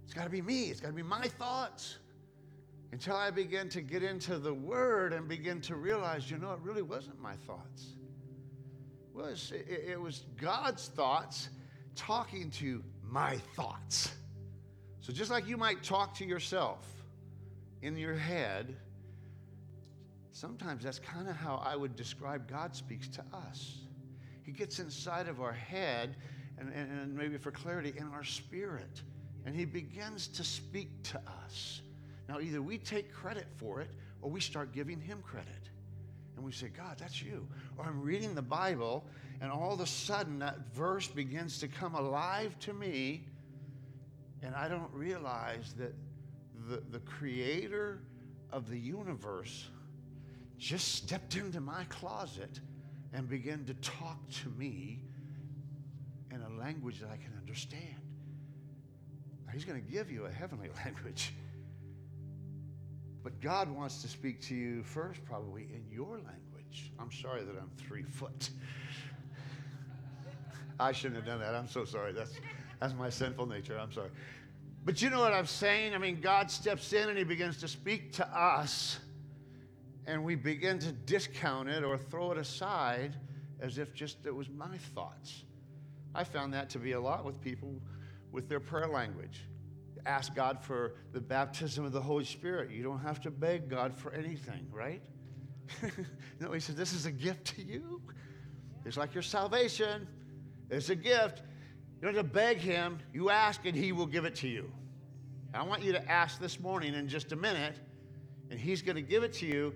It's 0.04 0.14
got 0.14 0.24
to 0.24 0.30
be 0.30 0.42
me. 0.42 0.64
It's 0.64 0.80
got 0.80 0.88
to 0.88 0.94
be 0.94 1.02
my 1.02 1.26
thoughts. 1.26 1.98
Until 2.92 3.16
I 3.16 3.30
began 3.30 3.68
to 3.70 3.80
get 3.80 4.04
into 4.04 4.38
the 4.38 4.54
Word 4.54 5.12
and 5.12 5.26
begin 5.28 5.60
to 5.62 5.74
realize, 5.74 6.30
you 6.30 6.38
know, 6.38 6.52
it 6.52 6.60
really 6.62 6.82
wasn't 6.82 7.20
my 7.20 7.34
thoughts. 7.46 7.86
It 9.02 9.16
was, 9.16 9.52
it, 9.52 9.84
it 9.90 10.00
was 10.00 10.26
God's 10.40 10.88
thoughts 10.88 11.48
talking 11.96 12.50
to 12.52 12.84
my 13.02 13.38
thoughts. 13.56 14.12
So 15.00 15.12
just 15.12 15.30
like 15.30 15.48
you 15.48 15.56
might 15.56 15.82
talk 15.82 16.14
to 16.18 16.24
yourself 16.24 16.86
in 17.82 17.96
your 17.96 18.14
head, 18.14 18.76
sometimes 20.30 20.84
that's 20.84 20.98
kind 20.98 21.28
of 21.28 21.36
how 21.36 21.62
I 21.64 21.76
would 21.76 21.96
describe 21.96 22.48
God 22.48 22.74
speaks 22.76 23.08
to 23.08 23.24
us. 23.32 23.78
He 24.42 24.52
gets 24.52 24.78
inside 24.78 25.28
of 25.28 25.40
our 25.40 25.52
head, 25.52 26.16
and, 26.58 26.72
and, 26.72 26.90
and 26.90 27.14
maybe 27.14 27.38
for 27.38 27.50
clarity, 27.50 27.92
in 27.96 28.06
our 28.12 28.24
spirit, 28.24 29.02
and 29.44 29.54
He 29.54 29.64
begins 29.64 30.28
to 30.28 30.44
speak 30.44 30.90
to 31.04 31.20
us. 31.44 31.82
Now, 32.28 32.40
either 32.40 32.62
we 32.62 32.78
take 32.78 33.12
credit 33.12 33.46
for 33.56 33.80
it 33.80 33.90
or 34.22 34.30
we 34.30 34.40
start 34.40 34.72
giving 34.72 35.00
Him 35.00 35.22
credit. 35.22 35.50
And 36.36 36.44
we 36.44 36.52
say, 36.52 36.68
God, 36.68 36.96
that's 36.98 37.22
you. 37.22 37.46
Or 37.76 37.84
I'm 37.84 38.02
reading 38.02 38.34
the 38.34 38.42
Bible, 38.42 39.04
and 39.40 39.52
all 39.52 39.72
of 39.72 39.80
a 39.80 39.86
sudden 39.86 40.38
that 40.40 40.58
verse 40.74 41.06
begins 41.06 41.58
to 41.60 41.68
come 41.68 41.94
alive 41.94 42.58
to 42.60 42.72
me, 42.72 43.24
and 44.42 44.54
I 44.54 44.68
don't 44.68 44.92
realize 44.92 45.74
that 45.78 45.94
the, 46.68 46.82
the 46.90 47.00
creator 47.00 48.00
of 48.50 48.68
the 48.68 48.78
universe 48.78 49.68
just 50.58 50.94
stepped 50.94 51.36
into 51.36 51.60
my 51.60 51.84
closet 51.84 52.60
and 53.12 53.28
began 53.28 53.64
to 53.66 53.74
talk 53.74 54.18
to 54.42 54.48
me 54.58 55.00
in 56.30 56.40
a 56.42 56.60
language 56.60 57.00
that 57.00 57.10
I 57.10 57.16
can 57.16 57.32
understand. 57.38 57.82
He's 59.52 59.64
going 59.64 59.80
to 59.82 59.90
give 59.90 60.10
you 60.10 60.26
a 60.26 60.30
heavenly 60.30 60.68
language. 60.84 61.32
But 63.22 63.40
God 63.40 63.70
wants 63.70 64.02
to 64.02 64.08
speak 64.08 64.40
to 64.42 64.54
you 64.54 64.82
first, 64.82 65.24
probably 65.24 65.62
in 65.62 65.84
your 65.90 66.16
language. 66.16 66.92
I'm 66.98 67.10
sorry 67.10 67.42
that 67.42 67.56
I'm 67.56 67.70
three 67.78 68.02
foot. 68.02 68.50
I 70.78 70.92
shouldn't 70.92 71.16
have 71.16 71.26
done 71.26 71.40
that. 71.40 71.54
I'm 71.54 71.68
so 71.68 71.84
sorry. 71.84 72.12
That's, 72.12 72.32
that's 72.80 72.94
my 72.94 73.08
sinful 73.08 73.46
nature. 73.46 73.78
I'm 73.78 73.92
sorry. 73.92 74.10
But 74.84 75.00
you 75.00 75.08
know 75.08 75.20
what 75.20 75.32
I'm 75.32 75.46
saying? 75.46 75.94
I 75.94 75.98
mean, 75.98 76.20
God 76.20 76.50
steps 76.50 76.92
in 76.92 77.08
and 77.08 77.16
He 77.16 77.24
begins 77.24 77.58
to 77.58 77.68
speak 77.68 78.12
to 78.14 78.28
us, 78.28 78.98
and 80.06 80.22
we 80.22 80.34
begin 80.34 80.78
to 80.80 80.92
discount 80.92 81.68
it 81.68 81.82
or 81.82 81.96
throw 81.96 82.32
it 82.32 82.38
aside 82.38 83.14
as 83.60 83.78
if 83.78 83.94
just 83.94 84.26
it 84.26 84.34
was 84.34 84.50
my 84.50 84.76
thoughts. 84.94 85.44
I 86.14 86.24
found 86.24 86.52
that 86.52 86.68
to 86.70 86.78
be 86.78 86.92
a 86.92 87.00
lot 87.00 87.24
with 87.24 87.40
people 87.40 87.80
with 88.34 88.48
their 88.48 88.60
prayer 88.60 88.88
language 88.88 89.46
ask 90.06 90.34
God 90.34 90.62
for 90.62 90.94
the 91.12 91.20
baptism 91.20 91.84
of 91.84 91.92
the 91.92 92.00
Holy 92.00 92.24
Spirit. 92.24 92.70
You 92.70 92.82
don't 92.82 92.98
have 93.00 93.20
to 93.22 93.30
beg 93.30 93.68
God 93.68 93.94
for 93.94 94.12
anything, 94.12 94.66
right? 94.70 95.02
no, 96.40 96.52
he 96.52 96.60
says, 96.60 96.74
This 96.74 96.92
is 96.92 97.06
a 97.06 97.12
gift 97.12 97.56
to 97.56 97.62
you. 97.62 98.02
It's 98.84 98.96
like 98.96 99.14
your 99.14 99.22
salvation, 99.22 100.06
it's 100.70 100.90
a 100.90 100.96
gift. 100.96 101.42
You 102.00 102.08
don't 102.08 102.16
have 102.16 102.26
to 102.26 102.32
beg 102.32 102.58
Him. 102.58 102.98
You 103.14 103.30
ask, 103.30 103.64
and 103.64 103.74
He 103.74 103.92
will 103.92 104.06
give 104.06 104.26
it 104.26 104.34
to 104.36 104.48
you. 104.48 104.70
I 105.54 105.62
want 105.62 105.82
you 105.82 105.92
to 105.92 106.10
ask 106.10 106.38
this 106.38 106.60
morning 106.60 106.92
in 106.92 107.08
just 107.08 107.32
a 107.32 107.36
minute, 107.36 107.76
and 108.50 108.60
He's 108.60 108.82
going 108.82 108.96
to 108.96 109.02
give 109.02 109.22
it 109.22 109.32
to 109.34 109.46
you. 109.46 109.72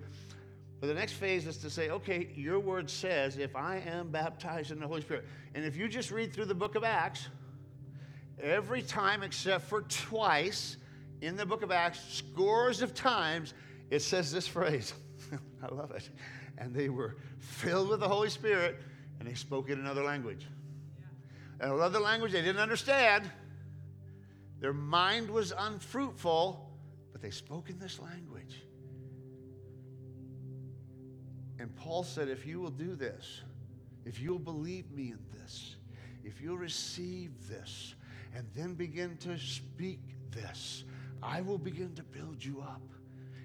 But 0.80 0.88
the 0.88 0.94
next 0.94 1.14
phase 1.14 1.46
is 1.46 1.56
to 1.58 1.70
say, 1.70 1.88
okay, 1.88 2.28
your 2.34 2.60
word 2.60 2.90
says, 2.90 3.38
if 3.38 3.56
I 3.56 3.76
am 3.76 4.10
baptized 4.10 4.72
in 4.72 4.78
the 4.78 4.86
Holy 4.86 5.00
Spirit. 5.00 5.24
And 5.54 5.64
if 5.64 5.74
you 5.74 5.88
just 5.88 6.10
read 6.10 6.34
through 6.34 6.44
the 6.44 6.54
book 6.54 6.74
of 6.74 6.84
Acts, 6.84 7.28
Every 8.42 8.82
time 8.82 9.22
except 9.22 9.64
for 9.64 9.82
twice 9.82 10.76
in 11.20 11.36
the 11.36 11.44
book 11.44 11.62
of 11.62 11.70
Acts, 11.70 12.00
scores 12.08 12.82
of 12.82 12.94
times, 12.94 13.54
it 13.90 14.00
says 14.00 14.30
this 14.30 14.46
phrase. 14.46 14.94
I 15.62 15.74
love 15.74 15.90
it. 15.90 16.08
And 16.58 16.74
they 16.74 16.88
were 16.88 17.16
filled 17.38 17.88
with 17.88 18.00
the 18.00 18.08
Holy 18.08 18.30
Spirit 18.30 18.78
and 19.18 19.28
they 19.28 19.34
spoke 19.34 19.70
in 19.70 19.78
another 19.80 20.02
language. 20.02 20.46
And 21.60 21.72
another 21.72 21.98
language 21.98 22.32
they 22.32 22.42
didn't 22.42 22.60
understand. 22.60 23.28
Their 24.60 24.72
mind 24.72 25.30
was 25.30 25.52
unfruitful, 25.56 26.70
but 27.12 27.20
they 27.20 27.30
spoke 27.30 27.70
in 27.70 27.78
this 27.78 27.98
language. 27.98 28.62
And 31.58 31.74
Paul 31.74 32.04
said, 32.04 32.28
if 32.28 32.46
you 32.46 32.60
will 32.60 32.70
do 32.70 32.94
this, 32.94 33.42
if 34.04 34.20
you'll 34.20 34.38
believe 34.38 34.90
me 34.92 35.10
in 35.10 35.18
this, 35.40 35.76
if 36.24 36.40
you'll 36.40 36.56
receive 36.56 37.32
this, 37.48 37.94
and 38.34 38.46
then 38.54 38.74
begin 38.74 39.16
to 39.18 39.38
speak 39.38 40.00
this. 40.30 40.84
I 41.22 41.40
will 41.40 41.58
begin 41.58 41.94
to 41.94 42.02
build 42.02 42.44
you 42.44 42.60
up. 42.60 42.82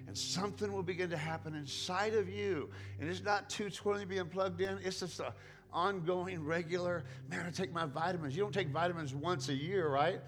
And 0.06 0.16
something 0.16 0.72
will 0.72 0.82
begin 0.82 1.10
to 1.10 1.16
happen 1.16 1.54
inside 1.54 2.14
of 2.14 2.28
you. 2.28 2.68
And 3.00 3.08
it's 3.08 3.22
not 3.22 3.48
220 3.48 4.04
being 4.04 4.26
plugged 4.26 4.60
in, 4.60 4.78
it's 4.84 5.00
just 5.00 5.20
an 5.20 5.32
ongoing, 5.72 6.44
regular, 6.44 7.04
man, 7.28 7.46
I 7.46 7.50
take 7.50 7.72
my 7.72 7.86
vitamins. 7.86 8.36
You 8.36 8.42
don't 8.42 8.54
take 8.54 8.68
vitamins 8.68 9.14
once 9.14 9.48
a 9.48 9.54
year, 9.54 9.88
right? 9.88 10.20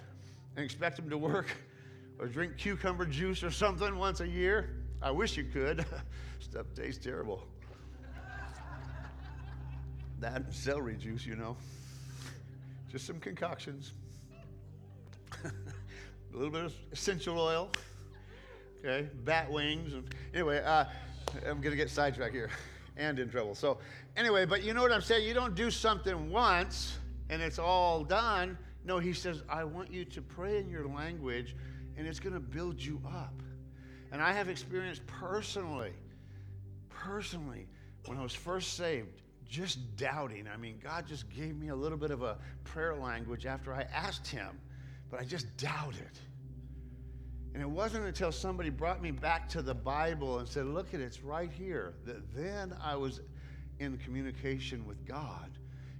And 0.56 0.64
expect 0.64 0.96
them 0.96 1.10
to 1.10 1.18
work. 1.18 1.46
Or 2.18 2.26
drink 2.26 2.56
cucumber 2.56 3.04
juice 3.04 3.42
or 3.42 3.50
something 3.50 3.98
once 3.98 4.20
a 4.20 4.26
year. 4.26 4.70
I 5.02 5.10
wish 5.10 5.36
you 5.36 5.44
could. 5.44 5.84
Stuff 6.40 6.64
tastes 6.74 7.04
terrible. 7.04 7.46
that 10.20 10.50
celery 10.50 10.96
juice, 10.96 11.26
you 11.26 11.36
know. 11.36 11.58
Just 12.90 13.06
some 13.06 13.20
concoctions. 13.20 13.92
a 16.34 16.36
little 16.36 16.52
bit 16.52 16.64
of 16.64 16.74
essential 16.92 17.38
oil, 17.38 17.70
okay, 18.80 19.08
bat 19.24 19.50
wings. 19.50 19.92
And 19.92 20.04
anyway, 20.34 20.62
uh, 20.64 20.84
I'm 21.46 21.60
going 21.60 21.70
to 21.70 21.76
get 21.76 21.90
sidetracked 21.90 22.34
here 22.34 22.50
and 22.96 23.18
in 23.18 23.28
trouble. 23.28 23.54
So, 23.54 23.78
anyway, 24.16 24.46
but 24.46 24.62
you 24.62 24.74
know 24.74 24.82
what 24.82 24.92
I'm 24.92 25.02
saying? 25.02 25.26
You 25.26 25.34
don't 25.34 25.54
do 25.54 25.70
something 25.70 26.30
once 26.30 26.98
and 27.28 27.42
it's 27.42 27.58
all 27.58 28.04
done. 28.04 28.56
No, 28.84 28.98
he 28.98 29.12
says, 29.12 29.42
I 29.48 29.64
want 29.64 29.90
you 29.90 30.04
to 30.04 30.22
pray 30.22 30.58
in 30.58 30.68
your 30.68 30.86
language 30.86 31.56
and 31.96 32.06
it's 32.06 32.20
going 32.20 32.34
to 32.34 32.40
build 32.40 32.80
you 32.80 33.00
up. 33.06 33.42
And 34.12 34.22
I 34.22 34.32
have 34.32 34.48
experienced 34.48 35.06
personally, 35.06 35.92
personally, 36.88 37.66
when 38.06 38.18
I 38.18 38.22
was 38.22 38.34
first 38.34 38.74
saved, 38.74 39.22
just 39.48 39.96
doubting. 39.96 40.46
I 40.52 40.56
mean, 40.56 40.78
God 40.82 41.06
just 41.06 41.28
gave 41.30 41.56
me 41.56 41.68
a 41.68 41.74
little 41.74 41.98
bit 41.98 42.10
of 42.10 42.22
a 42.22 42.38
prayer 42.64 42.94
language 42.94 43.46
after 43.46 43.72
I 43.72 43.82
asked 43.92 44.26
Him 44.26 44.58
but 45.16 45.22
I 45.22 45.26
just 45.26 45.56
doubted. 45.56 46.00
It. 46.00 46.18
And 47.54 47.62
it 47.62 47.68
wasn't 47.68 48.04
until 48.04 48.30
somebody 48.30 48.68
brought 48.68 49.00
me 49.00 49.10
back 49.10 49.48
to 49.50 49.62
the 49.62 49.74
Bible 49.74 50.40
and 50.40 50.46
said, 50.46 50.66
Look 50.66 50.92
at 50.92 51.00
it, 51.00 51.04
it's 51.04 51.22
right 51.22 51.50
here, 51.50 51.94
that 52.04 52.34
then 52.34 52.76
I 52.84 52.96
was 52.96 53.22
in 53.78 53.96
communication 53.96 54.84
with 54.84 55.06
God. 55.06 55.50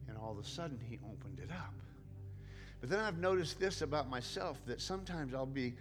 And 0.07 0.19
all 0.19 0.33
of 0.33 0.39
a 0.39 0.45
sudden, 0.47 0.79
He 0.87 0.99
opened 1.11 1.39
it 1.39 1.51
up. 1.51 1.73
But 2.83 2.91
then 2.91 3.01
I've 3.01 3.17
noticed 3.17 3.59
this 3.59 3.81
about 3.81 4.11
myself 4.11 4.61
that 4.67 4.83
sometimes 4.83 5.33
I'll 5.33 5.47
be, 5.47 5.73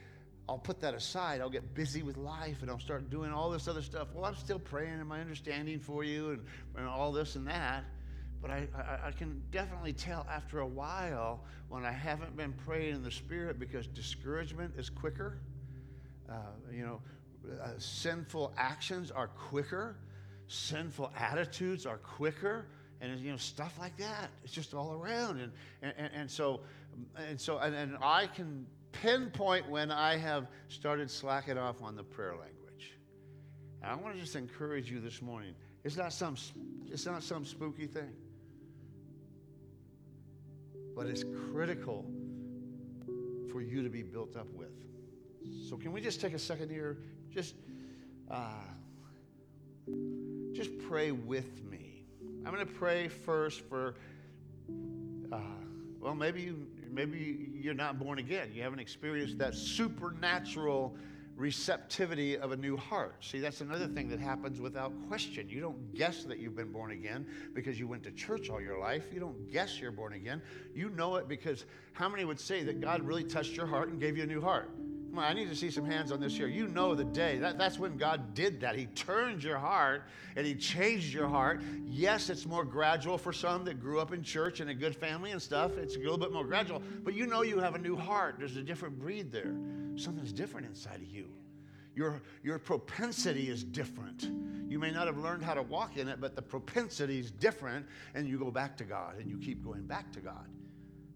I'll 0.48 0.58
put 0.58 0.80
that 0.80 0.94
aside. 0.94 1.42
I'll 1.42 1.50
get 1.50 1.76
busy 1.76 2.04
with 2.04 2.16
life 2.16 2.62
and 2.62 2.72
I'll 2.72 2.80
start 2.80 3.10
doing 3.10 3.34
all 3.34 3.50
this 3.50 3.68
other 3.68 3.82
stuff. 3.82 4.08
Well, 4.14 4.24
I'm 4.24 4.36
still 4.38 4.60
praying 4.60 4.94
and 4.94 5.10
my 5.10 5.20
understanding 5.20 5.80
for 5.80 6.06
you 6.06 6.30
and, 6.30 6.46
and 6.78 6.88
all 6.88 7.12
this 7.12 7.36
and 7.36 7.46
that. 7.48 7.84
But 8.46 8.54
I, 8.54 8.68
I, 8.78 9.08
I, 9.08 9.12
can 9.12 9.42
definitely 9.50 9.94
tell 9.94 10.28
after 10.30 10.60
a 10.60 10.68
while 10.68 11.44
when 11.68 11.84
I 11.84 11.92
haven't 11.92 12.38
been 12.38 12.54
praying 12.54 12.94
in 12.94 13.04
the 13.04 13.10
Spirit 13.10 13.58
because 13.58 13.88
discouragement 13.88 14.76
is 14.78 14.88
quicker. 14.88 15.40
Uh, 16.30 16.36
you 16.72 16.86
know, 16.86 17.02
uh, 17.60 17.70
sinful 17.80 18.54
actions 18.56 19.10
are 19.10 19.30
quicker, 19.30 19.96
sinful 20.48 21.12
attitudes 21.18 21.88
are 21.88 21.98
quicker, 21.98 22.68
and 23.02 23.20
you 23.20 23.32
know 23.32 23.38
stuff 23.38 23.80
like 23.80 23.98
that. 23.98 24.30
It's 24.44 24.54
just 24.54 24.76
all 24.76 24.94
around, 24.94 25.40
and 25.40 25.52
and, 25.82 26.12
and 26.14 26.30
so 26.30 26.60
and 27.18 27.42
so 27.42 27.58
and, 27.58 27.74
and 27.74 27.98
I 28.00 28.28
can 28.28 28.68
pinpoint 28.92 29.68
when 29.68 29.90
I 29.90 30.18
have 30.18 30.50
started 30.68 31.10
slacking 31.10 31.58
off 31.58 31.82
on 31.82 31.96
the 31.96 32.04
prayer 32.04 32.36
language. 32.36 32.94
And 33.82 33.92
I 33.92 33.96
want 33.96 34.14
to 34.14 34.22
just 34.22 34.36
encourage 34.36 34.92
you 34.92 35.00
this 35.00 35.20
morning. 35.20 35.56
It's 35.84 35.98
not 35.98 36.14
some 36.14 36.36
it's 36.92 37.08
not 37.08 37.24
some 37.24 37.44
spooky 37.44 37.88
thing 37.88 38.14
but 40.96 41.08
it's 41.08 41.24
critical 41.52 42.06
for 43.52 43.62
you 43.62 43.84
to 43.84 43.90
be 43.90 44.02
built 44.02 44.36
up 44.36 44.48
with. 44.54 44.72
So, 45.70 45.78
can 45.78 45.92
we 45.92 46.02
just 46.02 46.22
take 46.22 46.34
a 46.34 46.40
second 46.40 46.70
here? 46.70 46.98
Just, 47.30 47.56
uh, 48.32 48.52
just 50.54 50.72
pray 50.88 51.12
with 51.12 51.64
me. 51.64 52.06
I'm 52.46 52.54
going 52.54 52.66
to 52.66 52.74
pray 52.74 53.08
first 53.08 53.62
for. 53.62 53.96
Uh, 55.32 55.40
well, 56.00 56.16
maybe 56.16 56.42
you, 56.42 56.68
maybe 56.92 57.50
you're 57.54 57.74
not 57.74 58.00
born 58.00 58.20
again. 58.20 58.52
You 58.54 58.62
haven't 58.62 58.80
experienced 58.80 59.38
that 59.40 59.56
supernatural 59.56 60.96
receptivity 61.36 62.38
of 62.38 62.52
a 62.52 62.58
new 62.58 62.78
heart. 62.78 63.16
See, 63.20 63.40
that's 63.40 63.62
another 63.62 63.88
thing 63.88 64.08
that 64.10 64.20
happens 64.20 64.62
without 64.62 64.94
question. 65.08 65.50
You 65.50 65.60
don't 65.60 65.94
guess 65.94 66.24
that 66.24 66.40
you've 66.40 66.56
been 66.56 66.72
born 66.72 66.92
again 66.92 67.26
because 67.54 67.80
you 67.80 67.88
went 67.88 68.04
to 68.04 68.12
church 68.12 68.50
all 68.50 68.62
your 68.62 68.80
life. 68.80 69.06
You 69.14 69.20
don't 69.20 69.52
guess 69.52 69.80
you're 69.80 69.92
born 69.92 70.14
again. 70.14 70.42
You 70.74 70.90
know 70.90 71.18
it 71.18 71.28
because 71.28 71.66
how 71.94 72.08
many 72.08 72.24
would 72.24 72.40
say 72.40 72.64
that 72.64 72.80
God 72.80 73.02
really 73.02 73.24
touched 73.24 73.56
your 73.56 73.66
heart 73.66 73.90
and 73.90 74.00
gave 74.00 74.18
you 74.18 74.24
a 74.24 74.28
new 74.28 74.42
heart? 74.42 74.70
Come 75.16 75.24
on, 75.24 75.32
I 75.32 75.34
need 75.34 75.48
to 75.48 75.56
see 75.56 75.72
some 75.72 75.86
hands 75.86 76.12
on 76.12 76.20
this 76.20 76.36
here. 76.36 76.48
You 76.48 76.68
know 76.68 76.94
the 76.94 77.06
day. 77.06 77.38
That, 77.38 77.58
that's 77.58 77.80
when 77.80 77.96
God 77.96 78.34
did 78.34 78.60
that. 78.60 78.76
He 78.76 78.88
turned 78.88 79.44
your 79.44 79.58
heart 79.58 80.04
and 80.36 80.46
He 80.46 80.56
changed 80.56 81.14
your 81.14 81.30
heart. 81.30 81.62
Yes, 81.86 82.30
it's 82.30 82.46
more 82.46 82.66
gradual 82.66 83.18
for 83.18 83.32
some 83.32 83.64
that 83.64 83.80
grew 83.80 84.02
up 84.02 84.12
in 84.12 84.24
church 84.24 84.60
and 84.60 84.70
a 84.70 84.74
good 84.74 84.94
family 84.94 85.32
and 85.32 85.42
stuff. 85.42 85.78
It's 85.78 85.96
a 85.96 86.00
little 86.00 86.18
bit 86.18 86.34
more 86.34 86.44
gradual. 86.44 86.82
But 87.04 87.14
you 87.14 87.28
know 87.28 87.44
you 87.44 87.60
have 87.60 87.76
a 87.76 87.78
new 87.78 87.96
heart. 87.96 88.36
There's 88.40 88.58
a 88.58 88.62
different 88.62 89.00
breed 89.00 89.32
there. 89.32 89.56
Something's 89.96 90.34
different 90.34 90.68
inside 90.68 90.98
of 90.98 91.08
you. 91.08 91.30
Your, 91.96 92.22
your 92.44 92.60
propensity 92.60 93.50
is 93.50 93.64
different. 93.64 94.30
You 94.68 94.80
may 94.80 94.92
not 94.92 95.08
have 95.08 95.18
learned 95.18 95.44
how 95.44 95.54
to 95.54 95.62
walk 95.62 95.98
in 95.98 96.10
it, 96.10 96.20
but 96.20 96.36
the 96.36 96.42
propensity 96.42 97.20
is 97.20 97.32
different, 97.32 97.86
and 98.14 98.28
you 98.28 98.38
go 98.38 98.52
back 98.52 98.76
to 98.78 98.84
God, 98.84 99.18
and 99.18 99.30
you 99.30 99.38
keep 99.38 99.64
going 99.64 99.86
back 99.86 100.12
to 100.14 100.20
God 100.20 100.50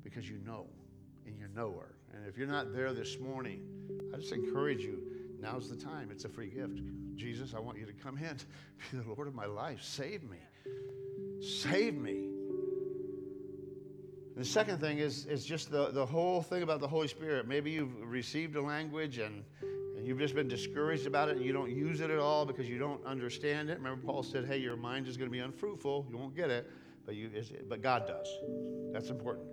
because 0.04 0.30
you 0.30 0.40
know, 0.46 0.68
and 1.26 1.38
you 1.38 1.48
know 1.54 1.74
her. 1.80 1.96
And 2.14 2.26
if 2.28 2.38
you're 2.38 2.48
not 2.48 2.74
there 2.74 2.94
this 2.94 3.20
morning, 3.20 3.62
I 4.14 4.18
just 4.18 4.32
encourage 4.32 4.82
you 4.82 5.02
now's 5.42 5.70
the 5.70 5.76
time. 5.76 6.10
It's 6.12 6.26
a 6.26 6.30
free 6.30 6.50
gift. 6.50 6.80
Jesus, 7.16 7.54
I 7.54 7.60
want 7.60 7.78
you 7.78 7.86
to 7.86 7.94
come 7.94 8.18
in, 8.18 8.38
be 8.92 8.98
the 8.98 9.14
Lord 9.14 9.28
of 9.28 9.36
my 9.36 9.46
life. 9.46 9.84
Save 9.84 10.24
me. 10.24 10.38
Save 11.42 11.96
me. 11.96 12.39
The 14.40 14.46
second 14.46 14.80
thing 14.80 15.00
is, 15.00 15.26
is 15.26 15.44
just 15.44 15.70
the, 15.70 15.90
the 15.92 16.06
whole 16.06 16.42
thing 16.42 16.64
about 16.64 16.80
the 16.80 16.88
Holy 16.88 17.10
Spirit. 17.10 17.46
Maybe 17.46 17.72
you've 17.72 18.02
received 18.10 18.56
a 18.56 18.62
language 18.62 19.18
and, 19.18 19.44
and 19.98 20.08
you've 20.08 20.18
just 20.18 20.34
been 20.34 20.48
discouraged 20.48 21.06
about 21.06 21.28
it 21.28 21.36
and 21.36 21.46
you 21.46 21.52
don't 21.52 21.70
use 21.70 22.00
it 22.00 22.10
at 22.10 22.20
all 22.20 22.46
because 22.46 22.70
you 22.70 22.80
don't 22.80 23.06
understand 23.06 23.70
it. 23.70 23.80
Remember, 23.80 24.02
Paul 24.02 24.24
said, 24.24 24.46
hey, 24.46 24.56
your 24.58 24.78
mind 24.78 25.10
is 25.10 25.18
going 25.18 25.30
to 25.30 25.32
be 25.32 25.40
unfruitful. 25.40 26.08
You 26.10 26.18
won't 26.18 26.38
get 26.38 26.50
it, 26.50 26.72
but, 27.06 27.16
you, 27.16 27.30
but 27.68 27.82
God 27.82 28.08
does. 28.08 28.30
That's 28.94 29.10
important. 29.10 29.46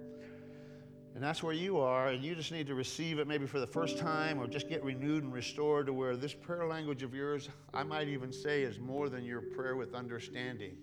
And 1.16 1.24
that's 1.24 1.42
where 1.42 1.52
you 1.52 1.78
are, 1.78 2.10
and 2.10 2.22
you 2.22 2.36
just 2.36 2.52
need 2.52 2.68
to 2.68 2.76
receive 2.76 3.18
it 3.18 3.26
maybe 3.26 3.46
for 3.46 3.58
the 3.58 3.66
first 3.66 3.98
time 3.98 4.38
or 4.40 4.46
just 4.46 4.68
get 4.68 4.84
renewed 4.84 5.24
and 5.24 5.32
restored 5.32 5.86
to 5.86 5.92
where 5.92 6.14
this 6.14 6.32
prayer 6.32 6.64
language 6.64 7.02
of 7.02 7.12
yours, 7.12 7.48
I 7.74 7.82
might 7.82 8.06
even 8.06 8.32
say, 8.32 8.62
is 8.62 8.78
more 8.78 9.08
than 9.08 9.24
your 9.24 9.40
prayer 9.40 9.74
with 9.74 9.94
understanding. 9.96 10.76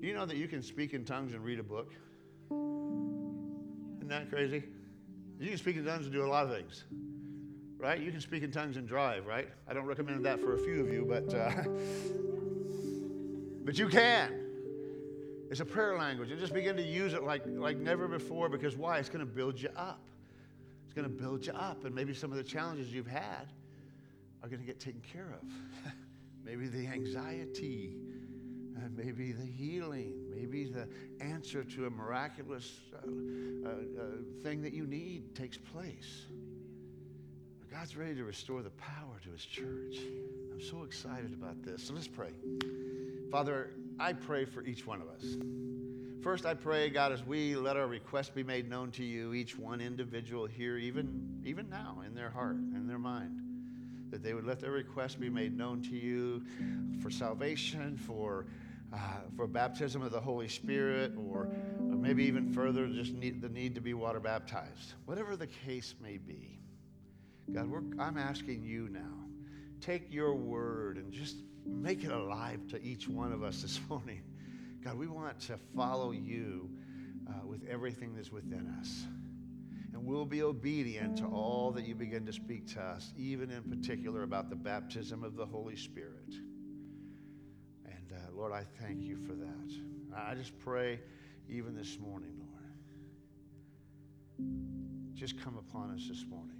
Do 0.00 0.08
you 0.08 0.14
know 0.14 0.26
that 0.26 0.36
you 0.36 0.48
can 0.48 0.62
speak 0.62 0.94
in 0.94 1.04
tongues 1.04 1.32
and 1.34 1.44
read 1.44 1.60
a 1.60 1.62
book? 1.62 1.92
Isn't 4.08 4.24
that 4.24 4.34
crazy? 4.34 4.62
You 5.38 5.48
can 5.48 5.58
speak 5.58 5.76
in 5.76 5.84
tongues 5.84 6.06
and 6.06 6.14
do 6.14 6.24
a 6.24 6.26
lot 6.26 6.46
of 6.46 6.50
things, 6.50 6.84
right? 7.76 8.00
You 8.00 8.10
can 8.10 8.22
speak 8.22 8.42
in 8.42 8.50
tongues 8.50 8.78
and 8.78 8.88
drive, 8.88 9.26
right? 9.26 9.50
I 9.68 9.74
don't 9.74 9.84
recommend 9.84 10.24
that 10.24 10.40
for 10.40 10.54
a 10.54 10.58
few 10.58 10.80
of 10.80 10.90
you, 10.90 11.04
but 11.06 11.34
uh, 11.34 11.50
but 13.66 13.78
you 13.78 13.86
can. 13.86 14.46
It's 15.50 15.60
a 15.60 15.64
prayer 15.66 15.98
language, 15.98 16.30
and 16.30 16.40
just 16.40 16.54
begin 16.54 16.74
to 16.76 16.82
use 16.82 17.12
it 17.12 17.22
like 17.22 17.42
like 17.46 17.76
never 17.76 18.08
before. 18.08 18.48
Because 18.48 18.78
why? 18.78 18.96
It's 18.96 19.10
going 19.10 19.20
to 19.20 19.30
build 19.30 19.60
you 19.60 19.68
up. 19.76 20.00
It's 20.86 20.94
going 20.94 21.06
to 21.06 21.14
build 21.14 21.44
you 21.44 21.52
up, 21.52 21.84
and 21.84 21.94
maybe 21.94 22.14
some 22.14 22.30
of 22.30 22.38
the 22.38 22.44
challenges 22.44 22.90
you've 22.90 23.06
had 23.06 23.52
are 24.42 24.48
going 24.48 24.60
to 24.60 24.66
get 24.66 24.80
taken 24.80 25.02
care 25.02 25.34
of. 25.38 25.92
maybe 26.46 26.66
the 26.66 26.86
anxiety, 26.86 27.94
maybe 28.96 29.32
the 29.32 29.44
healing, 29.44 30.14
maybe 30.34 30.64
the 30.64 30.88
answer 31.20 31.64
to 31.64 31.86
a 31.86 31.90
miraculous 31.90 32.80
uh, 32.94 32.98
uh, 32.98 33.70
uh, 33.70 34.04
thing 34.42 34.62
that 34.62 34.72
you 34.72 34.86
need 34.86 35.34
takes 35.34 35.56
place. 35.56 36.26
God's 37.70 37.96
ready 37.96 38.14
to 38.14 38.24
restore 38.24 38.62
the 38.62 38.70
power 38.70 39.20
to 39.24 39.30
his 39.30 39.44
church. 39.44 39.98
I'm 40.52 40.60
so 40.60 40.84
excited 40.84 41.32
about 41.32 41.62
this. 41.62 41.84
So 41.84 41.94
let's 41.94 42.08
pray. 42.08 42.30
Father, 43.30 43.70
I 44.00 44.14
pray 44.14 44.46
for 44.46 44.64
each 44.64 44.86
one 44.86 45.02
of 45.02 45.08
us. 45.08 45.36
First, 46.22 46.46
I 46.46 46.54
pray, 46.54 46.88
God, 46.88 47.12
as 47.12 47.24
we 47.24 47.54
let 47.56 47.76
our 47.76 47.86
requests 47.86 48.30
be 48.30 48.42
made 48.42 48.68
known 48.68 48.90
to 48.92 49.04
you, 49.04 49.34
each 49.34 49.56
one 49.56 49.80
individual 49.80 50.46
here, 50.46 50.76
even, 50.76 51.40
even 51.44 51.68
now, 51.68 52.02
in 52.06 52.14
their 52.14 52.30
heart 52.30 52.56
and 52.56 52.88
their 52.88 52.98
mind, 52.98 53.40
that 54.10 54.22
they 54.22 54.34
would 54.34 54.44
let 54.44 54.60
their 54.60 54.72
requests 54.72 55.14
be 55.14 55.28
made 55.28 55.56
known 55.56 55.82
to 55.82 55.96
you 55.96 56.42
for 57.00 57.10
salvation, 57.10 57.96
for 57.96 58.46
uh, 58.92 58.96
for 59.36 59.46
baptism 59.46 60.02
of 60.02 60.12
the 60.12 60.20
Holy 60.20 60.48
Spirit, 60.48 61.12
or, 61.16 61.48
or 61.80 61.96
maybe 61.96 62.24
even 62.24 62.52
further, 62.52 62.86
just 62.88 63.12
need, 63.12 63.40
the 63.42 63.48
need 63.48 63.74
to 63.74 63.80
be 63.80 63.94
water 63.94 64.20
baptized. 64.20 64.94
Whatever 65.04 65.36
the 65.36 65.46
case 65.46 65.94
may 66.02 66.16
be, 66.16 66.58
God, 67.52 67.70
I'm 67.98 68.18
asking 68.18 68.64
you 68.64 68.88
now, 68.90 69.26
take 69.80 70.12
your 70.12 70.34
word 70.34 70.96
and 70.96 71.12
just 71.12 71.36
make 71.66 72.04
it 72.04 72.10
alive 72.10 72.66
to 72.68 72.82
each 72.82 73.08
one 73.08 73.32
of 73.32 73.42
us 73.42 73.62
this 73.62 73.80
morning. 73.88 74.22
God, 74.82 74.96
we 74.96 75.06
want 75.06 75.40
to 75.40 75.58
follow 75.76 76.12
you 76.12 76.70
uh, 77.28 77.46
with 77.46 77.66
everything 77.68 78.14
that's 78.14 78.32
within 78.32 78.74
us. 78.80 79.04
And 79.92 80.06
we'll 80.06 80.24
be 80.24 80.42
obedient 80.42 81.16
to 81.18 81.26
all 81.26 81.72
that 81.72 81.84
you 81.84 81.94
begin 81.94 82.24
to 82.26 82.32
speak 82.32 82.72
to 82.74 82.80
us, 82.80 83.12
even 83.16 83.50
in 83.50 83.62
particular 83.64 84.22
about 84.22 84.48
the 84.48 84.56
baptism 84.56 85.24
of 85.24 85.34
the 85.34 85.44
Holy 85.44 85.76
Spirit. 85.76 86.34
Lord, 88.38 88.52
I 88.52 88.62
thank 88.80 89.02
you 89.02 89.16
for 89.16 89.32
that. 89.32 90.16
I 90.16 90.36
just 90.36 90.56
pray 90.60 91.00
even 91.48 91.74
this 91.74 91.98
morning, 91.98 92.30
Lord, 92.38 92.72
just 95.14 95.42
come 95.42 95.58
upon 95.58 95.90
us 95.90 96.06
this 96.08 96.24
morning. 96.30 96.54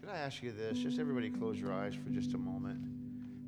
Could 0.00 0.10
I 0.10 0.16
ask 0.16 0.44
you 0.44 0.52
this? 0.52 0.78
Just 0.78 1.00
everybody 1.00 1.28
close 1.28 1.58
your 1.58 1.72
eyes 1.72 1.96
for 1.96 2.08
just 2.10 2.34
a 2.34 2.38
moment. 2.38 2.78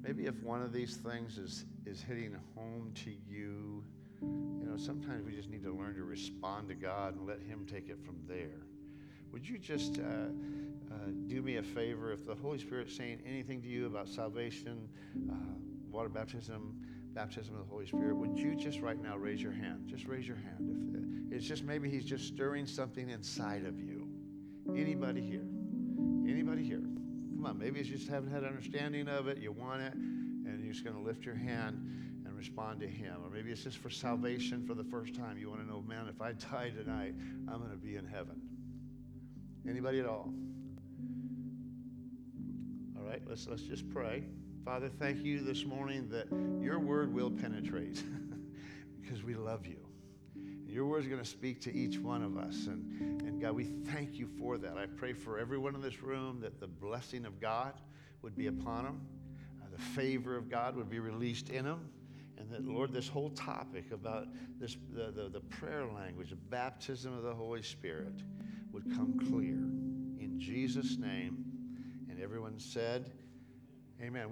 Maybe 0.03 0.27
if 0.27 0.35
one 0.43 0.63
of 0.63 0.73
these 0.73 0.97
things 0.97 1.39
is, 1.39 1.65
is 1.85 2.03
hitting 2.03 2.37
home 2.57 2.91
to 3.05 3.11
you, 3.11 3.85
you 4.21 4.67
know, 4.69 4.77
sometimes 4.77 5.25
we 5.25 5.31
just 5.33 5.49
need 5.49 5.63
to 5.63 5.71
learn 5.71 5.95
to 5.95 6.03
respond 6.03 6.69
to 6.71 6.75
God 6.75 7.15
and 7.15 7.25
let 7.25 7.41
Him 7.41 7.67
take 7.71 7.89
it 7.89 8.05
from 8.05 8.17
there. 8.27 8.67
Would 9.31 9.49
you 9.49 9.59
just 9.59 10.01
uh, 10.01 10.03
uh, 10.03 10.97
do 11.29 11.41
me 11.41 11.59
a 11.59 11.63
favor 11.63 12.11
if 12.11 12.27
the 12.27 12.35
Holy 12.35 12.59
Spirit's 12.59 12.97
saying 12.97 13.21
anything 13.25 13.63
to 13.63 13.69
you 13.69 13.87
about 13.87 14.09
salvation, 14.09 14.89
uh, 15.31 15.35
water 15.89 16.09
baptism, 16.09 16.75
baptism 17.17 17.55
of 17.55 17.65
the 17.65 17.71
Holy 17.71 17.87
Spirit, 17.87 18.15
would 18.15 18.39
you 18.39 18.55
just 18.55 18.81
right 18.81 19.03
now 19.03 19.17
raise 19.17 19.43
your 19.43 19.51
hand? 19.51 19.87
Just 19.87 20.05
raise 20.05 20.29
your 20.29 20.37
hand. 20.37 21.27
If 21.31 21.33
uh, 21.33 21.37
it's 21.37 21.47
just 21.47 21.65
maybe 21.65 21.89
He's 21.89 22.05
just 22.05 22.27
stirring 22.27 22.67
something 22.67 23.09
inside 23.09 23.65
of 23.65 23.81
you. 23.81 24.07
Anybody 24.77 25.23
here? 25.23 25.47
Anybody 26.29 26.63
here? 26.63 26.83
Come 26.83 27.47
on, 27.47 27.59
maybe 27.59 27.79
you 27.81 27.85
just 27.87 28.09
haven't 28.09 28.31
had 28.31 28.45
understanding 28.45 29.09
of 29.09 29.29
it, 29.29 29.39
you 29.39 29.51
want 29.51 29.81
it, 29.81 29.95
and 29.95 30.63
you're 30.63 30.75
just 30.75 30.85
going 30.85 30.95
to 30.95 31.03
lift 31.03 31.25
your 31.25 31.35
hand 31.35 31.77
and 32.27 32.37
respond 32.37 32.81
to 32.81 32.87
Him. 32.87 33.17
Or 33.25 33.31
maybe 33.31 33.51
it's 33.51 33.65
just 33.65 33.79
for 33.79 33.89
salvation 33.89 34.67
for 34.67 34.75
the 34.75 34.85
first 34.85 35.15
time. 35.15 35.39
You 35.39 35.49
want 35.49 35.63
to 35.63 35.67
know, 35.67 35.81
man, 35.81 36.09
if 36.09 36.21
I 36.21 36.33
die 36.53 36.71
tonight, 36.77 37.15
I'm 37.49 37.61
going 37.61 37.71
to 37.71 37.79
be 37.79 37.97
in 37.97 38.05
heaven. 38.05 38.43
Anybody 39.67 40.01
at 40.01 40.07
all? 40.07 40.35
All 42.99 43.09
right, 43.09 43.23
let's, 43.27 43.49
let's 43.49 43.63
just 43.63 43.89
pray. 43.89 44.25
Father, 44.67 44.89
thank 44.89 45.25
you 45.25 45.45
this 45.45 45.65
morning 45.65 46.09
that 46.09 46.27
your 46.61 46.81
word 46.81 47.15
will 47.15 47.31
penetrate 47.31 48.03
because 49.01 49.23
we 49.23 49.37
love 49.37 49.65
you. 49.65 49.79
Your 50.67 50.87
word 50.87 51.05
is 51.05 51.09
going 51.09 51.23
to 51.23 51.29
speak 51.29 51.61
to 51.61 51.73
each 51.73 52.01
one 52.01 52.21
of 52.21 52.37
us. 52.37 52.67
And, 52.67 53.23
and 53.23 53.41
God, 53.41 53.53
we 53.53 53.67
thank 53.93 54.15
you 54.19 54.27
for 54.27 54.59
that. 54.59 54.77
I 54.77 54.87
pray 54.87 55.13
for 55.13 55.39
everyone 55.39 55.77
in 55.77 55.81
this 55.81 56.03
room 56.03 56.41
that 56.41 56.59
the 56.59 56.67
blessing 56.67 57.27
of 57.27 57.41
God 57.41 57.75
would 58.23 58.37
be 58.37 58.49
upon 58.49 58.83
them, 58.83 59.01
uh, 59.63 59.67
the 59.71 59.81
favor 59.81 60.37
of 60.37 60.51
God 60.51 60.75
would 60.75 60.91
be 60.91 60.99
released 60.99 61.49
in 61.51 61.65
them. 61.65 61.89
And 62.37 62.51
that, 62.51 62.67
Lord, 62.67 62.93
this 62.93 63.07
whole 63.07 63.31
topic 63.31 63.93
about 63.93 64.27
this, 64.59 64.77
the, 64.93 65.13
the, 65.13 65.29
the 65.29 65.41
prayer 65.43 65.87
language, 65.87 66.31
the 66.31 66.37
baptism 66.37 67.17
of 67.17 67.23
the 67.23 67.33
Holy 67.33 67.63
Spirit 67.63 68.21
would 68.73 68.93
come 68.97 69.17
clear. 69.31 69.55
In 70.21 70.41
Jesus' 70.41 70.99
name. 70.99 71.45
And 72.11 72.21
everyone 72.21 72.59
said, 72.59 73.13
Amen. 74.03 74.29